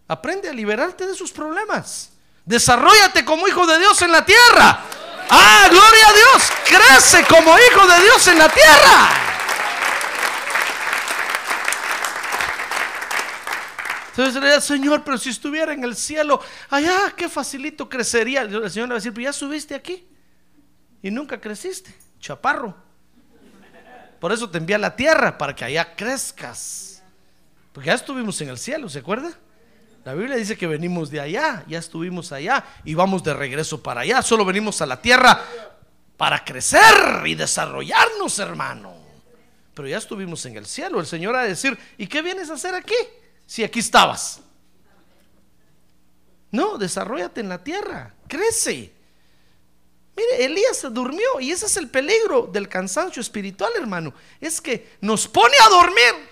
Aprende 0.10 0.50
a 0.50 0.54
liberarte 0.54 1.06
de 1.06 1.14
sus 1.14 1.32
problemas. 1.32 2.12
Desarrollate 2.44 3.24
como 3.24 3.48
hijo 3.48 3.68
de 3.68 3.78
Dios 3.78 4.02
en 4.02 4.12
la 4.12 4.26
tierra. 4.26 4.84
Ah, 5.30 5.68
gloria 5.70 6.08
a 6.08 6.14
Dios. 6.14 6.52
Crece 6.66 7.24
como 7.28 7.56
hijo 7.58 7.88
de 7.88 8.02
Dios 8.02 8.28
en 8.28 8.38
la 8.40 8.50
tierra. 8.50 9.10
Entonces 14.10 14.42
le 14.42 14.62
Señor, 14.62 15.04
pero 15.04 15.20
si 15.20 15.30
estuviera 15.30 15.74
en 15.74 15.84
el 15.84 15.96
cielo, 15.96 16.42
allá, 16.72 17.14
qué 17.16 17.30
facilito 17.30 17.88
crecería. 17.88 18.42
El 18.42 18.72
Señor 18.72 18.88
le 18.88 18.94
va 18.94 18.96
a 18.96 19.00
decir, 19.00 19.14
pero 19.14 19.26
ya 19.26 19.34
subiste 19.34 19.76
aquí 19.76 20.08
y 21.04 21.12
nunca 21.12 21.40
creciste, 21.40 21.96
chaparro. 22.20 22.76
Por 24.20 24.32
eso 24.32 24.50
te 24.50 24.58
envía 24.58 24.78
a 24.78 24.80
la 24.80 24.96
tierra, 24.96 25.38
para 25.38 25.56
que 25.56 25.64
allá 25.64 25.96
crezcas. 25.96 27.04
Porque 27.72 27.88
ya 27.88 27.94
estuvimos 27.94 28.42
en 28.42 28.50
el 28.50 28.58
cielo, 28.58 28.90
¿se 28.90 29.00
acuerda? 29.00 29.32
La 30.06 30.14
Biblia 30.14 30.38
dice 30.38 30.58
que 30.58 30.68
venimos 30.68 31.12
de 31.12 31.20
allá, 31.20 31.64
ya 31.68 31.80
estuvimos 31.80 32.32
allá 32.32 32.64
y 32.84 32.94
vamos 32.94 33.24
de 33.24 33.34
regreso 33.34 33.84
para 33.84 34.02
allá. 34.02 34.22
Solo 34.22 34.46
venimos 34.46 34.82
a 34.82 34.86
la 34.86 35.02
tierra 35.02 35.44
para 36.18 36.44
crecer 36.44 37.26
y 37.26 37.36
desarrollarnos, 37.36 38.40
hermano. 38.40 38.94
Pero 39.74 39.88
ya 39.88 39.98
estuvimos 39.98 40.46
en 40.46 40.58
el 40.58 40.66
cielo. 40.66 41.00
El 41.00 41.06
Señor 41.06 41.36
a 41.36 41.44
decir, 41.44 41.78
¿y 41.98 42.08
qué 42.08 42.22
vienes 42.22 42.50
a 42.50 42.54
hacer 42.54 42.76
aquí? 42.76 42.96
si 43.50 43.64
aquí 43.64 43.80
estabas? 43.80 44.42
No, 46.52 46.78
desarrollate 46.78 47.42
en 47.42 47.50
la 47.50 47.64
tierra, 47.64 48.14
crece. 48.28 48.94
Mire, 50.16 50.46
Elías 50.46 50.78
se 50.78 50.90
durmió 50.90 51.40
y 51.40 51.50
ese 51.50 51.66
es 51.66 51.76
el 51.78 51.90
peligro 51.90 52.44
del 52.44 52.70
cansancio 52.70 53.22
espiritual, 53.22 53.72
hermano. 53.76 54.14
Es 54.40 54.62
que 54.62 54.98
nos 55.02 55.28
pone 55.28 55.56
a 55.66 55.70
dormir. 55.70 56.30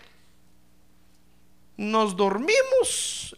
Nos 1.78 2.16
dormimos 2.16 3.36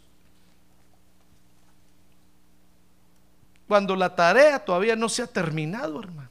cuando 3.69 3.95
la 3.95 4.13
tarea 4.13 4.59
todavía 4.59 4.97
no 4.97 5.07
se 5.07 5.21
ha 5.21 5.27
terminado, 5.27 6.01
hermano. 6.01 6.29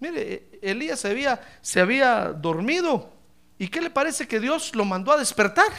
Mire, 0.00 0.58
Elías 0.60 1.00
se 1.00 1.08
había, 1.08 1.40
se 1.62 1.80
había 1.80 2.26
dormido 2.32 3.20
¿Y 3.60 3.68
qué 3.68 3.82
le 3.82 3.90
parece 3.90 4.26
que 4.26 4.40
Dios 4.40 4.74
lo 4.74 4.86
mandó 4.86 5.12
a 5.12 5.18
despertar? 5.18 5.70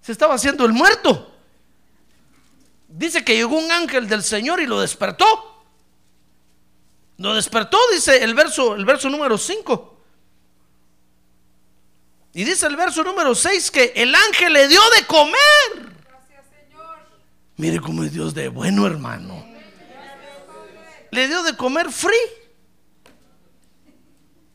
Se 0.00 0.12
estaba 0.12 0.34
haciendo 0.34 0.64
el 0.64 0.72
muerto. 0.72 1.30
Dice 2.88 3.22
que 3.22 3.36
llegó 3.36 3.58
un 3.58 3.70
ángel 3.70 4.08
del 4.08 4.22
Señor 4.22 4.62
y 4.62 4.66
lo 4.66 4.80
despertó. 4.80 5.26
Lo 7.18 7.34
despertó, 7.34 7.76
dice 7.92 8.24
el 8.24 8.32
verso, 8.32 8.76
el 8.76 8.86
verso 8.86 9.10
número 9.10 9.36
5. 9.36 9.98
Y 12.32 12.44
dice 12.44 12.66
el 12.66 12.76
verso 12.76 13.04
número 13.04 13.34
6 13.34 13.70
que 13.70 13.92
el 13.94 14.14
ángel 14.14 14.54
le 14.54 14.66
dio 14.66 14.80
de 14.96 15.06
comer. 15.06 15.99
Mire 17.60 17.78
cómo 17.78 18.02
es 18.04 18.12
Dios 18.14 18.32
de 18.32 18.48
bueno, 18.48 18.86
hermano. 18.86 19.44
Le 21.10 21.28
dio 21.28 21.42
de 21.42 21.54
comer 21.54 21.92
free. 21.92 22.14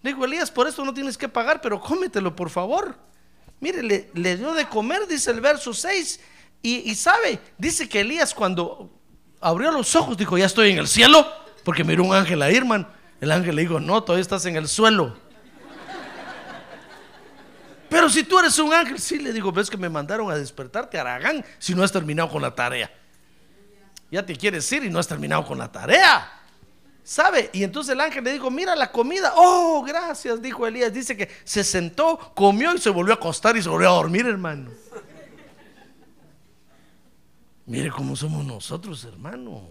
Digo, 0.02 0.26
Elías, 0.26 0.50
por 0.50 0.68
eso 0.68 0.84
no 0.84 0.92
tienes 0.92 1.16
que 1.16 1.30
pagar, 1.30 1.62
pero 1.62 1.80
cómetelo, 1.80 2.36
por 2.36 2.50
favor. 2.50 2.98
Mire, 3.60 3.84
le, 3.84 4.38
dio 4.38 4.56
de 4.56 4.68
comer, 4.68 5.06
dice 5.08 5.30
el 5.30 5.40
verso 5.40 5.72
6. 5.72 6.20
Y, 6.64 6.96
sabe, 6.96 7.40
dice 7.60 7.88
que 7.88 8.00
Elías 8.02 8.34
cuando 8.34 8.90
abrió 9.40 9.72
los 9.72 9.96
ojos 9.96 10.18
dijo, 10.18 10.36
ya 10.40 10.48
estoy 10.48 10.72
en 10.72 10.80
el 10.80 10.88
cielo, 10.88 11.32
porque 11.64 11.84
miró 11.84 12.04
un 12.04 12.16
ángel 12.16 12.42
a 12.42 12.52
Irman. 12.52 12.88
El 13.22 13.32
ángel 13.32 13.56
le 13.56 13.62
dijo, 13.62 13.80
no, 13.80 14.02
todavía 14.02 14.24
estás 14.24 14.48
en 14.48 14.56
el 14.56 14.68
suelo. 14.68 15.16
Pero 17.96 18.10
si 18.10 18.26
tú 18.26 18.38
eres 18.38 18.60
un 18.60 18.74
ángel, 18.74 19.00
sí, 19.00 19.20
le 19.20 19.32
digo, 19.32 19.54
ves 19.54 19.70
que 19.70 19.78
me 19.78 19.88
mandaron 19.88 20.30
a 20.30 20.36
despertarte, 20.36 21.00
Aragán, 21.00 21.46
si 21.58 21.74
no 21.74 21.82
has 21.82 21.94
terminado 21.94 22.28
con 22.28 22.42
la 22.42 22.54
tarea. 22.54 22.92
Ya 24.12 24.26
te 24.26 24.36
quieres 24.36 24.70
ir 24.74 24.84
y 24.84 24.90
no 24.90 25.00
has 25.00 25.08
terminado 25.08 25.46
con 25.46 25.58
la 25.58 25.72
tarea. 25.72 26.30
¿Sabe? 27.06 27.50
Y 27.54 27.64
entonces 27.64 27.94
el 27.94 28.02
ángel 28.02 28.26
le 28.26 28.34
dijo, 28.34 28.52
mira 28.52 28.76
la 28.76 28.92
comida. 28.92 29.32
Oh, 29.38 29.82
gracias, 29.82 30.42
dijo 30.42 30.68
Elías. 30.68 30.92
Dice 30.92 31.16
que 31.16 31.30
se 31.46 31.64
sentó, 31.64 32.34
comió 32.36 32.76
y 32.76 32.80
se 32.80 32.90
volvió 32.90 33.14
a 33.14 33.16
acostar 33.16 33.56
y 33.56 33.62
se 33.62 33.70
volvió 33.70 33.88
a 33.88 33.94
dormir, 33.94 34.26
hermano. 34.26 34.72
Mire 37.66 37.90
cómo 37.92 38.18
somos 38.18 38.44
nosotros, 38.44 39.06
hermano. 39.06 39.70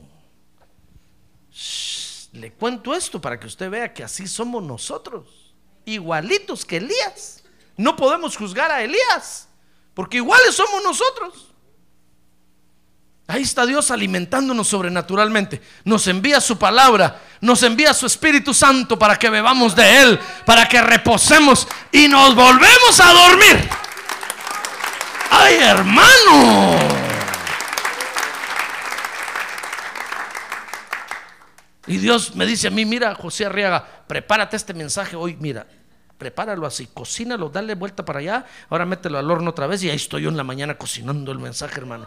le 2.32 2.52
cuento 2.52 2.94
esto 2.94 3.20
para 3.20 3.38
que 3.38 3.48
usted 3.48 3.68
vea 3.68 3.92
que 3.92 4.02
así 4.02 4.26
somos 4.26 4.62
nosotros. 4.62 5.52
Igualitos 5.84 6.64
que 6.64 6.78
Elías. 6.78 7.43
No 7.76 7.96
podemos 7.96 8.36
juzgar 8.36 8.70
a 8.70 8.82
Elías, 8.82 9.48
porque 9.94 10.18
iguales 10.18 10.54
somos 10.54 10.82
nosotros. 10.82 11.54
Ahí 13.26 13.42
está 13.42 13.64
Dios 13.64 13.90
alimentándonos 13.90 14.68
sobrenaturalmente. 14.68 15.62
Nos 15.84 16.06
envía 16.08 16.40
su 16.40 16.58
palabra, 16.58 17.22
nos 17.40 17.62
envía 17.62 17.94
su 17.94 18.06
Espíritu 18.06 18.52
Santo 18.52 18.98
para 18.98 19.16
que 19.16 19.30
bebamos 19.30 19.74
de 19.74 20.02
Él, 20.02 20.20
para 20.44 20.68
que 20.68 20.80
reposemos 20.82 21.66
y 21.90 22.06
nos 22.06 22.34
volvemos 22.34 23.00
a 23.00 23.12
dormir. 23.12 23.68
¡Ay, 25.30 25.54
hermano! 25.56 26.78
Y 31.86 31.98
Dios 31.98 32.34
me 32.34 32.46
dice 32.46 32.68
a 32.68 32.70
mí, 32.70 32.84
mira, 32.84 33.14
José 33.14 33.46
Arriaga, 33.46 34.04
prepárate 34.06 34.56
este 34.56 34.74
mensaje 34.74 35.16
hoy, 35.16 35.36
mira, 35.38 35.66
prepáralo 36.18 36.66
así, 36.66 36.86
cocínalo, 36.86 37.48
dale 37.48 37.74
vuelta 37.74 38.04
para 38.04 38.20
allá, 38.20 38.46
ahora 38.70 38.86
mételo 38.86 39.18
al 39.18 39.30
horno 39.30 39.50
otra 39.50 39.66
vez 39.66 39.82
y 39.82 39.90
ahí 39.90 39.96
estoy 39.96 40.22
yo 40.22 40.30
en 40.30 40.36
la 40.36 40.44
mañana 40.44 40.76
cocinando 40.76 41.32
el 41.32 41.38
mensaje, 41.38 41.80
hermano. 41.80 42.06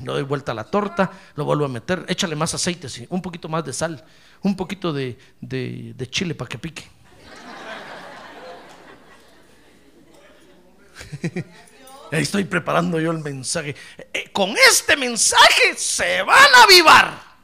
Le 0.00 0.06
doy 0.06 0.22
vuelta 0.22 0.52
a 0.52 0.54
la 0.54 0.64
torta, 0.64 1.10
lo 1.34 1.44
vuelvo 1.44 1.64
a 1.64 1.68
meter, 1.68 2.04
échale 2.08 2.36
más 2.36 2.54
aceite, 2.54 2.88
un 3.08 3.22
poquito 3.22 3.48
más 3.48 3.64
de 3.64 3.72
sal, 3.72 4.04
un 4.42 4.56
poquito 4.56 4.92
de, 4.92 5.18
chile 6.10 6.34
para 6.34 6.48
que 6.48 6.58
pique. 6.58 6.84
ahí 12.12 12.22
estoy 12.22 12.44
preparando 12.44 13.00
yo 13.00 13.10
el 13.10 13.18
mensaje. 13.18 13.74
Eh, 14.12 14.30
con 14.32 14.54
este 14.70 14.96
mensaje 14.96 15.74
se 15.76 16.22
van 16.22 16.54
a 16.54 16.62
avivar. 16.64 17.34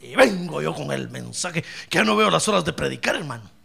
Y 0.00 0.14
vengo 0.14 0.62
yo 0.62 0.72
con 0.72 0.92
el 0.92 1.08
mensaje, 1.10 1.64
que 1.88 1.98
ya 1.98 2.04
no 2.04 2.14
veo 2.14 2.30
las 2.30 2.46
horas 2.46 2.64
de 2.64 2.72
predicar, 2.72 3.16
hermano. 3.16 3.55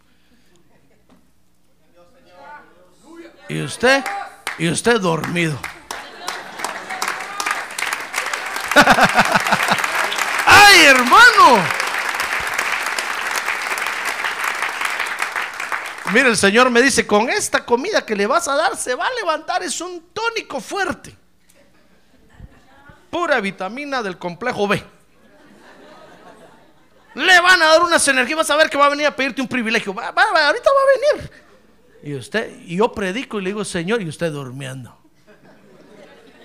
Y 3.48 3.62
usted, 3.62 4.04
y 4.58 4.68
usted 4.68 5.00
dormido. 5.00 5.58
¡Ay, 10.46 10.84
hermano! 10.86 11.62
Mire, 16.12 16.28
el 16.28 16.36
Señor 16.36 16.70
me 16.70 16.82
dice, 16.82 17.06
con 17.06 17.30
esta 17.30 17.64
comida 17.64 18.04
que 18.04 18.14
le 18.14 18.26
vas 18.26 18.46
a 18.46 18.54
dar 18.54 18.76
se 18.76 18.94
va 18.94 19.06
a 19.06 19.14
levantar, 19.14 19.62
es 19.62 19.80
un 19.80 20.10
tónico 20.12 20.60
fuerte. 20.60 21.16
Pura 23.10 23.40
vitamina 23.40 24.02
del 24.02 24.18
complejo 24.18 24.68
B. 24.68 24.82
Le 27.14 27.40
van 27.40 27.60
a 27.62 27.66
dar 27.66 27.82
unas 27.82 28.06
energías, 28.08 28.38
vas 28.38 28.50
a 28.50 28.56
ver 28.56 28.70
que 28.70 28.78
va 28.78 28.86
a 28.86 28.90
venir 28.90 29.06
a 29.06 29.14
pedirte 29.14 29.42
un 29.42 29.48
privilegio. 29.48 29.94
Va, 29.94 30.08
ahorita 30.08 30.30
va 30.36 30.46
a 30.48 31.16
venir. 31.18 31.30
Y 32.02 32.14
usted, 32.14 32.60
y 32.66 32.76
yo 32.76 32.92
predico 32.92 33.38
y 33.38 33.44
le 33.44 33.50
digo, 33.50 33.64
Señor, 33.64 34.02
y 34.02 34.08
usted 34.08 34.32
durmiendo. 34.32 34.98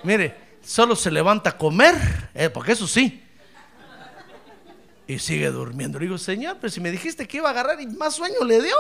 Mire, 0.03 0.35
solo 0.61 0.95
se 0.95 1.09
levanta 1.09 1.51
a 1.51 1.57
comer, 1.57 1.95
eh, 2.33 2.49
porque 2.49 2.73
eso 2.73 2.87
sí. 2.87 3.23
Y 5.07 5.17
sigue 5.19 5.49
durmiendo. 5.49 5.97
Le 5.97 6.05
digo, 6.05 6.17
Señor, 6.17 6.57
pero 6.61 6.69
si 6.69 6.79
me 6.79 6.91
dijiste 6.91 7.27
que 7.27 7.37
iba 7.37 7.47
a 7.47 7.51
agarrar 7.51 7.81
y 7.81 7.87
más 7.87 8.15
sueño 8.15 8.43
le 8.45 8.61
dio. 8.61 8.75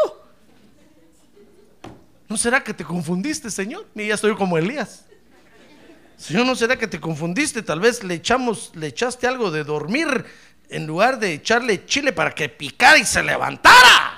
¿No 2.29 2.37
será 2.37 2.63
que 2.63 2.73
te 2.73 2.83
confundiste, 2.83 3.49
Señor? 3.49 3.87
Y 3.95 4.07
ya 4.07 4.15
estoy 4.15 4.35
como 4.35 4.57
Elías. 4.57 5.05
Señor, 6.17 6.45
¿no 6.45 6.55
será 6.55 6.75
que 6.77 6.87
te 6.87 6.99
confundiste? 6.99 7.61
Tal 7.61 7.79
vez 7.79 8.03
le 8.03 8.15
echamos, 8.15 8.71
le 8.75 8.87
echaste 8.87 9.27
algo 9.27 9.49
de 9.49 9.63
dormir 9.63 10.25
en 10.69 10.85
lugar 10.85 11.19
de 11.19 11.33
echarle 11.33 11.85
chile 11.85 12.11
para 12.11 12.35
que 12.35 12.49
picara 12.49 12.97
y 12.97 13.05
se 13.05 13.23
levantara. 13.23 14.16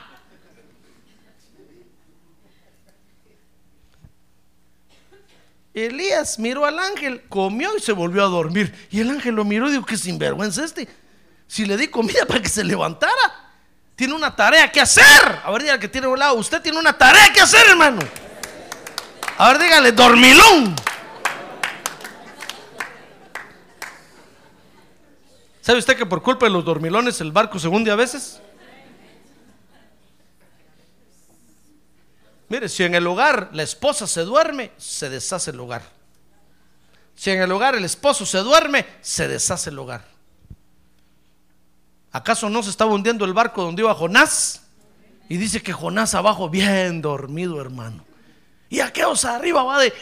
Elías 5.85 6.39
miró 6.39 6.65
al 6.65 6.79
ángel, 6.79 7.23
comió 7.29 7.75
y 7.77 7.79
se 7.79 7.91
volvió 7.91 8.23
a 8.23 8.27
dormir. 8.27 8.87
Y 8.91 9.01
el 9.01 9.09
ángel 9.09 9.35
lo 9.35 9.45
miró 9.45 9.67
y 9.67 9.71
dijo, 9.71 9.85
qué 9.85 9.97
sinvergüenza 9.97 10.63
este. 10.63 10.87
Si 11.47 11.65
le 11.65 11.77
di 11.77 11.87
comida 11.87 12.25
para 12.27 12.41
que 12.41 12.49
se 12.49 12.63
levantara, 12.63 13.51
tiene 13.95 14.13
una 14.13 14.35
tarea 14.35 14.71
que 14.71 14.79
hacer. 14.79 15.39
A 15.43 15.51
ver, 15.51 15.61
dígale 15.61 15.79
que 15.79 15.87
tiene 15.87 16.07
un 16.07 16.17
lado, 16.17 16.35
usted 16.35 16.61
tiene 16.61 16.79
una 16.79 16.97
tarea 16.97 17.33
que 17.33 17.41
hacer, 17.41 17.67
hermano. 17.67 17.99
A 19.37 19.51
ver, 19.51 19.61
dígale, 19.61 19.91
dormilón. 19.91 20.75
¿Sabe 25.61 25.79
usted 25.79 25.97
que 25.97 26.05
por 26.05 26.21
culpa 26.23 26.45
de 26.45 26.51
los 26.51 26.65
dormilones 26.65 27.21
el 27.21 27.31
barco 27.31 27.59
se 27.59 27.67
hunde 27.67 27.91
a 27.91 27.95
veces? 27.95 28.41
Mire, 32.49 32.67
si 32.67 32.83
en 32.83 32.95
el 32.95 33.05
hogar 33.05 33.49
la 33.53 33.63
esposa 33.63 34.07
se 34.07 34.21
duerme, 34.21 34.71
se 34.77 35.09
deshace 35.09 35.51
el 35.51 35.59
hogar. 35.59 35.83
Si 37.15 37.29
en 37.29 37.41
el 37.41 37.51
hogar 37.51 37.75
el 37.75 37.85
esposo 37.85 38.25
se 38.25 38.39
duerme, 38.39 38.85
se 39.01 39.27
deshace 39.27 39.69
el 39.69 39.77
hogar. 39.77 40.03
¿Acaso 42.11 42.49
no 42.49 42.63
se 42.63 42.71
estaba 42.71 42.91
hundiendo 42.91 43.23
el 43.25 43.33
barco 43.33 43.61
donde 43.61 43.83
iba 43.83 43.93
Jonás? 43.93 44.63
Y 45.27 45.37
dice 45.37 45.61
que 45.61 45.73
Jonás 45.73 46.15
abajo 46.15 46.49
bien 46.49 47.01
dormido, 47.01 47.61
hermano. 47.61 48.03
Y 48.67 48.79
aquellos 48.79 49.25
arriba 49.25 49.63
va 49.63 49.79
de 49.79 49.93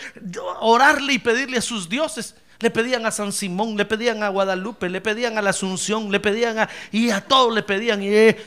orarle 0.62 1.14
y 1.14 1.20
pedirle 1.20 1.58
a 1.58 1.62
sus 1.62 1.90
dioses. 1.90 2.36
Le 2.60 2.72
pedían 2.72 3.06
a 3.06 3.12
San 3.12 3.34
Simón, 3.34 3.76
le 3.76 3.86
pedían 3.86 4.24
a 4.24 4.30
Guadalupe, 4.30 4.90
le 4.90 5.02
pedían 5.02 5.38
a 5.38 5.42
la 5.42 5.50
Asunción, 5.50 6.12
le 6.12 6.20
pedían 6.20 6.60
a... 6.60 6.70
Y 6.92 7.10
a 7.10 7.22
todos 7.22 7.54
le 7.54 7.62
pedían. 7.62 8.02
Y 8.02 8.10
eh, 8.10 8.38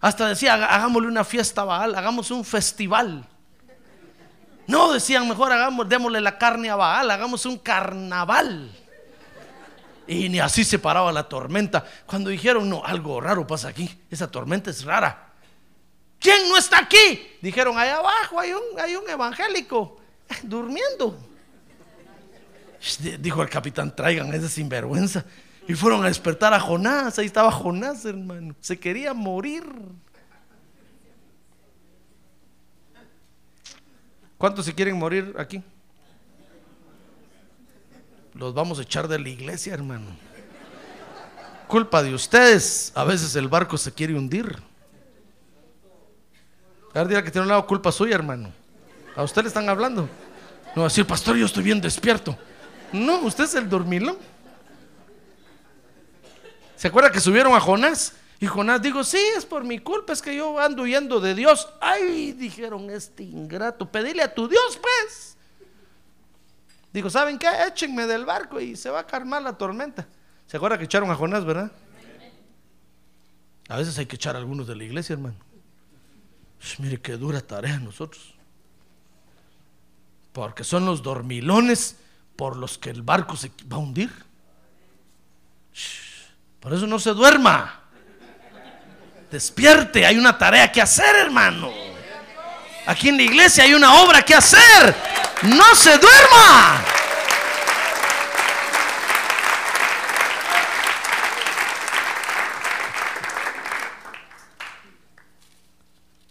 hasta 0.00 0.28
decía, 0.28 0.54
hagámosle 0.54 1.08
una 1.08 1.24
fiesta 1.24 1.62
a 1.62 1.64
Baal, 1.64 1.94
hagamos 1.94 2.30
un 2.30 2.44
festival. 2.44 3.26
No, 4.66 4.92
decían, 4.92 5.28
mejor 5.28 5.52
hagamos, 5.52 5.88
démosle 5.88 6.20
la 6.20 6.38
carne 6.38 6.70
a 6.70 6.76
Baal, 6.76 7.10
hagamos 7.10 7.46
un 7.46 7.58
carnaval. 7.58 8.70
Y 10.06 10.28
ni 10.28 10.38
así 10.38 10.64
se 10.64 10.78
paraba 10.78 11.12
la 11.12 11.28
tormenta. 11.28 11.84
Cuando 12.04 12.30
dijeron, 12.30 12.68
no, 12.68 12.84
algo 12.84 13.20
raro 13.20 13.46
pasa 13.46 13.68
aquí, 13.68 13.90
esa 14.10 14.30
tormenta 14.30 14.70
es 14.70 14.84
rara. 14.84 15.32
¿Quién 16.18 16.48
no 16.48 16.56
está 16.56 16.78
aquí? 16.78 17.36
Dijeron, 17.40 17.78
allá 17.78 17.96
abajo 17.96 18.40
hay 18.40 18.52
un, 18.52 18.80
hay 18.80 18.96
un 18.96 19.08
evangélico 19.08 20.00
durmiendo. 20.42 21.18
Dijo 23.18 23.42
el 23.42 23.48
capitán, 23.48 23.94
traigan 23.94 24.32
ese 24.32 24.48
sinvergüenza. 24.48 25.24
Y 25.68 25.74
fueron 25.74 26.04
a 26.04 26.08
despertar 26.08 26.54
a 26.54 26.60
Jonás. 26.60 27.18
Ahí 27.18 27.26
estaba 27.26 27.50
Jonás, 27.50 28.04
hermano. 28.04 28.54
Se 28.60 28.78
quería 28.78 29.12
morir. 29.14 29.64
¿Cuántos 34.38 34.66
se 34.66 34.74
quieren 34.74 34.96
morir 34.98 35.34
aquí? 35.38 35.62
Los 38.34 38.52
vamos 38.52 38.78
a 38.78 38.82
echar 38.82 39.08
de 39.08 39.18
la 39.18 39.28
iglesia, 39.28 39.74
hermano. 39.74 40.06
Culpa 41.66 42.02
de 42.02 42.14
ustedes. 42.14 42.92
A 42.94 43.04
veces 43.04 43.34
el 43.34 43.48
barco 43.48 43.78
se 43.78 43.92
quiere 43.92 44.14
hundir. 44.14 44.56
A 46.94 47.02
ver, 47.02 47.24
que 47.24 47.30
tiene 47.30 47.42
un 47.42 47.48
lado 47.48 47.66
culpa 47.66 47.90
suya, 47.90 48.14
hermano. 48.14 48.52
A 49.16 49.22
usted 49.22 49.42
le 49.42 49.48
están 49.48 49.68
hablando. 49.68 50.08
No, 50.74 50.84
decir, 50.84 51.06
pastor, 51.06 51.36
yo 51.36 51.46
estoy 51.46 51.64
bien 51.64 51.80
despierto. 51.80 52.36
No, 52.92 53.20
usted 53.20 53.44
es 53.44 53.54
el 53.54 53.68
dormilón. 53.68 54.16
¿Se 56.76 56.88
acuerda 56.88 57.10
que 57.10 57.20
subieron 57.20 57.54
a 57.54 57.60
Jonás? 57.60 58.14
Y 58.38 58.46
Jonás 58.46 58.82
dijo, 58.82 59.02
sí, 59.02 59.20
es 59.36 59.46
por 59.46 59.64
mi 59.64 59.78
culpa, 59.78 60.12
es 60.12 60.20
que 60.20 60.36
yo 60.36 60.58
ando 60.60 60.82
huyendo 60.82 61.20
de 61.20 61.34
Dios. 61.34 61.68
Ay, 61.80 62.32
dijeron, 62.32 62.90
este 62.90 63.22
ingrato, 63.22 63.90
pedile 63.90 64.22
a 64.22 64.34
tu 64.34 64.46
Dios, 64.46 64.78
pues. 64.80 65.36
Dijo, 66.92 67.08
¿saben 67.08 67.38
qué? 67.38 67.48
Échenme 67.66 68.06
del 68.06 68.24
barco 68.24 68.60
y 68.60 68.76
se 68.76 68.90
va 68.90 69.00
a 69.00 69.06
calmar 69.06 69.42
la 69.42 69.54
tormenta. 69.54 70.06
¿Se 70.46 70.58
acuerda 70.58 70.78
que 70.78 70.84
echaron 70.84 71.10
a 71.10 71.14
Jonás, 71.14 71.44
verdad? 71.44 71.72
A 73.68 73.78
veces 73.78 73.98
hay 73.98 74.06
que 74.06 74.16
echar 74.16 74.36
a 74.36 74.38
algunos 74.38 74.66
de 74.66 74.76
la 74.76 74.84
iglesia, 74.84 75.14
hermano. 75.14 75.36
mire 76.78 77.00
qué 77.00 77.16
dura 77.16 77.40
tarea 77.40 77.78
nosotros. 77.78 78.34
Porque 80.32 80.62
son 80.62 80.84
los 80.84 81.02
dormilones 81.02 81.96
por 82.36 82.56
los 82.56 82.76
que 82.76 82.90
el 82.90 83.02
barco 83.02 83.36
se 83.36 83.50
va 83.70 83.76
a 83.76 83.80
hundir. 83.80 84.10
Por 86.66 86.74
eso 86.74 86.88
no 86.88 86.98
se 86.98 87.10
duerma. 87.10 87.80
Despierte, 89.30 90.04
hay 90.04 90.18
una 90.18 90.36
tarea 90.36 90.72
que 90.72 90.82
hacer, 90.82 91.14
hermano. 91.14 91.70
Aquí 92.86 93.08
en 93.08 93.18
la 93.18 93.22
iglesia 93.22 93.62
hay 93.62 93.72
una 93.72 94.02
obra 94.02 94.22
que 94.22 94.34
hacer. 94.34 94.96
No 95.42 95.76
se 95.76 95.96
duerma. 95.96 96.84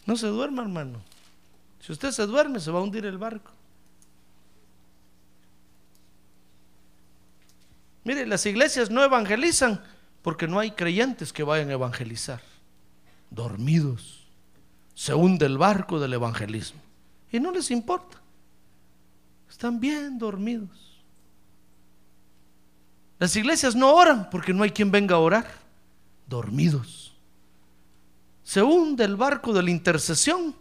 No 0.06 0.18
se 0.18 0.28
duerma, 0.28 0.64
hermano. 0.64 1.02
Si 1.80 1.94
usted 1.94 2.12
se 2.12 2.26
duerme, 2.26 2.60
se 2.60 2.72
va 2.72 2.80
a 2.80 2.84
hundir 2.84 3.06
el 3.06 3.18
barco. 3.18 3.52
Mire, 8.04 8.26
las 8.26 8.46
iglesias 8.46 8.90
no 8.90 9.02
evangelizan 9.02 9.95
porque 10.26 10.48
no 10.48 10.60
hay 10.60 10.72
creyentes 10.72 11.32
que 11.32 11.44
vayan 11.44 11.70
a 11.70 11.74
evangelizar. 11.74 12.42
Dormidos. 13.30 14.26
Se 14.96 15.14
hunde 15.14 15.46
el 15.46 15.60
barco 15.60 16.00
del 16.00 16.14
evangelismo. 16.14 16.82
Y 17.32 17.40
no 17.40 17.52
les 17.52 17.70
importa. 17.70 18.20
Están 19.48 19.80
bien 19.80 20.18
dormidos. 20.18 21.04
Las 23.20 23.36
iglesias 23.36 23.76
no 23.76 23.94
oran 23.94 24.28
porque 24.32 24.52
no 24.52 24.64
hay 24.64 24.72
quien 24.72 24.90
venga 24.90 25.14
a 25.14 25.20
orar. 25.20 25.48
Dormidos. 26.26 27.16
Se 28.42 28.64
hunde 28.64 29.04
el 29.04 29.18
barco 29.18 29.54
de 29.54 29.62
la 29.62 29.70
intercesión 29.70 30.56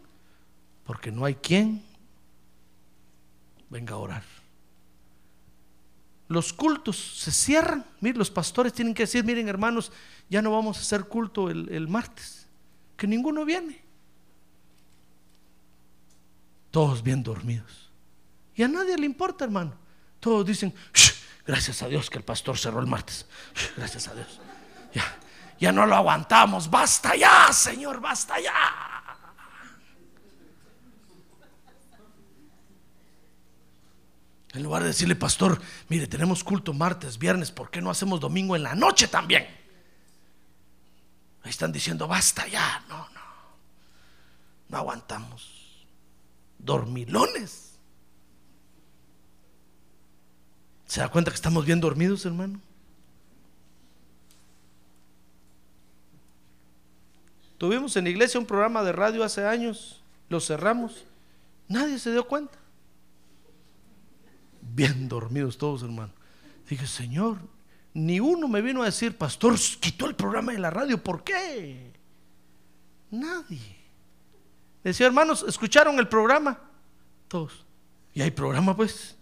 porque 0.85 1.11
no 1.11 1.25
hay 1.25 1.37
quien 1.37 1.83
venga 3.71 3.95
a 3.95 3.99
orar 3.99 4.44
los 6.29 6.53
cultos 6.53 6.97
se 6.97 7.31
cierran. 7.31 7.85
Miren, 8.01 8.19
los 8.19 8.31
pastores 8.31 8.73
tienen 8.73 8.95
que 8.95 9.05
decir, 9.05 9.25
miren 9.25 9.49
hermanos, 9.49 9.93
ya 10.29 10.41
no 10.41 10.51
vamos 10.51 10.79
a 10.79 10.81
hacer 10.81 11.05
culto 11.05 11.51
el, 11.51 11.89
martes, 11.89 12.47
que 12.97 13.07
ninguno 13.07 13.45
viene. 13.45 13.83
Todos 16.71 17.03
bien 17.03 17.23
dormidos. 17.23 17.91
Y 18.55 18.63
a 18.63 18.69
nadie 18.69 18.97
le 18.97 19.07
importa, 19.07 19.45
hermano. 19.45 19.75
Todos 20.19 20.47
dicen, 20.47 20.75
gracias 21.47 21.83
a 21.83 21.89
Dios 21.89 22.09
que 22.09 22.19
el 22.19 22.25
pastor 22.25 22.59
cerró 22.59 22.81
el 22.81 22.87
martes. 22.87 23.27
Gracias 23.77 24.09
a 24.09 24.15
Dios. 24.15 24.41
Ya, 24.93 25.05
ya 25.61 25.73
no 25.73 25.87
lo 25.87 25.95
aguantamos. 25.95 26.71
Basta 26.71 27.15
ya, 27.15 27.53
Señor, 27.53 28.01
basta 28.01 28.41
ya. 28.41 28.94
En 34.55 34.63
lugar 34.63 34.83
de 34.83 34.89
decirle, 34.89 35.17
pastor, 35.17 35.61
mire, 35.89 36.07
tenemos 36.07 36.45
culto 36.45 36.73
martes, 36.73 37.19
viernes, 37.19 37.51
¿por 37.51 37.71
qué 37.71 37.83
no 37.83 37.91
hacemos 37.91 38.21
domingo 38.21 38.55
en 38.55 38.63
la 38.63 38.77
noche 38.77 39.09
también? 39.09 39.45
Ahí 41.43 41.51
están 41.51 41.73
diciendo, 41.73 42.07
basta 42.07 42.47
ya. 42.47 42.85
No, 42.89 42.97
no. 42.97 43.21
No 44.69 44.79
aguantamos. 44.79 45.85
Dormilones. 46.59 47.73
¿Se 50.87 51.01
da 51.01 51.09
cuenta 51.09 51.33
que 51.33 51.35
estamos 51.35 51.67
bien 51.67 51.81
dormidos, 51.81 52.25
hermano? 52.25 52.61
Tuvimos 57.59 57.97
en 57.97 58.05
la 58.05 58.11
iglesia 58.11 58.39
un 58.39 58.47
programa 58.47 58.85
de 58.85 58.93
radio 58.93 59.25
hace 59.25 59.47
años, 59.47 60.01
lo 60.29 60.39
cerramos, 60.41 61.05
nadie 61.67 61.99
se 61.99 62.13
dio 62.13 62.27
cuenta. 62.29 62.59
Bien 64.75 65.09
dormidos 65.09 65.57
todos, 65.57 65.85
hermano. 65.85 66.13
Dije, 66.69 66.87
Señor, 66.87 67.39
ni 67.93 68.19
uno 68.19 68.49
me 68.49 68.61
vino 68.61 68.83
a 68.83 68.87
decir, 68.87 69.17
pastor, 69.17 69.55
quitó 69.79 70.07
el 70.07 70.17
programa 70.17 70.51
de 70.51 70.59
la 70.59 70.71
radio, 70.71 71.01
¿por 71.01 71.23
qué? 71.23 71.93
Nadie. 73.11 73.77
Decía, 74.83 75.07
hermanos, 75.07 75.45
¿escucharon 75.47 75.97
el 76.01 76.09
programa? 76.09 76.59
Todos. 77.29 77.65
¿Y 78.13 78.23
hay 78.23 78.33
programa 78.33 78.77
pues? 78.77 79.17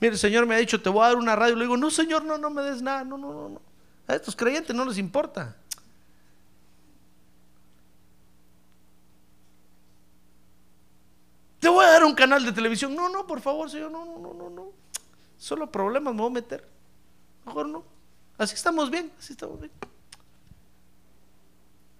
Mire, 0.00 0.14
el 0.14 0.18
Señor 0.18 0.46
me 0.46 0.54
ha 0.54 0.58
dicho, 0.58 0.80
te 0.80 0.88
voy 0.88 1.04
a 1.04 1.08
dar 1.08 1.16
una 1.16 1.36
radio. 1.36 1.54
Le 1.54 1.62
digo, 1.62 1.76
no, 1.76 1.90
Señor, 1.90 2.24
no, 2.24 2.38
no 2.38 2.50
me 2.50 2.62
des 2.62 2.82
nada. 2.82 3.04
No, 3.04 3.16
no, 3.16 3.32
no, 3.32 3.48
no. 3.50 3.62
A 4.08 4.14
estos 4.14 4.34
creyentes 4.34 4.74
no 4.74 4.84
les 4.84 4.98
importa. 4.98 5.56
Voy 11.72 11.84
a 11.84 11.90
dar 11.90 12.04
un 12.04 12.14
canal 12.14 12.44
de 12.44 12.52
televisión. 12.52 12.94
No, 12.94 13.08
no, 13.08 13.26
por 13.26 13.40
favor, 13.40 13.70
Señor, 13.70 13.90
no, 13.90 14.04
no, 14.04 14.18
no, 14.18 14.34
no, 14.34 14.50
no. 14.50 14.72
Solo 15.36 15.70
problemas 15.70 16.14
me 16.14 16.20
voy 16.20 16.30
a 16.30 16.34
meter. 16.34 16.68
Mejor 17.44 17.68
no. 17.68 17.84
Así 18.36 18.54
estamos 18.54 18.90
bien, 18.90 19.10
así 19.18 19.32
estamos 19.32 19.58
bien. 19.60 19.72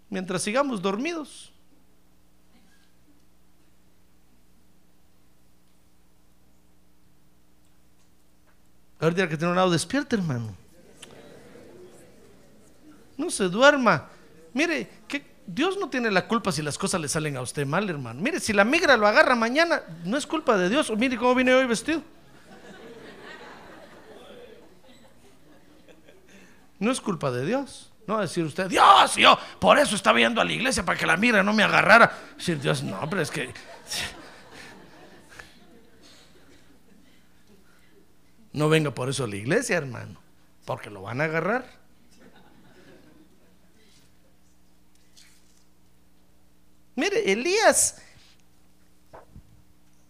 Mientras 0.08 0.42
sigamos 0.42 0.82
dormidos. 0.82 1.52
Ahorita 8.98 9.28
que 9.28 9.36
tiene 9.36 9.50
un 9.50 9.56
lado, 9.56 9.70
despierta, 9.70 10.14
hermano. 10.14 10.54
No 13.16 13.30
se 13.30 13.44
duerma. 13.44 14.08
Mire, 14.52 14.90
que 15.08 15.29
Dios 15.52 15.76
no 15.78 15.88
tiene 15.90 16.10
la 16.10 16.28
culpa 16.28 16.52
si 16.52 16.62
las 16.62 16.78
cosas 16.78 17.00
le 17.00 17.08
salen 17.08 17.36
a 17.36 17.40
usted 17.42 17.66
mal, 17.66 17.88
hermano. 17.90 18.20
Mire, 18.20 18.38
si 18.38 18.52
la 18.52 18.64
migra 18.64 18.96
lo 18.96 19.06
agarra 19.06 19.34
mañana, 19.34 19.82
no 20.04 20.16
es 20.16 20.26
culpa 20.26 20.56
de 20.56 20.68
Dios. 20.68 20.92
Mire 20.96 21.16
cómo 21.16 21.34
vine 21.34 21.52
hoy 21.52 21.66
vestido. 21.66 22.02
No 26.78 26.92
es 26.92 27.00
culpa 27.00 27.30
de 27.32 27.44
Dios. 27.44 27.90
No 28.06 28.18
a 28.18 28.22
decir 28.22 28.44
usted, 28.44 28.68
Dios, 28.68 29.16
yo 29.16 29.38
por 29.60 29.78
eso 29.78 29.94
estaba 29.94 30.16
viendo 30.16 30.40
a 30.40 30.44
la 30.44 30.52
iglesia 30.52 30.84
para 30.84 30.98
que 30.98 31.06
la 31.06 31.16
migra 31.16 31.42
no 31.42 31.52
me 31.52 31.62
agarrara. 31.62 32.12
Decir 32.36 32.60
Dios, 32.60 32.82
no, 32.82 33.08
pero 33.08 33.22
es 33.22 33.30
que. 33.30 33.52
No 38.52 38.68
venga 38.68 38.90
por 38.92 39.08
eso 39.08 39.22
a 39.22 39.28
la 39.28 39.36
iglesia, 39.36 39.76
hermano, 39.76 40.20
porque 40.64 40.90
lo 40.90 41.02
van 41.02 41.20
a 41.20 41.24
agarrar. 41.24 41.79
Mire, 47.00 47.32
Elías 47.32 47.96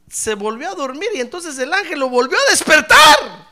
se 0.08 0.34
volvió 0.34 0.68
a 0.70 0.74
dormir 0.74 1.08
y 1.14 1.20
entonces 1.20 1.56
el 1.60 1.72
ángel 1.72 2.00
lo 2.00 2.08
volvió 2.08 2.36
a 2.36 2.50
despertar. 2.50 3.48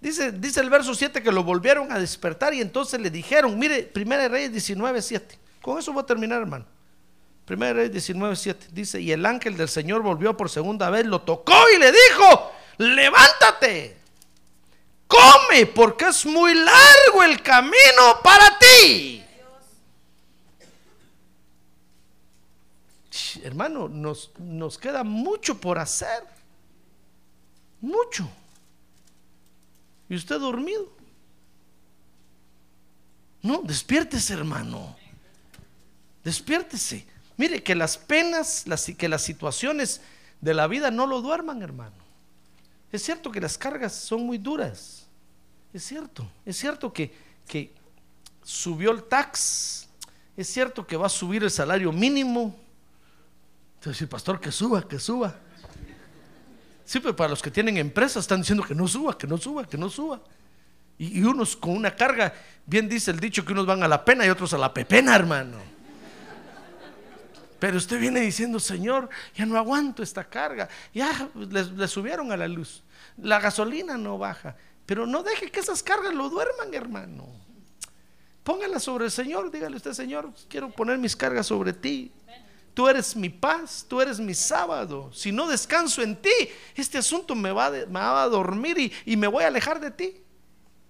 Dice, 0.00 0.30
dice 0.30 0.60
el 0.60 0.70
verso 0.70 0.94
7 0.94 1.20
que 1.20 1.32
lo 1.32 1.42
volvieron 1.42 1.90
a 1.90 1.98
despertar 1.98 2.54
y 2.54 2.60
entonces 2.60 3.00
le 3.00 3.10
dijeron, 3.10 3.58
mire, 3.58 3.90
1 3.92 4.28
Reyes 4.28 4.52
19, 4.52 5.02
7. 5.02 5.38
Con 5.60 5.80
eso 5.80 5.92
voy 5.92 6.04
a 6.04 6.06
terminar, 6.06 6.40
hermano. 6.40 6.66
1 7.50 7.72
Reyes 7.72 7.90
19, 7.90 8.36
7. 8.36 8.68
Dice, 8.70 9.00
y 9.00 9.10
el 9.10 9.26
ángel 9.26 9.56
del 9.56 9.68
Señor 9.68 10.02
volvió 10.02 10.36
por 10.36 10.48
segunda 10.48 10.88
vez, 10.90 11.04
lo 11.04 11.22
tocó 11.22 11.56
y 11.74 11.80
le 11.80 11.90
dijo, 11.90 12.52
levántate 12.78 14.05
come, 15.16 15.66
porque 15.66 16.06
es 16.06 16.26
muy 16.26 16.54
largo 16.54 17.22
el 17.22 17.42
camino 17.42 18.20
para 18.22 18.58
ti. 18.58 19.22
Hermano, 23.42 23.88
nos, 23.88 24.30
nos 24.38 24.78
queda 24.78 25.04
mucho 25.04 25.60
por 25.60 25.78
hacer. 25.78 26.24
Mucho. 27.80 28.28
¿Y 30.08 30.16
usted 30.16 30.38
dormido? 30.38 30.90
No, 33.42 33.62
despiértese, 33.62 34.32
hermano. 34.34 34.96
Despiértese. 36.24 37.06
Mire 37.36 37.62
que 37.62 37.74
las 37.74 37.96
penas, 37.96 38.66
las, 38.66 38.86
que 38.86 39.08
las 39.08 39.22
situaciones 39.22 40.00
de 40.40 40.54
la 40.54 40.66
vida 40.66 40.90
no 40.90 41.06
lo 41.06 41.20
duerman, 41.20 41.62
hermano. 41.62 41.94
Es 42.90 43.02
cierto 43.02 43.30
que 43.30 43.40
las 43.40 43.58
cargas 43.58 43.94
son 43.94 44.24
muy 44.24 44.38
duras. 44.38 45.05
Es 45.76 45.84
cierto. 45.84 46.26
Es 46.46 46.56
cierto 46.56 46.90
que, 46.90 47.12
que 47.46 47.70
subió 48.42 48.92
el 48.92 49.02
tax. 49.02 49.86
Es 50.34 50.48
cierto 50.48 50.86
que 50.86 50.96
va 50.96 51.04
a 51.04 51.10
subir 51.10 51.44
el 51.44 51.50
salario 51.50 51.92
mínimo. 51.92 52.58
Entonces, 53.74 54.08
pastor, 54.08 54.40
que 54.40 54.50
suba, 54.50 54.88
que 54.88 54.98
suba. 54.98 55.36
Sí, 56.82 56.98
pero 56.98 57.14
para 57.14 57.28
los 57.28 57.42
que 57.42 57.50
tienen 57.50 57.76
empresas 57.76 58.24
están 58.24 58.40
diciendo 58.40 58.64
que 58.64 58.74
no 58.74 58.88
suba, 58.88 59.18
que 59.18 59.26
no 59.26 59.36
suba, 59.36 59.66
que 59.66 59.76
no 59.76 59.90
suba. 59.90 60.22
Y, 60.96 61.18
y, 61.18 61.24
unos 61.24 61.54
con 61.54 61.76
una 61.76 61.94
carga, 61.94 62.32
bien 62.64 62.88
dice 62.88 63.10
el 63.10 63.20
dicho 63.20 63.44
que 63.44 63.52
unos 63.52 63.66
van 63.66 63.82
a 63.82 63.88
la 63.88 64.02
pena 64.02 64.24
y 64.24 64.30
otros 64.30 64.54
a 64.54 64.58
la 64.58 64.72
pepena, 64.72 65.14
hermano. 65.14 65.58
Pero 67.58 67.76
usted 67.76 68.00
viene 68.00 68.20
diciendo, 68.20 68.58
Señor, 68.60 69.10
ya 69.34 69.44
no 69.44 69.58
aguanto 69.58 70.02
esta 70.02 70.24
carga. 70.24 70.70
Ya 70.94 71.28
le 71.34 71.86
subieron 71.86 72.32
a 72.32 72.36
la 72.38 72.48
luz. 72.48 72.82
La 73.18 73.40
gasolina 73.40 73.98
no 73.98 74.16
baja. 74.16 74.56
Pero 74.86 75.06
no 75.06 75.22
deje 75.22 75.50
que 75.50 75.60
esas 75.60 75.82
cargas 75.82 76.14
lo 76.14 76.30
duerman, 76.30 76.72
hermano. 76.72 77.26
Póngala 78.44 78.78
sobre 78.78 79.06
el 79.06 79.10
Señor. 79.10 79.50
Dígale 79.50 79.76
usted, 79.76 79.92
Señor, 79.92 80.30
quiero 80.48 80.70
poner 80.70 80.96
mis 80.98 81.16
cargas 81.16 81.48
sobre 81.48 81.72
ti. 81.72 82.12
Tú 82.72 82.88
eres 82.88 83.16
mi 83.16 83.28
paz, 83.28 83.84
tú 83.88 84.00
eres 84.00 84.20
mi 84.20 84.34
sábado. 84.34 85.10
Si 85.12 85.32
no 85.32 85.48
descanso 85.48 86.02
en 86.02 86.14
ti, 86.14 86.30
este 86.74 86.98
asunto 86.98 87.34
me 87.34 87.50
va, 87.50 87.70
me 87.70 87.86
va 87.86 88.22
a 88.22 88.28
dormir 88.28 88.78
y, 88.78 88.92
y 89.04 89.16
me 89.16 89.26
voy 89.26 89.42
a 89.42 89.48
alejar 89.48 89.80
de 89.80 89.90
ti. 89.90 90.22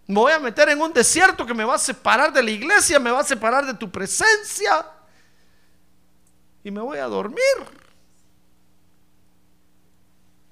Me 0.06 0.16
voy 0.16 0.32
a 0.32 0.38
meter 0.38 0.68
en 0.68 0.80
un 0.80 0.92
desierto 0.92 1.46
que 1.46 1.54
me 1.54 1.64
va 1.64 1.76
a 1.76 1.78
separar 1.78 2.32
de 2.32 2.42
la 2.42 2.50
iglesia, 2.50 2.98
me 2.98 3.10
va 3.10 3.20
a 3.20 3.24
separar 3.24 3.64
de 3.64 3.74
tu 3.74 3.90
presencia. 3.90 4.86
Y 6.62 6.70
me 6.70 6.80
voy 6.80 6.98
a 6.98 7.06
dormir. 7.06 7.40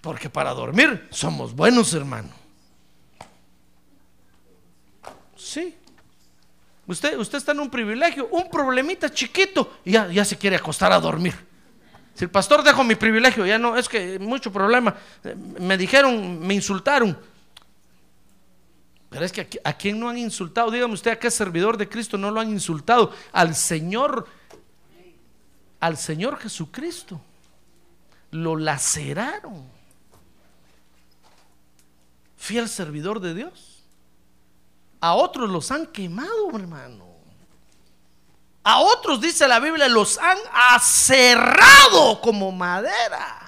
Porque 0.00 0.30
para 0.30 0.54
dormir 0.54 1.08
somos 1.10 1.54
buenos, 1.54 1.92
hermano. 1.94 2.30
Sí. 5.36 5.76
Usted, 6.86 7.18
usted 7.18 7.38
está 7.38 7.52
en 7.52 7.60
un 7.60 7.70
privilegio, 7.70 8.28
un 8.30 8.50
problemita 8.50 9.10
chiquito, 9.10 9.78
y 9.84 9.92
ya, 9.92 10.08
ya 10.08 10.24
se 10.24 10.36
quiere 10.36 10.56
acostar 10.56 10.92
a 10.92 11.00
dormir. 11.00 11.34
Si 12.14 12.24
el 12.24 12.30
pastor 12.30 12.62
dejó 12.62 12.84
mi 12.84 12.94
privilegio, 12.94 13.44
ya 13.46 13.58
no, 13.58 13.76
es 13.76 13.88
que 13.88 14.18
mucho 14.18 14.52
problema. 14.52 14.94
Me 15.58 15.76
dijeron, 15.76 16.38
me 16.38 16.54
insultaron. 16.54 17.18
Pero 19.10 19.24
es 19.24 19.32
que 19.32 19.60
a, 19.64 19.70
a 19.70 19.72
quién 19.72 19.98
no 19.98 20.08
han 20.08 20.18
insultado, 20.18 20.70
dígame 20.70 20.94
usted 20.94 21.12
a 21.12 21.18
qué 21.18 21.30
servidor 21.30 21.76
de 21.76 21.88
Cristo 21.88 22.18
no 22.18 22.30
lo 22.30 22.40
han 22.40 22.50
insultado. 22.50 23.12
Al 23.32 23.54
Señor, 23.54 24.26
al 25.80 25.96
Señor 25.96 26.38
Jesucristo. 26.38 27.20
Lo 28.30 28.56
laceraron. 28.56 29.64
Fiel 32.36 32.68
servidor 32.68 33.20
de 33.20 33.34
Dios. 33.34 33.73
A 35.04 35.12
otros 35.12 35.50
los 35.50 35.70
han 35.70 35.88
quemado, 35.88 36.48
hermano. 36.54 37.04
A 38.62 38.80
otros, 38.80 39.20
dice 39.20 39.46
la 39.46 39.60
Biblia, 39.60 39.86
los 39.86 40.16
han 40.16 40.38
aserrado 40.50 42.22
como 42.22 42.50
madera. 42.50 43.38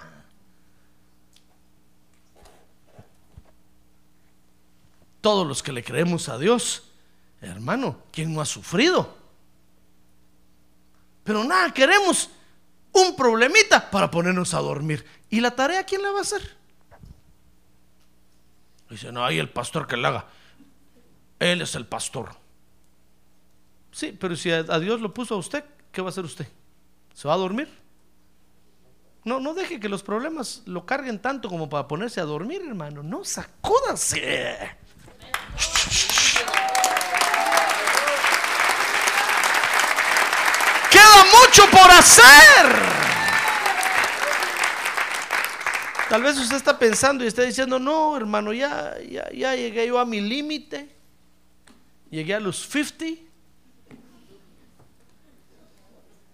Todos 5.22 5.46
los 5.46 5.62
que 5.62 5.72
le 5.72 5.82
creemos 5.82 6.28
a 6.28 6.36
Dios, 6.36 6.90
hermano, 7.40 8.00
¿quién 8.12 8.34
no 8.34 8.42
ha 8.42 8.44
sufrido? 8.44 9.16
Pero 11.24 11.42
nada, 11.42 11.72
queremos 11.72 12.28
un 12.92 13.16
problemita 13.16 13.90
para 13.90 14.10
ponernos 14.10 14.52
a 14.52 14.58
dormir. 14.58 15.06
¿Y 15.30 15.40
la 15.40 15.52
tarea 15.52 15.86
quién 15.86 16.02
la 16.02 16.10
va 16.10 16.18
a 16.18 16.20
hacer? 16.20 16.54
Dice, 18.90 19.10
no, 19.10 19.24
hay 19.24 19.38
el 19.38 19.48
pastor 19.48 19.86
que 19.86 19.96
la 19.96 20.08
haga. 20.08 20.26
Él 21.38 21.60
es 21.60 21.74
el 21.74 21.86
pastor. 21.86 22.30
Sí, 23.92 24.16
pero 24.18 24.36
si 24.36 24.50
a, 24.50 24.62
Dios 24.78 25.00
lo 25.00 25.12
puso 25.12 25.34
a 25.34 25.38
usted, 25.38 25.64
¿qué 25.92 26.02
va 26.02 26.08
a 26.08 26.10
hacer 26.10 26.24
usted? 26.24 26.46
¿Se 27.14 27.28
va 27.28 27.34
a 27.34 27.38
dormir? 27.38 27.68
No, 29.24 29.40
no 29.40 29.54
deje 29.54 29.80
que 29.80 29.88
los 29.88 30.02
problemas 30.02 30.62
lo 30.66 30.86
carguen 30.86 31.18
tanto 31.18 31.48
como 31.48 31.68
para 31.68 31.88
ponerse 31.88 32.20
a 32.20 32.24
dormir, 32.24 32.62
hermano. 32.66 33.02
No, 33.02 33.24
sacúdase. 33.24 34.76
Queda 40.90 41.24
mucho 41.24 41.70
por 41.70 41.90
hacer. 41.90 43.06
Tal 46.08 46.22
vez 46.22 46.38
usted 46.38 46.56
está 46.56 46.78
pensando 46.78 47.24
y 47.24 47.26
está 47.26 47.42
diciendo, 47.42 47.78
no, 47.78 48.16
hermano, 48.16 48.52
ya, 48.52 48.94
ya, 49.10 49.28
ya 49.32 49.56
llegué 49.56 49.88
yo 49.88 49.98
a 49.98 50.04
mi 50.04 50.20
límite. 50.20 50.95
Llegué 52.10 52.34
a 52.34 52.40
los 52.40 52.66
50. 52.68 53.22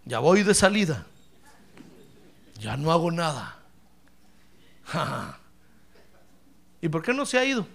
Ya 0.05 0.19
voy 0.19 0.43
de 0.43 0.55
salida. 0.55 1.07
Ya 2.59 2.77
no 2.77 2.93
hago 2.93 3.11
nada. 3.11 3.59
¿Y 6.81 6.89
por 6.89 7.03
qué 7.03 7.15
no 7.15 7.25
se 7.25 7.39
ha 7.39 7.45
ido? 7.45 7.67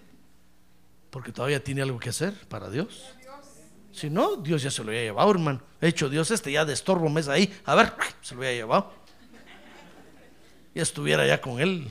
Porque 1.10 1.32
todavía 1.32 1.64
tiene 1.64 1.82
algo 1.82 2.00
que 2.00 2.10
hacer 2.10 2.34
para 2.48 2.70
Dios. 2.70 3.14
Si 3.92 4.10
no, 4.10 4.36
Dios 4.36 4.62
ya 4.62 4.70
se 4.70 4.84
lo 4.84 4.90
había 4.90 5.02
llevado, 5.04 5.32
hermano. 5.32 5.62
He 5.82 5.88
hecho 5.88 6.10
Dios 6.10 6.30
este 6.30 6.52
ya 6.52 6.66
de 6.66 6.74
estorbo 6.74 7.10
mes 7.10 7.28
ahí. 7.28 7.52
A 7.66 7.74
ver, 7.76 7.94
se 8.22 8.36
lo 8.36 8.42
había 8.42 8.54
llevado. 8.54 8.94
Ya 10.76 10.84
estuviera 10.84 11.26
ya 11.26 11.42
con 11.42 11.60
él. 11.60 11.90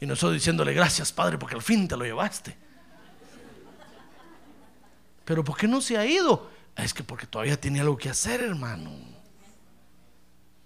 Y 0.00 0.06
nosotros 0.06 0.34
diciéndole 0.34 0.74
gracias, 0.74 1.12
Padre, 1.12 1.38
porque 1.38 1.54
al 1.54 1.62
fin 1.62 1.88
te 1.88 1.96
lo 1.96 2.04
llevaste. 2.04 2.56
Pero 5.24 5.44
¿por 5.44 5.56
qué 5.56 5.68
no 5.68 5.80
se 5.80 5.96
ha 5.96 6.04
ido? 6.04 6.50
Es 6.76 6.94
que 6.94 7.02
porque 7.02 7.26
todavía 7.26 7.60
tiene 7.60 7.80
algo 7.80 7.96
que 7.96 8.08
hacer, 8.08 8.42
hermano. 8.42 8.90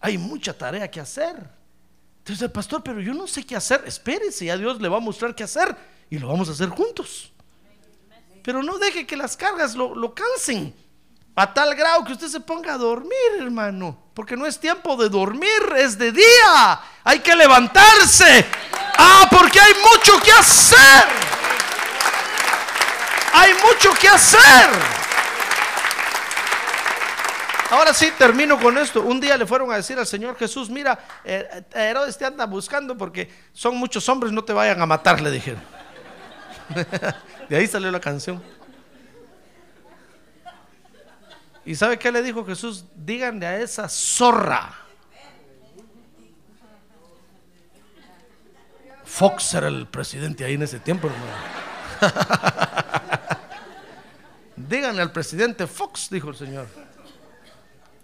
Hay 0.00 0.18
mucha 0.18 0.56
tarea 0.56 0.90
que 0.90 1.00
hacer. 1.00 1.36
Entonces 2.18 2.42
el 2.42 2.50
pastor, 2.50 2.82
pero 2.82 3.00
yo 3.00 3.14
no 3.14 3.26
sé 3.26 3.44
qué 3.44 3.56
hacer. 3.56 3.82
Espérese, 3.86 4.46
ya 4.46 4.56
Dios 4.56 4.80
le 4.80 4.88
va 4.88 4.96
a 4.96 5.00
mostrar 5.00 5.34
qué 5.34 5.44
hacer 5.44 5.76
y 6.10 6.18
lo 6.18 6.28
vamos 6.28 6.48
a 6.48 6.52
hacer 6.52 6.68
juntos. 6.68 7.32
Pero 8.42 8.62
no 8.62 8.78
deje 8.78 9.06
que 9.06 9.16
las 9.16 9.36
cargas 9.36 9.74
lo, 9.74 9.94
lo 9.94 10.14
cansen 10.14 10.74
a 11.38 11.52
tal 11.52 11.74
grado 11.74 12.02
que 12.02 12.12
usted 12.12 12.28
se 12.28 12.40
ponga 12.40 12.74
a 12.74 12.78
dormir, 12.78 13.12
hermano. 13.38 13.96
Porque 14.14 14.36
no 14.36 14.46
es 14.46 14.58
tiempo 14.58 14.96
de 14.96 15.10
dormir, 15.10 15.50
es 15.76 15.98
de 15.98 16.10
día. 16.10 16.80
Hay 17.04 17.18
que 17.20 17.36
levantarse. 17.36 18.46
Ah, 18.96 19.28
porque 19.30 19.60
hay 19.60 19.74
mucho 19.74 20.18
que 20.24 20.32
hacer. 20.32 21.35
Hay 23.38 23.52
mucho 23.52 23.92
que 24.00 24.08
hacer. 24.08 24.70
Ahora 27.70 27.92
sí, 27.92 28.10
termino 28.16 28.58
con 28.58 28.78
esto. 28.78 29.02
Un 29.02 29.20
día 29.20 29.36
le 29.36 29.44
fueron 29.44 29.70
a 29.70 29.76
decir 29.76 29.98
al 29.98 30.06
Señor 30.06 30.38
Jesús, 30.38 30.70
mira, 30.70 30.98
eh, 31.22 31.64
Herodes 31.74 32.16
te 32.16 32.24
anda 32.24 32.46
buscando 32.46 32.96
porque 32.96 33.30
son 33.52 33.76
muchos 33.76 34.08
hombres, 34.08 34.32
no 34.32 34.42
te 34.42 34.54
vayan 34.54 34.80
a 34.80 34.86
matar, 34.86 35.20
le 35.20 35.30
dijeron. 35.30 35.60
De 37.48 37.56
ahí 37.56 37.66
salió 37.66 37.90
la 37.90 38.00
canción. 38.00 38.42
¿Y 41.66 41.74
sabe 41.74 41.98
qué 41.98 42.10
le 42.10 42.22
dijo 42.22 42.42
Jesús? 42.46 42.86
Díganle 42.94 43.46
a 43.46 43.58
esa 43.58 43.86
zorra. 43.88 44.72
Fox 49.04 49.52
era 49.54 49.68
el 49.68 49.86
presidente 49.86 50.44
ahí 50.44 50.54
en 50.54 50.62
ese 50.62 50.80
tiempo, 50.80 51.08
hermano. 51.08 51.66
Díganle 54.68 55.02
al 55.02 55.12
presidente 55.12 55.66
Fox, 55.66 56.08
dijo 56.10 56.30
el 56.30 56.36
Señor, 56.36 56.66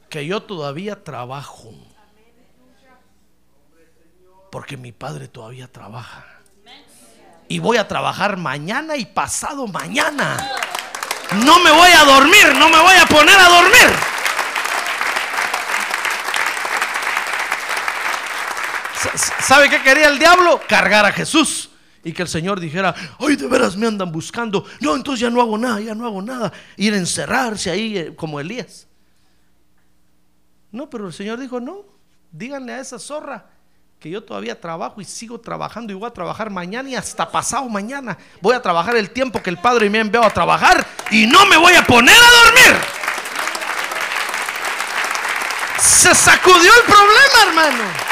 que 0.08 0.26
yo 0.26 0.42
todavía 0.42 1.02
trabajo. 1.02 1.72
Porque 4.50 4.76
mi 4.76 4.92
padre 4.92 5.28
todavía 5.28 5.66
trabaja. 5.66 6.26
Y 7.48 7.58
voy 7.58 7.78
a 7.78 7.88
trabajar 7.88 8.36
mañana 8.36 8.96
y 8.96 9.06
pasado 9.06 9.66
mañana. 9.66 10.36
No 11.44 11.58
me 11.60 11.70
voy 11.70 11.90
a 11.90 12.04
dormir, 12.04 12.54
no 12.56 12.68
me 12.68 12.78
voy 12.78 12.94
a 12.94 13.06
poner 13.06 13.38
a 13.38 13.48
dormir. 13.48 13.90
¿Sabe 19.40 19.68
qué 19.68 19.82
quería 19.82 20.08
el 20.08 20.18
diablo? 20.18 20.60
Cargar 20.68 21.06
a 21.06 21.12
Jesús. 21.12 21.71
Y 22.04 22.12
que 22.12 22.22
el 22.22 22.28
Señor 22.28 22.58
dijera, 22.58 22.94
ay, 23.18 23.36
de 23.36 23.46
veras 23.46 23.76
me 23.76 23.86
andan 23.86 24.10
buscando. 24.10 24.64
No, 24.80 24.96
entonces 24.96 25.20
ya 25.20 25.30
no 25.30 25.40
hago 25.40 25.56
nada, 25.56 25.80
ya 25.80 25.94
no 25.94 26.04
hago 26.06 26.20
nada. 26.20 26.52
Ir 26.76 26.94
a 26.94 26.96
encerrarse 26.96 27.70
ahí 27.70 27.96
eh, 27.96 28.16
como 28.16 28.40
Elías. 28.40 28.88
No, 30.72 30.90
pero 30.90 31.06
el 31.06 31.12
Señor 31.12 31.38
dijo, 31.38 31.60
no, 31.60 31.84
díganle 32.32 32.72
a 32.72 32.80
esa 32.80 32.98
zorra 32.98 33.46
que 34.00 34.10
yo 34.10 34.24
todavía 34.24 34.60
trabajo 34.60 35.00
y 35.00 35.04
sigo 35.04 35.40
trabajando 35.40 35.92
y 35.92 35.96
voy 35.96 36.08
a 36.08 36.12
trabajar 36.12 36.50
mañana 36.50 36.88
y 36.88 36.96
hasta 36.96 37.30
pasado 37.30 37.68
mañana. 37.68 38.18
Voy 38.40 38.54
a 38.56 38.60
trabajar 38.60 38.96
el 38.96 39.10
tiempo 39.10 39.40
que 39.40 39.50
el 39.50 39.58
Padre 39.58 39.88
me 39.88 39.98
ha 39.98 40.00
enviado 40.00 40.26
a 40.26 40.30
trabajar 40.30 40.84
y 41.12 41.24
no 41.26 41.46
me 41.46 41.56
voy 41.56 41.74
a 41.74 41.86
poner 41.86 42.16
a 42.16 42.44
dormir. 42.44 42.82
Se 45.78 46.12
sacudió 46.16 46.72
el 46.80 46.82
problema, 46.84 47.68
hermano. 47.70 48.11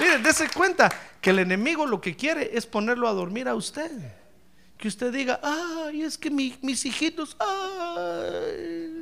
Miren, 0.00 0.22
dése 0.22 0.48
cuenta 0.48 0.90
que 1.20 1.30
el 1.30 1.38
enemigo 1.38 1.86
lo 1.86 2.00
que 2.00 2.16
quiere 2.16 2.50
es 2.56 2.66
ponerlo 2.66 3.06
a 3.06 3.12
dormir 3.12 3.46
a 3.46 3.54
usted. 3.54 3.90
Que 4.78 4.88
usted 4.88 5.12
diga, 5.12 5.38
ay, 5.42 6.02
es 6.02 6.16
que 6.16 6.30
mis 6.30 6.86
hijitos, 6.86 7.36
ay 7.38 9.00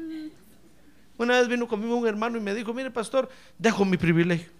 una 1.18 1.38
vez 1.38 1.48
vino 1.48 1.66
conmigo 1.66 1.96
un 1.96 2.06
hermano 2.06 2.38
y 2.38 2.40
me 2.40 2.54
dijo, 2.54 2.72
mire 2.72 2.90
pastor, 2.90 3.28
dejo 3.58 3.84
mi 3.84 3.96
privilegio. 3.96 4.50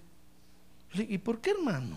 ¿Y 0.93 1.19
por 1.19 1.41
qué 1.41 1.51
hermano? 1.51 1.97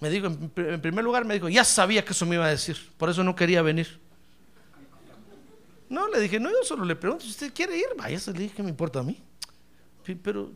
Me 0.00 0.08
dijo, 0.08 0.28
en 0.28 0.80
primer 0.80 1.04
lugar 1.04 1.26
me 1.26 1.34
dijo, 1.34 1.50
ya 1.50 1.62
sabía 1.62 2.02
que 2.04 2.12
eso 2.12 2.24
me 2.24 2.36
iba 2.36 2.46
a 2.46 2.50
decir, 2.50 2.78
por 2.96 3.10
eso 3.10 3.22
no 3.22 3.36
quería 3.36 3.60
venir. 3.60 4.00
No, 5.90 6.08
le 6.08 6.20
dije, 6.20 6.40
no, 6.40 6.48
yo 6.48 6.64
solo 6.64 6.84
le 6.84 6.96
pregunto, 6.96 7.24
si 7.24 7.30
usted 7.30 7.52
quiere 7.52 7.76
ir, 7.76 7.86
vaya, 7.98 8.18
le 8.26 8.32
dije, 8.32 8.54
¿qué 8.56 8.62
me 8.62 8.70
importa 8.70 9.00
a 9.00 9.02
mí? 9.02 9.20
Pero 10.22 10.50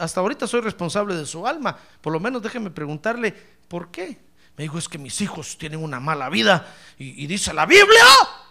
hasta 0.00 0.20
ahorita 0.20 0.46
soy 0.46 0.60
responsable 0.62 1.14
de 1.14 1.26
su 1.26 1.46
alma, 1.46 1.76
por 2.00 2.12
lo 2.12 2.20
menos 2.20 2.42
déjeme 2.42 2.70
preguntarle, 2.70 3.34
¿por 3.68 3.90
qué? 3.90 4.18
Me 4.56 4.64
dijo, 4.64 4.78
es 4.78 4.88
que 4.88 4.98
mis 4.98 5.20
hijos 5.20 5.56
tienen 5.58 5.82
una 5.82 6.00
mala 6.00 6.28
vida 6.28 6.66
y, 6.98 7.26
dice 7.26 7.54
la 7.54 7.66
Biblia. 7.66 8.04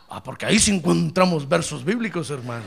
Ah, 0.09 0.23
porque 0.23 0.45
ahí 0.45 0.59
sí 0.59 0.71
encontramos 0.71 1.47
versos 1.47 1.83
bíblicos, 1.83 2.29
hermano. 2.29 2.65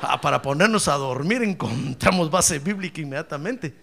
Ah, 0.00 0.20
para 0.20 0.40
ponernos 0.40 0.86
a 0.88 0.94
dormir 0.94 1.42
encontramos 1.42 2.30
base 2.30 2.58
bíblica 2.58 3.00
inmediatamente. 3.00 3.74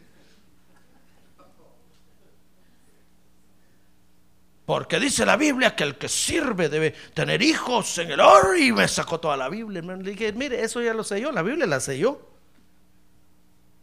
Porque 4.65 4.99
dice 4.99 5.25
la 5.25 5.37
Biblia 5.37 5.75
que 5.75 5.83
el 5.83 5.95
que 5.95 6.09
sirve 6.09 6.69
debe 6.69 6.91
tener 7.13 7.43
hijos 7.43 7.97
en 7.99 8.09
el 8.09 8.19
oro 8.19 8.55
y 8.55 8.71
me 8.71 8.87
sacó 8.87 9.19
toda 9.19 9.37
la 9.37 9.47
Biblia. 9.47 9.81
Le 9.81 10.11
dije, 10.11 10.33
mire, 10.33 10.63
eso 10.63 10.81
ya 10.81 10.93
lo 10.93 11.03
sé 11.03 11.21
yo, 11.21 11.31
la 11.31 11.43
Biblia 11.43 11.67
la 11.67 11.79
sé 11.79 11.99
yo. 11.99 12.34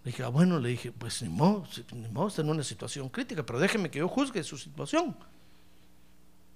Le 0.05 0.11
dije, 0.11 0.25
ah, 0.25 0.29
bueno, 0.29 0.59
le 0.59 0.71
dije, 0.71 0.91
pues 0.91 1.23
ni 1.23 1.29
modo, 1.29 1.67
ni 1.93 2.09
modo, 2.09 2.29
está 2.29 2.43
en 2.43 2.51
una 2.51 2.65
situación 2.65 3.09
crítica, 3.09 3.45
pero 3.45 3.61
déjeme 3.61 3.91
que 3.91 4.01
yo 4.01 4.09
juzgue 4.09 4.43
su 4.43 4.59
situación. 4.59 5.17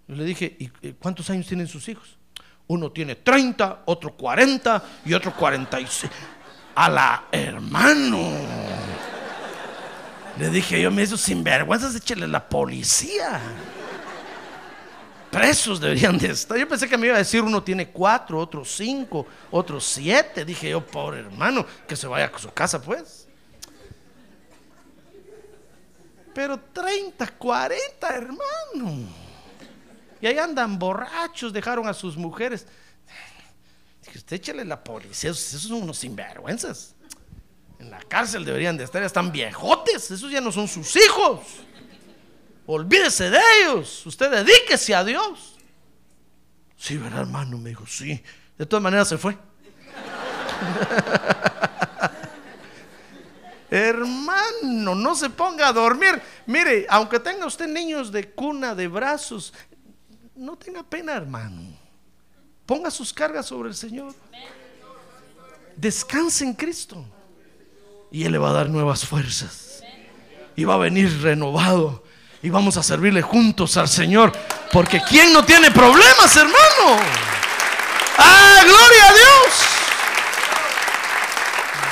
le 0.09 0.25
dije, 0.25 0.57
¿y 0.59 0.93
cuántos 0.93 1.31
años 1.31 1.47
tienen 1.47 1.69
sus 1.69 1.89
hijos? 1.89 2.19
Uno 2.69 2.91
tiene 2.91 3.15
30, 3.15 3.83
otro 3.87 4.17
40 4.17 4.83
y 5.05 5.15
otro 5.15 5.35
46. 5.35 6.11
A 6.75 6.91
la 6.91 7.29
hermano. 7.31 8.19
Le 10.39 10.51
dije 10.51 10.83
yo, 10.83 10.91
me 10.91 11.03
hizo 11.03 11.17
sinvergüenzas, 11.17 11.95
échale 11.95 12.27
la 12.27 12.47
policía. 12.47 13.41
Presos 15.31 15.81
deberían 15.81 16.19
de 16.19 16.29
estar. 16.29 16.59
Yo 16.59 16.69
pensé 16.69 16.89
que 16.89 16.99
me 16.99 17.07
iba 17.07 17.15
a 17.15 17.19
decir 17.19 17.43
uno 17.43 17.63
tiene 17.63 17.89
cuatro, 17.89 18.39
otro 18.39 18.65
cinco, 18.65 19.27
otro 19.51 19.81
siete. 19.81 20.45
Dije 20.45 20.71
yo, 20.71 20.85
pobre 20.85 21.21
hermano, 21.21 21.65
que 21.87 21.97
se 21.97 22.07
vaya 22.07 22.31
a 22.35 22.39
su 22.39 22.51
casa 22.53 22.83
pues. 22.83 23.26
Pero 26.37 26.61
30, 26.61 27.27
40, 27.39 28.09
hermano. 28.15 29.09
Y 30.21 30.27
ahí 30.27 30.37
andan 30.37 30.79
borrachos, 30.79 31.51
dejaron 31.51 31.89
a 31.89 31.95
sus 31.95 32.15
mujeres. 32.15 32.67
Dije, 34.05 34.19
usted 34.19 34.37
échale 34.37 34.63
la 34.67 34.85
policía, 34.85 35.31
esos 35.31 35.63
son 35.63 35.85
unos 35.85 35.97
sinvergüenzas. 35.97 36.95
En 37.79 37.91
la 37.91 38.01
cárcel 38.01 38.45
deberían 38.45 38.77
de 38.77 38.85
estar, 38.85 39.01
ya 39.01 39.07
están 39.07 39.33
viejotes, 39.33 40.11
esos 40.11 40.31
ya 40.31 40.43
no 40.43 40.53
son 40.53 40.69
sus 40.69 40.95
hijos. 40.97 41.41
Olvídese 42.67 43.31
de 43.31 43.41
ellos, 43.63 44.05
usted 44.05 44.31
dedíquese 44.31 44.95
a 44.95 45.05
Dios. 45.05 45.57
Sí, 46.77 46.99
¿verdad, 46.99 47.21
hermano? 47.21 47.57
Me 47.57 47.71
dijo, 47.71 47.87
sí. 47.87 48.23
De 48.59 48.67
todas 48.67 48.83
maneras 48.83 49.09
se 49.09 49.17
fue. 49.17 49.39
Hermano, 53.71 54.95
no 54.95 55.15
se 55.15 55.31
ponga 55.31 55.69
a 55.69 55.73
dormir. 55.73 56.23
Mire, 56.47 56.87
aunque 56.89 57.19
tenga 57.19 57.47
usted 57.47 57.67
niños 57.67 58.13
de 58.13 58.31
cuna, 58.31 58.75
de 58.75 58.87
brazos, 58.87 59.53
no 60.37 60.57
tenga 60.57 60.83
pena, 60.83 61.15
hermano. 61.15 61.63
Ponga 62.65 62.91
sus 62.91 63.13
cargas 63.13 63.47
sobre 63.47 63.69
el 63.71 63.75
Señor. 63.75 64.15
Descanse 65.77 66.45
en 66.45 66.55
Cristo. 66.55 67.05
Y 68.11 68.25
Él 68.25 68.33
le 68.33 68.39
va 68.39 68.51
a 68.51 68.53
dar 68.53 68.69
nuevas 68.69 69.05
fuerzas. 69.05 69.83
Y 70.55 70.65
va 70.65 70.75
a 70.75 70.79
venir 70.79 71.23
renovado. 71.23 72.05
Y 72.43 72.51
vamos 72.51 72.77
a 72.77 72.83
servirle 72.83 73.23
juntos 73.23 73.77
al 73.77 73.89
Señor. 73.89 74.33
Porque 74.73 75.01
¿quién 75.09 75.33
no 75.33 75.45
tiene 75.45 75.71
problemas, 75.71 76.37
hermano? 76.37 77.03
¡Ah, 78.19 78.61
gloria 78.65 79.09
a 79.09 79.13
Dios! 79.13 79.55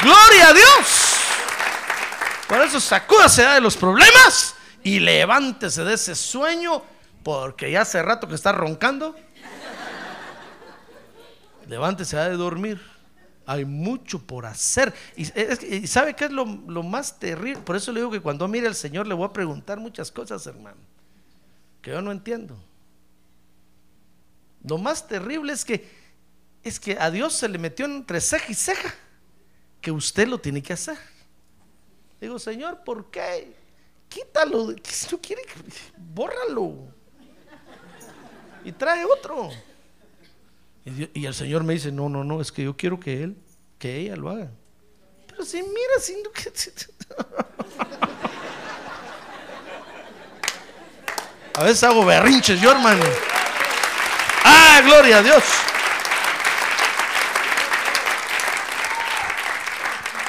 ¡Gloria 0.03 0.49
a 0.49 0.53
Dios! 0.53 1.04
Por 2.55 2.63
eso 2.63 2.79
sacúdase 2.79 3.43
de 3.43 3.61
los 3.61 3.77
problemas 3.77 4.55
y 4.85 5.01
levántese 5.01 5.83
de 5.83 5.95
ese 5.95 6.15
sueño, 6.15 6.85
porque 7.25 7.69
ya 7.69 7.81
hace 7.81 8.01
rato 8.01 8.29
que 8.29 8.37
está 8.37 8.53
roncando. 8.53 9.17
Levántese 11.67 12.17
de 12.17 12.37
dormir. 12.37 12.81
Hay 13.45 13.65
mucho 13.65 14.21
por 14.21 14.47
hacer. 14.47 14.95
Y, 15.17 15.25
sabe 15.89 16.15
qué 16.15 16.27
es 16.27 16.31
lo, 16.31 16.45
lo, 16.45 16.85
más 16.85 17.19
terrible. 17.19 17.61
Por 17.61 17.75
eso 17.75 17.91
le 17.91 17.99
digo 17.99 18.13
que 18.13 18.21
cuando 18.21 18.47
mire 18.47 18.69
al 18.69 18.77
Señor 18.77 19.09
le 19.09 19.15
voy 19.15 19.27
a 19.27 19.33
preguntar 19.33 19.81
muchas 19.81 20.13
cosas, 20.13 20.47
hermano, 20.47 20.79
que 21.83 21.91
yo 21.91 22.01
no 22.03 22.13
entiendo. 22.13 22.57
Lo 24.63 24.79
más 24.79 25.09
terrible 25.09 25.53
es 25.53 25.65
que 25.65 25.91
es 26.63 26.79
que 26.79 26.97
a 27.01 27.11
Dios 27.11 27.33
se 27.33 27.49
le 27.49 27.59
metió 27.59 27.85
entre 27.85 28.21
ceja 28.21 28.47
y 28.49 28.55
ceja 28.55 28.95
que 29.81 29.91
usted 29.91 30.29
lo 30.29 30.39
tiene 30.39 30.63
que 30.63 30.73
hacer. 30.73 31.14
Digo, 32.21 32.39
Señor, 32.39 32.85
¿por 32.85 33.11
qué? 33.11 33.55
Quítalo, 34.09 34.75
si 34.83 35.09
no 35.13 35.21
quiere, 35.21 35.43
bórralo. 35.97 36.89
Y 38.65 38.73
trae 38.73 39.05
otro. 39.05 39.51
Y, 40.85 41.27
el 41.27 41.35
Señor 41.35 41.65
me 41.65 41.75
dice, 41.75 41.91
no, 41.91 42.09
no, 42.09 42.25
no, 42.25 42.41
es 42.41 42.53
que 42.53 42.65
yo 42.65 42.77
quiero 42.77 43.01
que 43.01 43.23
él, 43.23 43.37
que 43.79 43.97
ella 43.97 44.17
lo 44.17 44.31
haga. 44.31 44.51
Pero 45.27 45.45
si 45.45 45.63
mira, 45.63 45.99
si 46.01 46.15
no 46.23 46.31
que... 46.31 46.53
A 51.57 51.63
veces 51.63 51.85
hago 51.85 52.05
berrinches 52.05 52.61
yo, 52.61 52.73
hermano. 52.73 53.05
Ah, 54.45 54.83
gloria 54.85 55.19
a 55.19 55.23
Dios. 55.23 55.45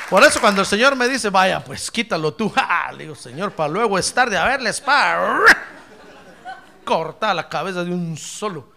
Por 0.10 0.24
eso 0.24 0.40
cuando 0.40 0.62
el 0.62 0.68
Señor 0.68 0.96
me 0.96 1.10
dice, 1.10 1.30
vaya, 1.30 1.64
pues 1.64 1.90
quítalo 1.90 2.34
tú. 2.34 2.54
le 2.98 3.04
digo, 3.04 3.16
Señor, 3.16 3.54
para 3.54 3.70
luego 3.70 3.98
es 3.98 4.14
tarde. 4.14 4.38
A 4.38 4.48
ver, 4.48 4.62
la 4.62 4.70
espada. 4.70 5.40
Corta 6.84 7.34
la 7.34 7.50
cabeza 7.50 7.84
de 7.84 7.92
un 7.92 8.16
solo. 8.16 8.72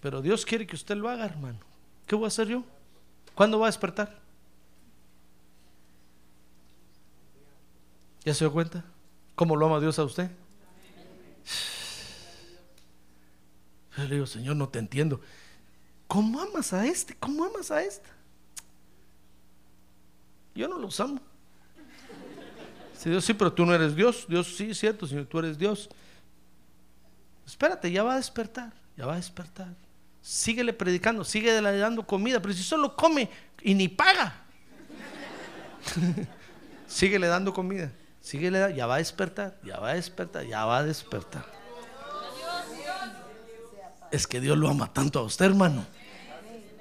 Pero 0.00 0.22
Dios 0.22 0.46
quiere 0.46 0.66
que 0.66 0.76
usted 0.76 0.96
lo 0.96 1.08
haga, 1.08 1.26
hermano. 1.26 1.58
¿Qué 2.06 2.14
voy 2.14 2.24
a 2.24 2.28
hacer 2.28 2.48
yo? 2.48 2.62
¿Cuándo 3.34 3.58
va 3.58 3.66
a 3.66 3.70
despertar? 3.70 4.18
¿Ya 8.24 8.34
se 8.34 8.44
dio 8.44 8.52
cuenta? 8.52 8.84
¿Cómo 9.34 9.56
lo 9.56 9.66
ama 9.66 9.80
Dios 9.80 9.98
a 9.98 10.04
usted? 10.04 10.30
Le 13.96 14.14
digo, 14.14 14.26
Señor, 14.26 14.56
no 14.56 14.68
te 14.68 14.78
entiendo. 14.78 15.20
¿Cómo 16.10 16.40
amas 16.40 16.72
a 16.72 16.84
este? 16.84 17.14
¿Cómo 17.14 17.44
amas 17.44 17.70
a 17.70 17.84
esta? 17.84 18.08
Yo 20.56 20.66
no 20.66 20.76
los 20.76 20.98
amo. 20.98 21.20
Si 22.98 23.08
Dios 23.08 23.24
sí, 23.24 23.32
pero 23.32 23.52
tú 23.52 23.64
no 23.64 23.72
eres 23.72 23.94
Dios. 23.94 24.26
Dios 24.28 24.56
sí, 24.56 24.74
cierto, 24.74 25.06
Señor, 25.06 25.26
tú 25.26 25.38
eres 25.38 25.56
Dios. 25.56 25.88
Espérate, 27.46 27.92
ya 27.92 28.02
va 28.02 28.14
a 28.14 28.16
despertar, 28.16 28.72
ya 28.96 29.06
va 29.06 29.12
a 29.12 29.16
despertar. 29.16 29.68
Síguele 30.20 30.72
predicando, 30.72 31.24
sigue 31.24 31.52
dando 31.60 32.04
comida, 32.04 32.42
pero 32.42 32.54
si 32.54 32.64
solo 32.64 32.96
come 32.96 33.30
y 33.62 33.72
ni 33.74 33.86
paga. 33.86 34.34
síguele 36.88 37.28
dando 37.28 37.54
comida, 37.54 37.92
síguele, 38.20 38.74
ya 38.74 38.88
va 38.88 38.96
a 38.96 38.98
despertar, 38.98 39.56
ya 39.62 39.78
va 39.78 39.90
a 39.90 39.94
despertar, 39.94 40.44
ya 40.44 40.64
va 40.64 40.78
a 40.78 40.82
despertar. 40.82 41.46
Es 44.10 44.26
que 44.26 44.40
Dios 44.40 44.58
lo 44.58 44.68
ama 44.68 44.92
tanto 44.92 45.20
a 45.20 45.22
usted, 45.22 45.44
hermano 45.44 45.99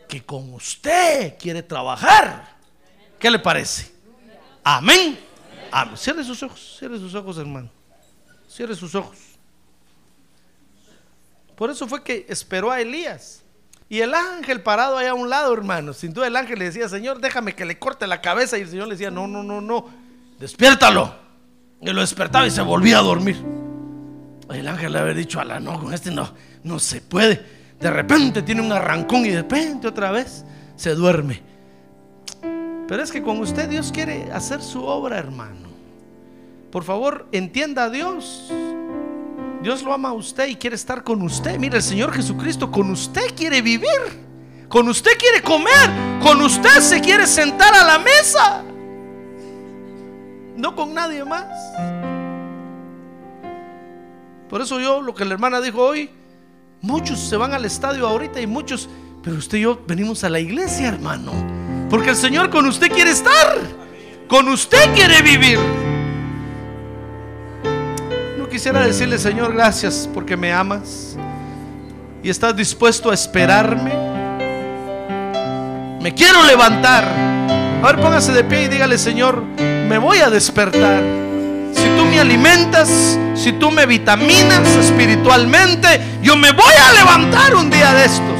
que 0.10 0.26
con 0.26 0.53
usted 0.55 1.38
quiere 1.38 1.62
trabajar. 1.62 2.57
¿Qué 3.20 3.30
le 3.30 3.38
parece? 3.38 3.91
Amén. 4.64 5.18
Amén. 5.72 5.95
Cierre 5.95 6.24
sus 6.24 6.41
ojos, 6.41 6.78
cierre 6.80 6.97
sus 6.97 7.14
ojos, 7.14 7.38
hermano. 7.38 7.70
Cierre 8.49 8.76
sus 8.76 8.95
ojos. 8.95 9.18
Por 11.55 11.70
eso 11.70 11.88
fue 11.88 12.03
que 12.03 12.26
esperó 12.28 12.72
a 12.72 12.82
Elías. 12.82 13.43
Y 13.88 14.01
el 14.01 14.14
ángel 14.16 14.62
parado 14.62 14.97
ahí 14.97 15.05
a 15.05 15.14
un 15.14 15.30
lado, 15.30 15.53
hermano. 15.53 15.93
Sin 15.93 16.12
duda 16.12 16.28
el 16.28 16.36
ángel 16.36 16.57
le 16.57 16.66
decía, 16.66 16.89
Señor, 16.89 17.22
déjame 17.22 17.55
que 17.55 17.66
le 17.66 17.78
corte 17.78 18.07
la 18.07 18.20
cabeza. 18.20 18.57
Y 18.57 18.62
el 18.62 18.70
Señor 18.70 18.88
le 18.88 18.95
decía, 18.95 19.12
no, 19.12 19.28
no, 19.28 19.43
no, 19.43 19.62
no, 19.62 19.89
despiértalo. 20.39 21.14
Y 21.82 21.91
lo 21.91 22.01
despertaba 22.01 22.47
y 22.47 22.51
se 22.51 22.62
volvía 22.62 22.97
a 22.97 23.01
dormir. 23.01 23.38
El 24.49 24.68
ángel 24.68 24.91
le 24.91 24.99
había 24.99 25.14
dicho, 25.14 25.39
ala, 25.39 25.60
no, 25.60 25.80
con 25.80 25.93
este 25.93 26.10
no, 26.10 26.34
no 26.64 26.80
se 26.80 27.01
puede 27.01 27.59
de 27.80 27.89
repente 27.89 28.41
tiene 28.41 28.61
un 28.61 28.71
arrancón 28.71 29.25
y 29.25 29.30
de 29.30 29.38
repente 29.38 29.88
otra 29.88 30.11
vez 30.11 30.43
se 30.75 30.95
duerme. 30.95 31.41
Pero 32.88 33.03
es 33.03 33.11
que 33.11 33.21
con 33.21 33.39
usted 33.39 33.69
Dios 33.69 33.91
quiere 33.91 34.32
hacer 34.32 34.61
su 34.61 34.84
obra, 34.84 35.17
hermano. 35.17 35.69
Por 36.71 36.84
favor, 36.84 37.27
entienda 37.32 37.86
a 37.86 37.89
Dios. 37.89 38.51
Dios 39.61 39.84
lo 39.84 39.93
ama 39.93 40.09
a 40.09 40.13
usted 40.13 40.47
y 40.47 40.55
quiere 40.55 40.75
estar 40.75 41.03
con 41.03 41.21
usted. 41.21 41.57
Mire, 41.59 41.77
el 41.77 41.84
Señor 41.84 42.11
Jesucristo 42.11 42.71
con 42.71 42.89
usted 42.89 43.36
quiere 43.36 43.61
vivir. 43.61 43.89
Con 44.67 44.88
usted 44.88 45.11
quiere 45.17 45.41
comer. 45.41 46.19
Con 46.21 46.41
usted 46.41 46.80
se 46.80 46.99
quiere 47.01 47.27
sentar 47.27 47.73
a 47.75 47.84
la 47.86 47.99
mesa. 47.99 48.63
No 50.55 50.75
con 50.75 50.93
nadie 50.93 51.23
más. 51.23 51.47
Por 54.49 54.61
eso 54.61 54.80
yo, 54.80 55.01
lo 55.01 55.13
que 55.13 55.25
la 55.25 55.34
hermana 55.36 55.61
dijo 55.61 55.82
hoy, 55.82 56.09
Muchos 56.82 57.19
se 57.19 57.36
van 57.36 57.53
al 57.53 57.65
estadio 57.65 58.07
ahorita 58.07 58.39
y 58.39 58.47
muchos, 58.47 58.88
pero 59.21 59.36
usted 59.36 59.57
y 59.57 59.61
yo 59.61 59.82
venimos 59.86 60.23
a 60.23 60.30
la 60.30 60.39
iglesia, 60.39 60.88
hermano. 60.88 61.34
Porque 61.89 62.11
el 62.11 62.15
Señor 62.15 62.49
con 62.49 62.65
usted 62.65 62.89
quiere 62.89 63.11
estar. 63.11 63.57
Con 64.30 64.47
usted 64.47 64.93
quiere 64.93 65.21
vivir. 65.21 65.59
No 68.38 68.47
quisiera 68.47 68.86
decirle, 68.86 69.17
Señor, 69.17 69.53
gracias 69.53 70.09
porque 70.13 70.38
me 70.38 70.53
amas 70.53 71.17
y 72.23 72.30
estás 72.30 72.55
dispuesto 72.55 73.11
a 73.11 73.13
esperarme. 73.13 73.91
Me 76.01 76.13
quiero 76.13 76.45
levantar. 76.45 77.03
A 77.03 77.88
ver, 77.88 77.99
póngase 77.99 78.32
de 78.32 78.43
pie 78.45 78.63
y 78.63 78.67
dígale, 78.69 78.97
Señor, 78.97 79.43
me 79.43 79.97
voy 79.97 80.19
a 80.19 80.30
despertar 80.30 81.28
me 82.10 82.20
alimentas, 82.20 83.18
si 83.36 83.53
tú 83.53 83.72
me 83.72 83.86
vitaminas 83.86 84.68
espiritualmente, 84.76 85.88
yo 86.22 86.36
me 86.36 86.51
voy 86.51 86.74
a 86.89 86.93
levantar 86.93 87.55
un 87.55 87.70
día 87.70 87.93
de 87.93 88.05
estos. 88.05 88.39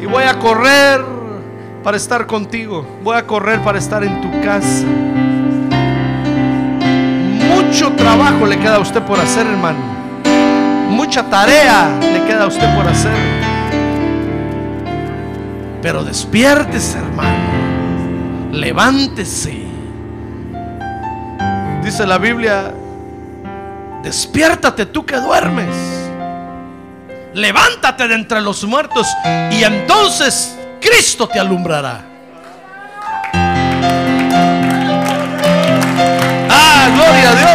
Y 0.00 0.06
voy 0.06 0.24
a 0.24 0.38
correr 0.38 1.04
para 1.82 1.96
estar 1.96 2.26
contigo. 2.26 2.86
Voy 3.02 3.16
a 3.16 3.26
correr 3.26 3.60
para 3.62 3.78
estar 3.78 4.02
en 4.04 4.20
tu 4.20 4.30
casa. 4.42 4.84
Mucho 7.48 7.92
trabajo 7.92 8.46
le 8.46 8.58
queda 8.58 8.76
a 8.76 8.80
usted 8.80 9.02
por 9.02 9.18
hacer, 9.20 9.46
hermano. 9.46 9.78
Mucha 10.90 11.22
tarea 11.30 11.98
le 12.00 12.24
queda 12.24 12.44
a 12.44 12.46
usted 12.48 12.74
por 12.74 12.86
hacer. 12.86 13.12
Pero 15.80 16.04
despiértese, 16.04 16.98
hermano. 16.98 18.50
Levántese 18.52 19.69
Dice 21.90 22.06
la 22.06 22.18
Biblia, 22.18 22.72
despiértate 24.04 24.86
tú 24.86 25.04
que 25.04 25.16
duermes. 25.16 25.74
Levántate 27.34 28.06
de 28.06 28.14
entre 28.14 28.40
los 28.40 28.62
muertos 28.62 29.08
y 29.50 29.64
entonces 29.64 30.56
Cristo 30.80 31.26
te 31.26 31.40
alumbrará. 31.40 32.04
Ah, 36.48 36.90
gloria 36.94 37.30
a 37.30 37.34
Dios. 37.34 37.50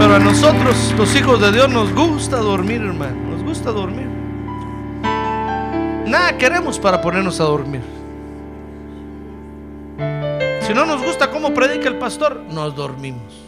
Pero 0.00 0.16
a 0.16 0.18
nosotros, 0.18 0.92
los 0.98 1.14
hijos 1.14 1.40
de 1.40 1.52
Dios, 1.52 1.68
nos 1.68 1.94
gusta 1.94 2.38
dormir, 2.38 2.82
hermano. 2.82 3.30
Nos 3.30 3.44
gusta 3.44 3.70
dormir. 3.70 4.07
Nada 6.08 6.38
queremos 6.38 6.78
para 6.78 7.02
ponernos 7.02 7.38
a 7.38 7.44
dormir. 7.44 7.82
Si 10.62 10.72
no 10.72 10.86
nos 10.86 11.04
gusta 11.04 11.30
cómo 11.30 11.52
predica 11.52 11.88
el 11.88 11.96
pastor, 11.98 12.44
nos 12.50 12.74
dormimos. 12.74 13.44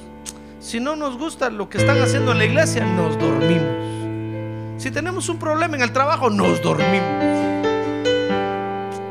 Si 0.61 0.79
no 0.79 0.95
nos 0.95 1.17
gusta 1.17 1.49
lo 1.49 1.71
que 1.71 1.79
están 1.79 2.01
haciendo 2.03 2.33
en 2.33 2.39
la 2.39 2.45
iglesia, 2.45 2.85
nos 2.85 3.19
dormimos. 3.19 4.83
Si 4.83 4.91
tenemos 4.91 5.29
un 5.31 5.39
problema 5.39 5.77
en 5.77 5.83
el 5.83 5.93
trabajo, 5.93 6.29
nos 6.29 6.61
dormimos. 6.63 7.09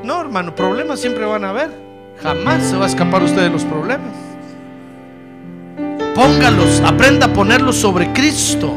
No, 0.04 0.22
hermano, 0.22 0.54
problemas 0.54 1.00
siempre 1.00 1.26
van 1.26 1.44
a 1.44 1.50
haber. 1.50 1.72
Jamás 2.22 2.64
se 2.64 2.78
va 2.78 2.86
a 2.86 2.88
escapar 2.88 3.24
usted 3.24 3.42
de 3.42 3.50
los 3.50 3.64
problemas. 3.64 4.14
Póngalos, 6.14 6.82
aprenda 6.82 7.28
a 7.28 7.34
ponerlos 7.34 7.78
sobre 7.78 8.12
Cristo. 8.14 8.74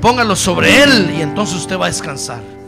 Póngalos 0.00 0.38
sobre 0.38 0.82
Él 0.82 1.10
y 1.18 1.20
entonces 1.20 1.56
usted 1.56 1.78
va 1.78 1.86
a 1.86 1.88
descansar. 1.88 2.59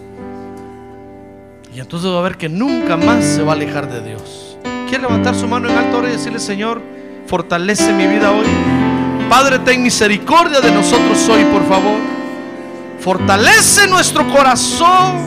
Y 1.74 1.80
entonces 1.80 2.10
va 2.10 2.18
a 2.18 2.22
ver 2.22 2.36
que 2.36 2.50
nunca 2.50 2.98
más 2.98 3.24
se 3.24 3.42
va 3.42 3.52
a 3.52 3.54
alejar 3.54 3.90
de 3.90 4.02
Dios. 4.02 4.58
¿Quiere 4.88 5.04
levantar 5.04 5.34
su 5.34 5.48
mano 5.48 5.70
en 5.70 5.78
alto 5.78 5.96
ahora 5.96 6.10
y 6.10 6.12
decirle, 6.12 6.38
Señor, 6.38 6.82
fortalece 7.26 7.94
mi 7.94 8.06
vida 8.06 8.30
hoy? 8.30 8.44
Padre, 9.30 9.58
ten 9.60 9.82
misericordia 9.82 10.60
de 10.60 10.70
nosotros 10.70 11.26
hoy, 11.30 11.44
por 11.46 11.66
favor. 11.66 11.98
Fortalece 13.00 13.86
nuestro 13.86 14.30
corazón. 14.30 15.24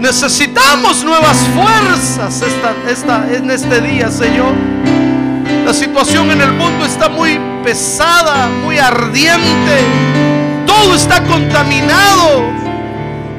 Necesitamos 0.00 1.04
nuevas 1.04 1.36
fuerzas 1.54 2.42
esta, 2.42 2.74
esta, 2.90 3.32
en 3.32 3.50
este 3.52 3.80
día, 3.80 4.10
Señor. 4.10 4.52
La 5.64 5.72
situación 5.72 6.32
en 6.32 6.40
el 6.40 6.52
mundo 6.54 6.84
está 6.84 7.08
muy 7.08 7.38
pesada, 7.62 8.48
muy 8.64 8.78
ardiente. 8.78 9.84
Todo 10.66 10.96
está 10.96 11.22
contaminado. 11.22 12.69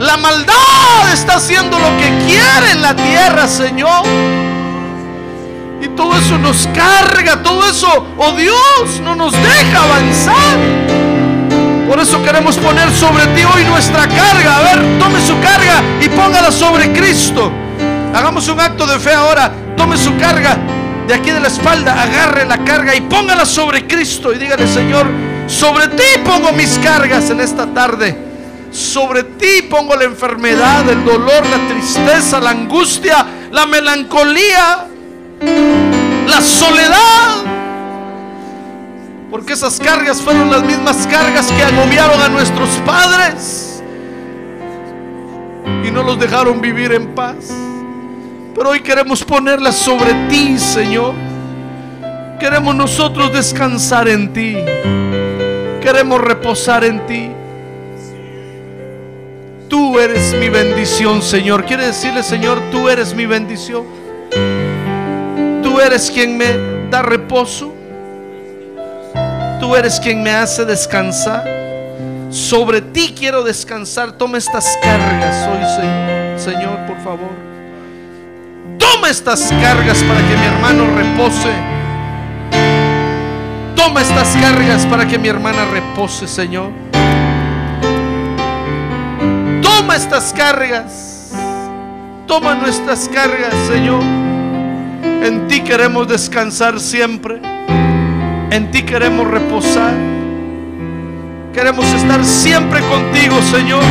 La 0.02 0.18
maldad 0.18 1.14
está 1.14 1.36
haciendo 1.36 1.78
lo 1.78 1.96
que 1.98 2.10
quiere 2.26 2.72
en 2.72 2.82
la 2.82 2.96
tierra, 2.96 3.48
Señor. 3.48 4.04
Y 5.80 5.90
todo 5.90 6.18
eso 6.18 6.40
nos 6.40 6.68
carga, 6.74 7.44
todo 7.44 7.70
eso, 7.70 8.08
oh 8.18 8.32
Dios, 8.32 9.00
no 9.04 9.14
nos 9.14 9.32
deja 9.32 9.84
avanzar. 9.84 10.58
Por 11.88 12.00
eso 12.00 12.24
queremos 12.24 12.58
poner 12.58 12.92
sobre 12.92 13.28
ti 13.28 13.44
hoy 13.44 13.64
nuestra 13.66 14.08
carga. 14.08 14.58
A 14.58 14.62
ver, 14.62 15.00
tome 15.00 15.22
su 15.22 15.40
carga 15.40 15.84
y 16.02 16.10
póngala 16.10 16.52
sobre 16.52 16.92
Cristo. 16.94 17.52
Hagamos 18.16 18.48
un 18.48 18.60
acto 18.60 18.88
de 18.88 19.00
fe 19.00 19.14
ahora. 19.14 19.52
Tome 19.78 19.98
su 19.98 20.18
carga 20.18 20.58
de 21.08 21.14
aquí 21.14 21.30
de 21.30 21.40
la 21.40 21.48
espalda, 21.48 22.02
agarre 22.02 22.46
la 22.46 22.64
carga 22.64 22.96
y 22.96 23.02
póngala 23.02 23.46
sobre 23.46 23.86
Cristo 23.86 24.34
y 24.34 24.40
dígale, 24.40 24.68
Señor, 24.68 25.06
sobre 25.46 25.90
ti 25.90 26.04
pongo 26.26 26.54
mis 26.54 26.80
cargas 26.80 27.30
en 27.30 27.40
esta 27.40 27.68
tarde. 27.68 28.31
Sobre 28.72 29.24
ti 29.24 29.64
pongo 29.70 29.96
la 29.96 30.06
enfermedad, 30.06 30.90
el 30.90 31.04
dolor, 31.04 31.46
la 31.46 31.68
tristeza, 31.68 32.40
la 32.40 32.52
angustia, 32.52 33.26
la 33.52 33.66
melancolía, 33.66 34.88
la 36.26 36.42
soledad. 36.42 37.44
Porque 39.30 39.54
esas 39.54 39.80
cargas 39.80 40.22
fueron 40.22 40.50
las 40.50 40.64
mismas 40.64 41.06
cargas 41.08 41.52
que 41.52 41.64
agobiaron 41.64 42.22
a 42.22 42.30
nuestros 42.30 42.70
padres 42.86 43.84
y 45.86 45.92
no 45.92 46.04
los 46.04 46.20
dejaron 46.20 46.62
vivir 46.62 46.94
en 46.94 47.14
paz. 47.14 47.52
Pero 48.56 48.70
hoy 48.70 48.82
queremos 48.82 49.24
ponerlas 49.24 49.76
sobre 49.76 50.14
ti, 50.30 50.58
Señor. 50.58 51.14
Queremos 52.40 52.76
nosotros 52.76 53.32
descansar 53.34 54.08
en 54.08 54.34
ti. 54.34 54.58
Queremos 55.82 56.22
reposar 56.22 56.84
en 56.84 57.06
ti. 57.06 57.32
Tú 59.72 59.98
eres 59.98 60.34
mi 60.34 60.50
bendición, 60.50 61.22
Señor. 61.22 61.64
Quiere 61.64 61.88
decirle, 61.88 62.24
Señor, 62.24 62.62
tú 62.72 62.90
eres 62.90 63.16
mi 63.16 63.26
bendición. 63.26 63.86
Tú 65.64 65.80
eres 65.80 66.12
quien 66.12 66.38
me 66.38 66.90
da 66.90 67.02
reposo. 67.02 67.74
Tú 69.62 69.74
eres 69.74 69.98
quien 70.02 70.22
me 70.24 70.32
hace 70.32 70.66
descansar. 70.66 71.46
Sobre 72.30 72.82
ti 72.82 73.16
quiero 73.18 73.44
descansar. 73.44 74.12
Toma 74.12 74.40
estas 74.40 74.78
cargas 74.84 75.48
hoy, 75.48 76.38
Señor, 76.38 76.86
por 76.86 76.98
favor. 76.98 77.32
Toma 78.78 79.10
estas 79.10 79.54
cargas 79.62 80.04
para 80.04 80.20
que 80.20 80.36
mi 80.36 80.46
hermano 80.48 80.86
repose. 80.98 81.50
Toma 83.78 84.02
estas 84.02 84.36
cargas 84.36 84.86
para 84.86 85.08
que 85.08 85.18
mi 85.18 85.30
hermana 85.30 85.64
repose, 85.64 86.28
Señor. 86.28 86.91
Toma 89.62 89.96
estas 89.96 90.34
cargas. 90.34 91.32
Toma 92.28 92.56
nuestras 92.56 93.10
cargas, 93.10 93.54
Señor. 93.68 94.02
En 95.24 95.48
ti 95.48 95.62
queremos 95.62 96.08
descansar 96.08 96.80
siempre. 96.80 97.42
En 98.52 98.72
ti 98.72 98.84
queremos 98.84 99.28
reposar. 99.28 99.94
Queremos 101.54 101.86
estar 101.94 102.24
siempre 102.24 102.80
contigo, 102.82 103.42
Señor. 103.42 103.84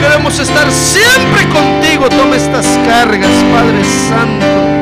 Queremos 0.00 0.38
estar 0.38 0.70
siempre 0.70 1.42
contigo. 1.48 2.08
Toma 2.08 2.36
estas 2.36 2.66
cargas, 2.86 3.30
Padre 3.52 3.84
Santo. 4.08 4.80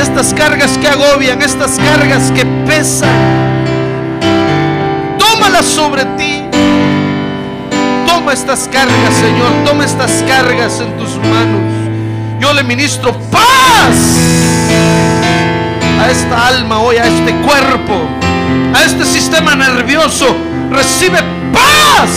Estas 0.00 0.32
cargas 0.34 0.78
que 0.78 0.88
agobian, 0.88 1.42
estas 1.42 1.78
cargas 1.78 2.30
que 2.32 2.44
pesan. 2.66 3.08
Tómalas 5.18 5.66
sobre 5.66 6.04
ti. 6.16 6.44
Toma 8.28 8.40
estas 8.40 8.68
cargas, 8.68 9.14
Señor. 9.14 9.64
Toma 9.64 9.84
estas 9.86 10.22
cargas 10.28 10.80
en 10.80 10.94
tus 10.98 11.16
manos. 11.16 11.62
Yo 12.38 12.52
le 12.52 12.62
ministro 12.62 13.18
paz 13.30 13.96
a 15.98 16.10
esta 16.10 16.48
alma 16.48 16.78
hoy, 16.78 16.96
a 16.96 17.06
este 17.06 17.34
cuerpo, 17.36 17.94
a 18.74 18.84
este 18.84 19.06
sistema 19.06 19.54
nervioso. 19.54 20.26
Recibe 20.70 21.20
paz 21.54 22.10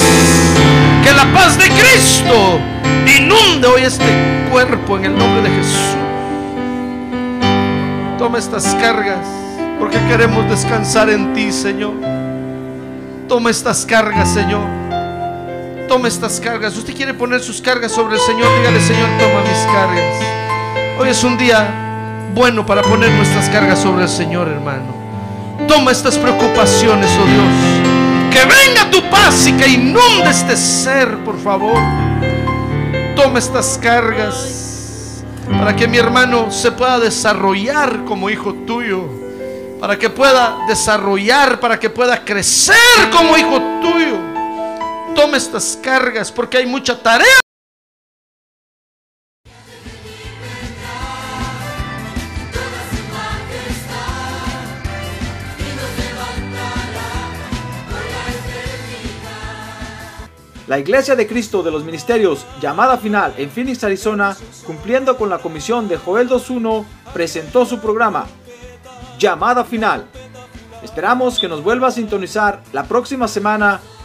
que 1.01 1.13
la 1.13 1.23
paz 1.33 1.57
de 1.57 1.69
Cristo 1.69 2.59
inunde 3.17 3.67
hoy 3.69 3.83
este 3.83 4.03
cuerpo 4.51 4.97
en 4.97 5.05
el 5.05 5.17
nombre 5.17 5.49
de 5.49 5.55
Jesús. 5.55 5.95
Toma 8.17 8.37
estas 8.37 8.65
cargas 8.81 9.25
porque 9.79 9.97
queremos 10.09 10.49
descansar 10.49 11.09
en 11.09 11.33
ti, 11.33 11.53
Señor. 11.53 11.93
Toma 13.29 13.49
estas 13.49 13.85
cargas, 13.85 14.27
Señor. 14.27 14.80
Toma 15.91 16.07
estas 16.07 16.39
cargas. 16.39 16.77
Usted 16.77 16.95
quiere 16.95 17.13
poner 17.13 17.41
sus 17.41 17.61
cargas 17.61 17.91
sobre 17.91 18.15
el 18.15 18.21
Señor. 18.21 18.47
Dígale, 18.59 18.79
Señor, 18.79 19.09
toma 19.19 19.41
mis 19.41 19.59
cargas. 19.73 20.23
Hoy 20.97 21.09
es 21.09 21.21
un 21.21 21.37
día 21.37 22.29
bueno 22.33 22.65
para 22.65 22.81
poner 22.81 23.11
nuestras 23.11 23.49
cargas 23.49 23.79
sobre 23.79 24.03
el 24.03 24.07
Señor, 24.07 24.47
hermano. 24.47 24.95
Toma 25.67 25.91
estas 25.91 26.17
preocupaciones, 26.17 27.11
oh 27.19 27.25
Dios. 27.25 28.31
Que 28.31 28.39
venga 28.39 28.89
tu 28.89 29.03
paz 29.09 29.45
y 29.47 29.51
que 29.51 29.67
inunde 29.67 30.29
este 30.29 30.55
ser, 30.55 31.25
por 31.25 31.37
favor. 31.37 31.77
Toma 33.13 33.39
estas 33.39 33.77
cargas 33.77 35.25
para 35.59 35.75
que 35.75 35.89
mi 35.89 35.97
hermano 35.97 36.51
se 36.51 36.71
pueda 36.71 36.99
desarrollar 36.99 38.05
como 38.05 38.29
hijo 38.29 38.53
tuyo. 38.65 39.09
Para 39.81 39.99
que 39.99 40.09
pueda 40.09 40.59
desarrollar, 40.69 41.59
para 41.59 41.77
que 41.77 41.89
pueda 41.89 42.23
crecer 42.23 42.77
como 43.11 43.35
hijo 43.35 43.61
tuyo. 43.81 44.30
Toma 45.15 45.37
estas 45.37 45.77
cargas 45.81 46.31
porque 46.31 46.57
hay 46.57 46.65
mucha 46.65 47.01
tarea. 47.01 47.41
La 60.71 60.79
Iglesia 60.79 61.17
de 61.17 61.27
Cristo 61.27 61.63
de 61.63 61.69
los 61.69 61.83
Ministerios, 61.83 62.45
llamada 62.61 62.97
final 62.97 63.33
en 63.37 63.49
Phoenix, 63.49 63.83
Arizona, 63.83 64.37
cumpliendo 64.65 65.17
con 65.17 65.29
la 65.29 65.39
comisión 65.39 65.89
de 65.89 65.97
Joel 65.97 66.29
2.1, 66.29 66.85
presentó 67.13 67.65
su 67.65 67.81
programa, 67.81 68.25
Llamada 69.19 69.65
Final. 69.65 70.05
Esperamos 70.81 71.39
que 71.39 71.49
nos 71.49 71.61
vuelva 71.61 71.89
a 71.89 71.91
sintonizar 71.91 72.63
la 72.71 72.85
próxima 72.85 73.27
semana 73.27 73.81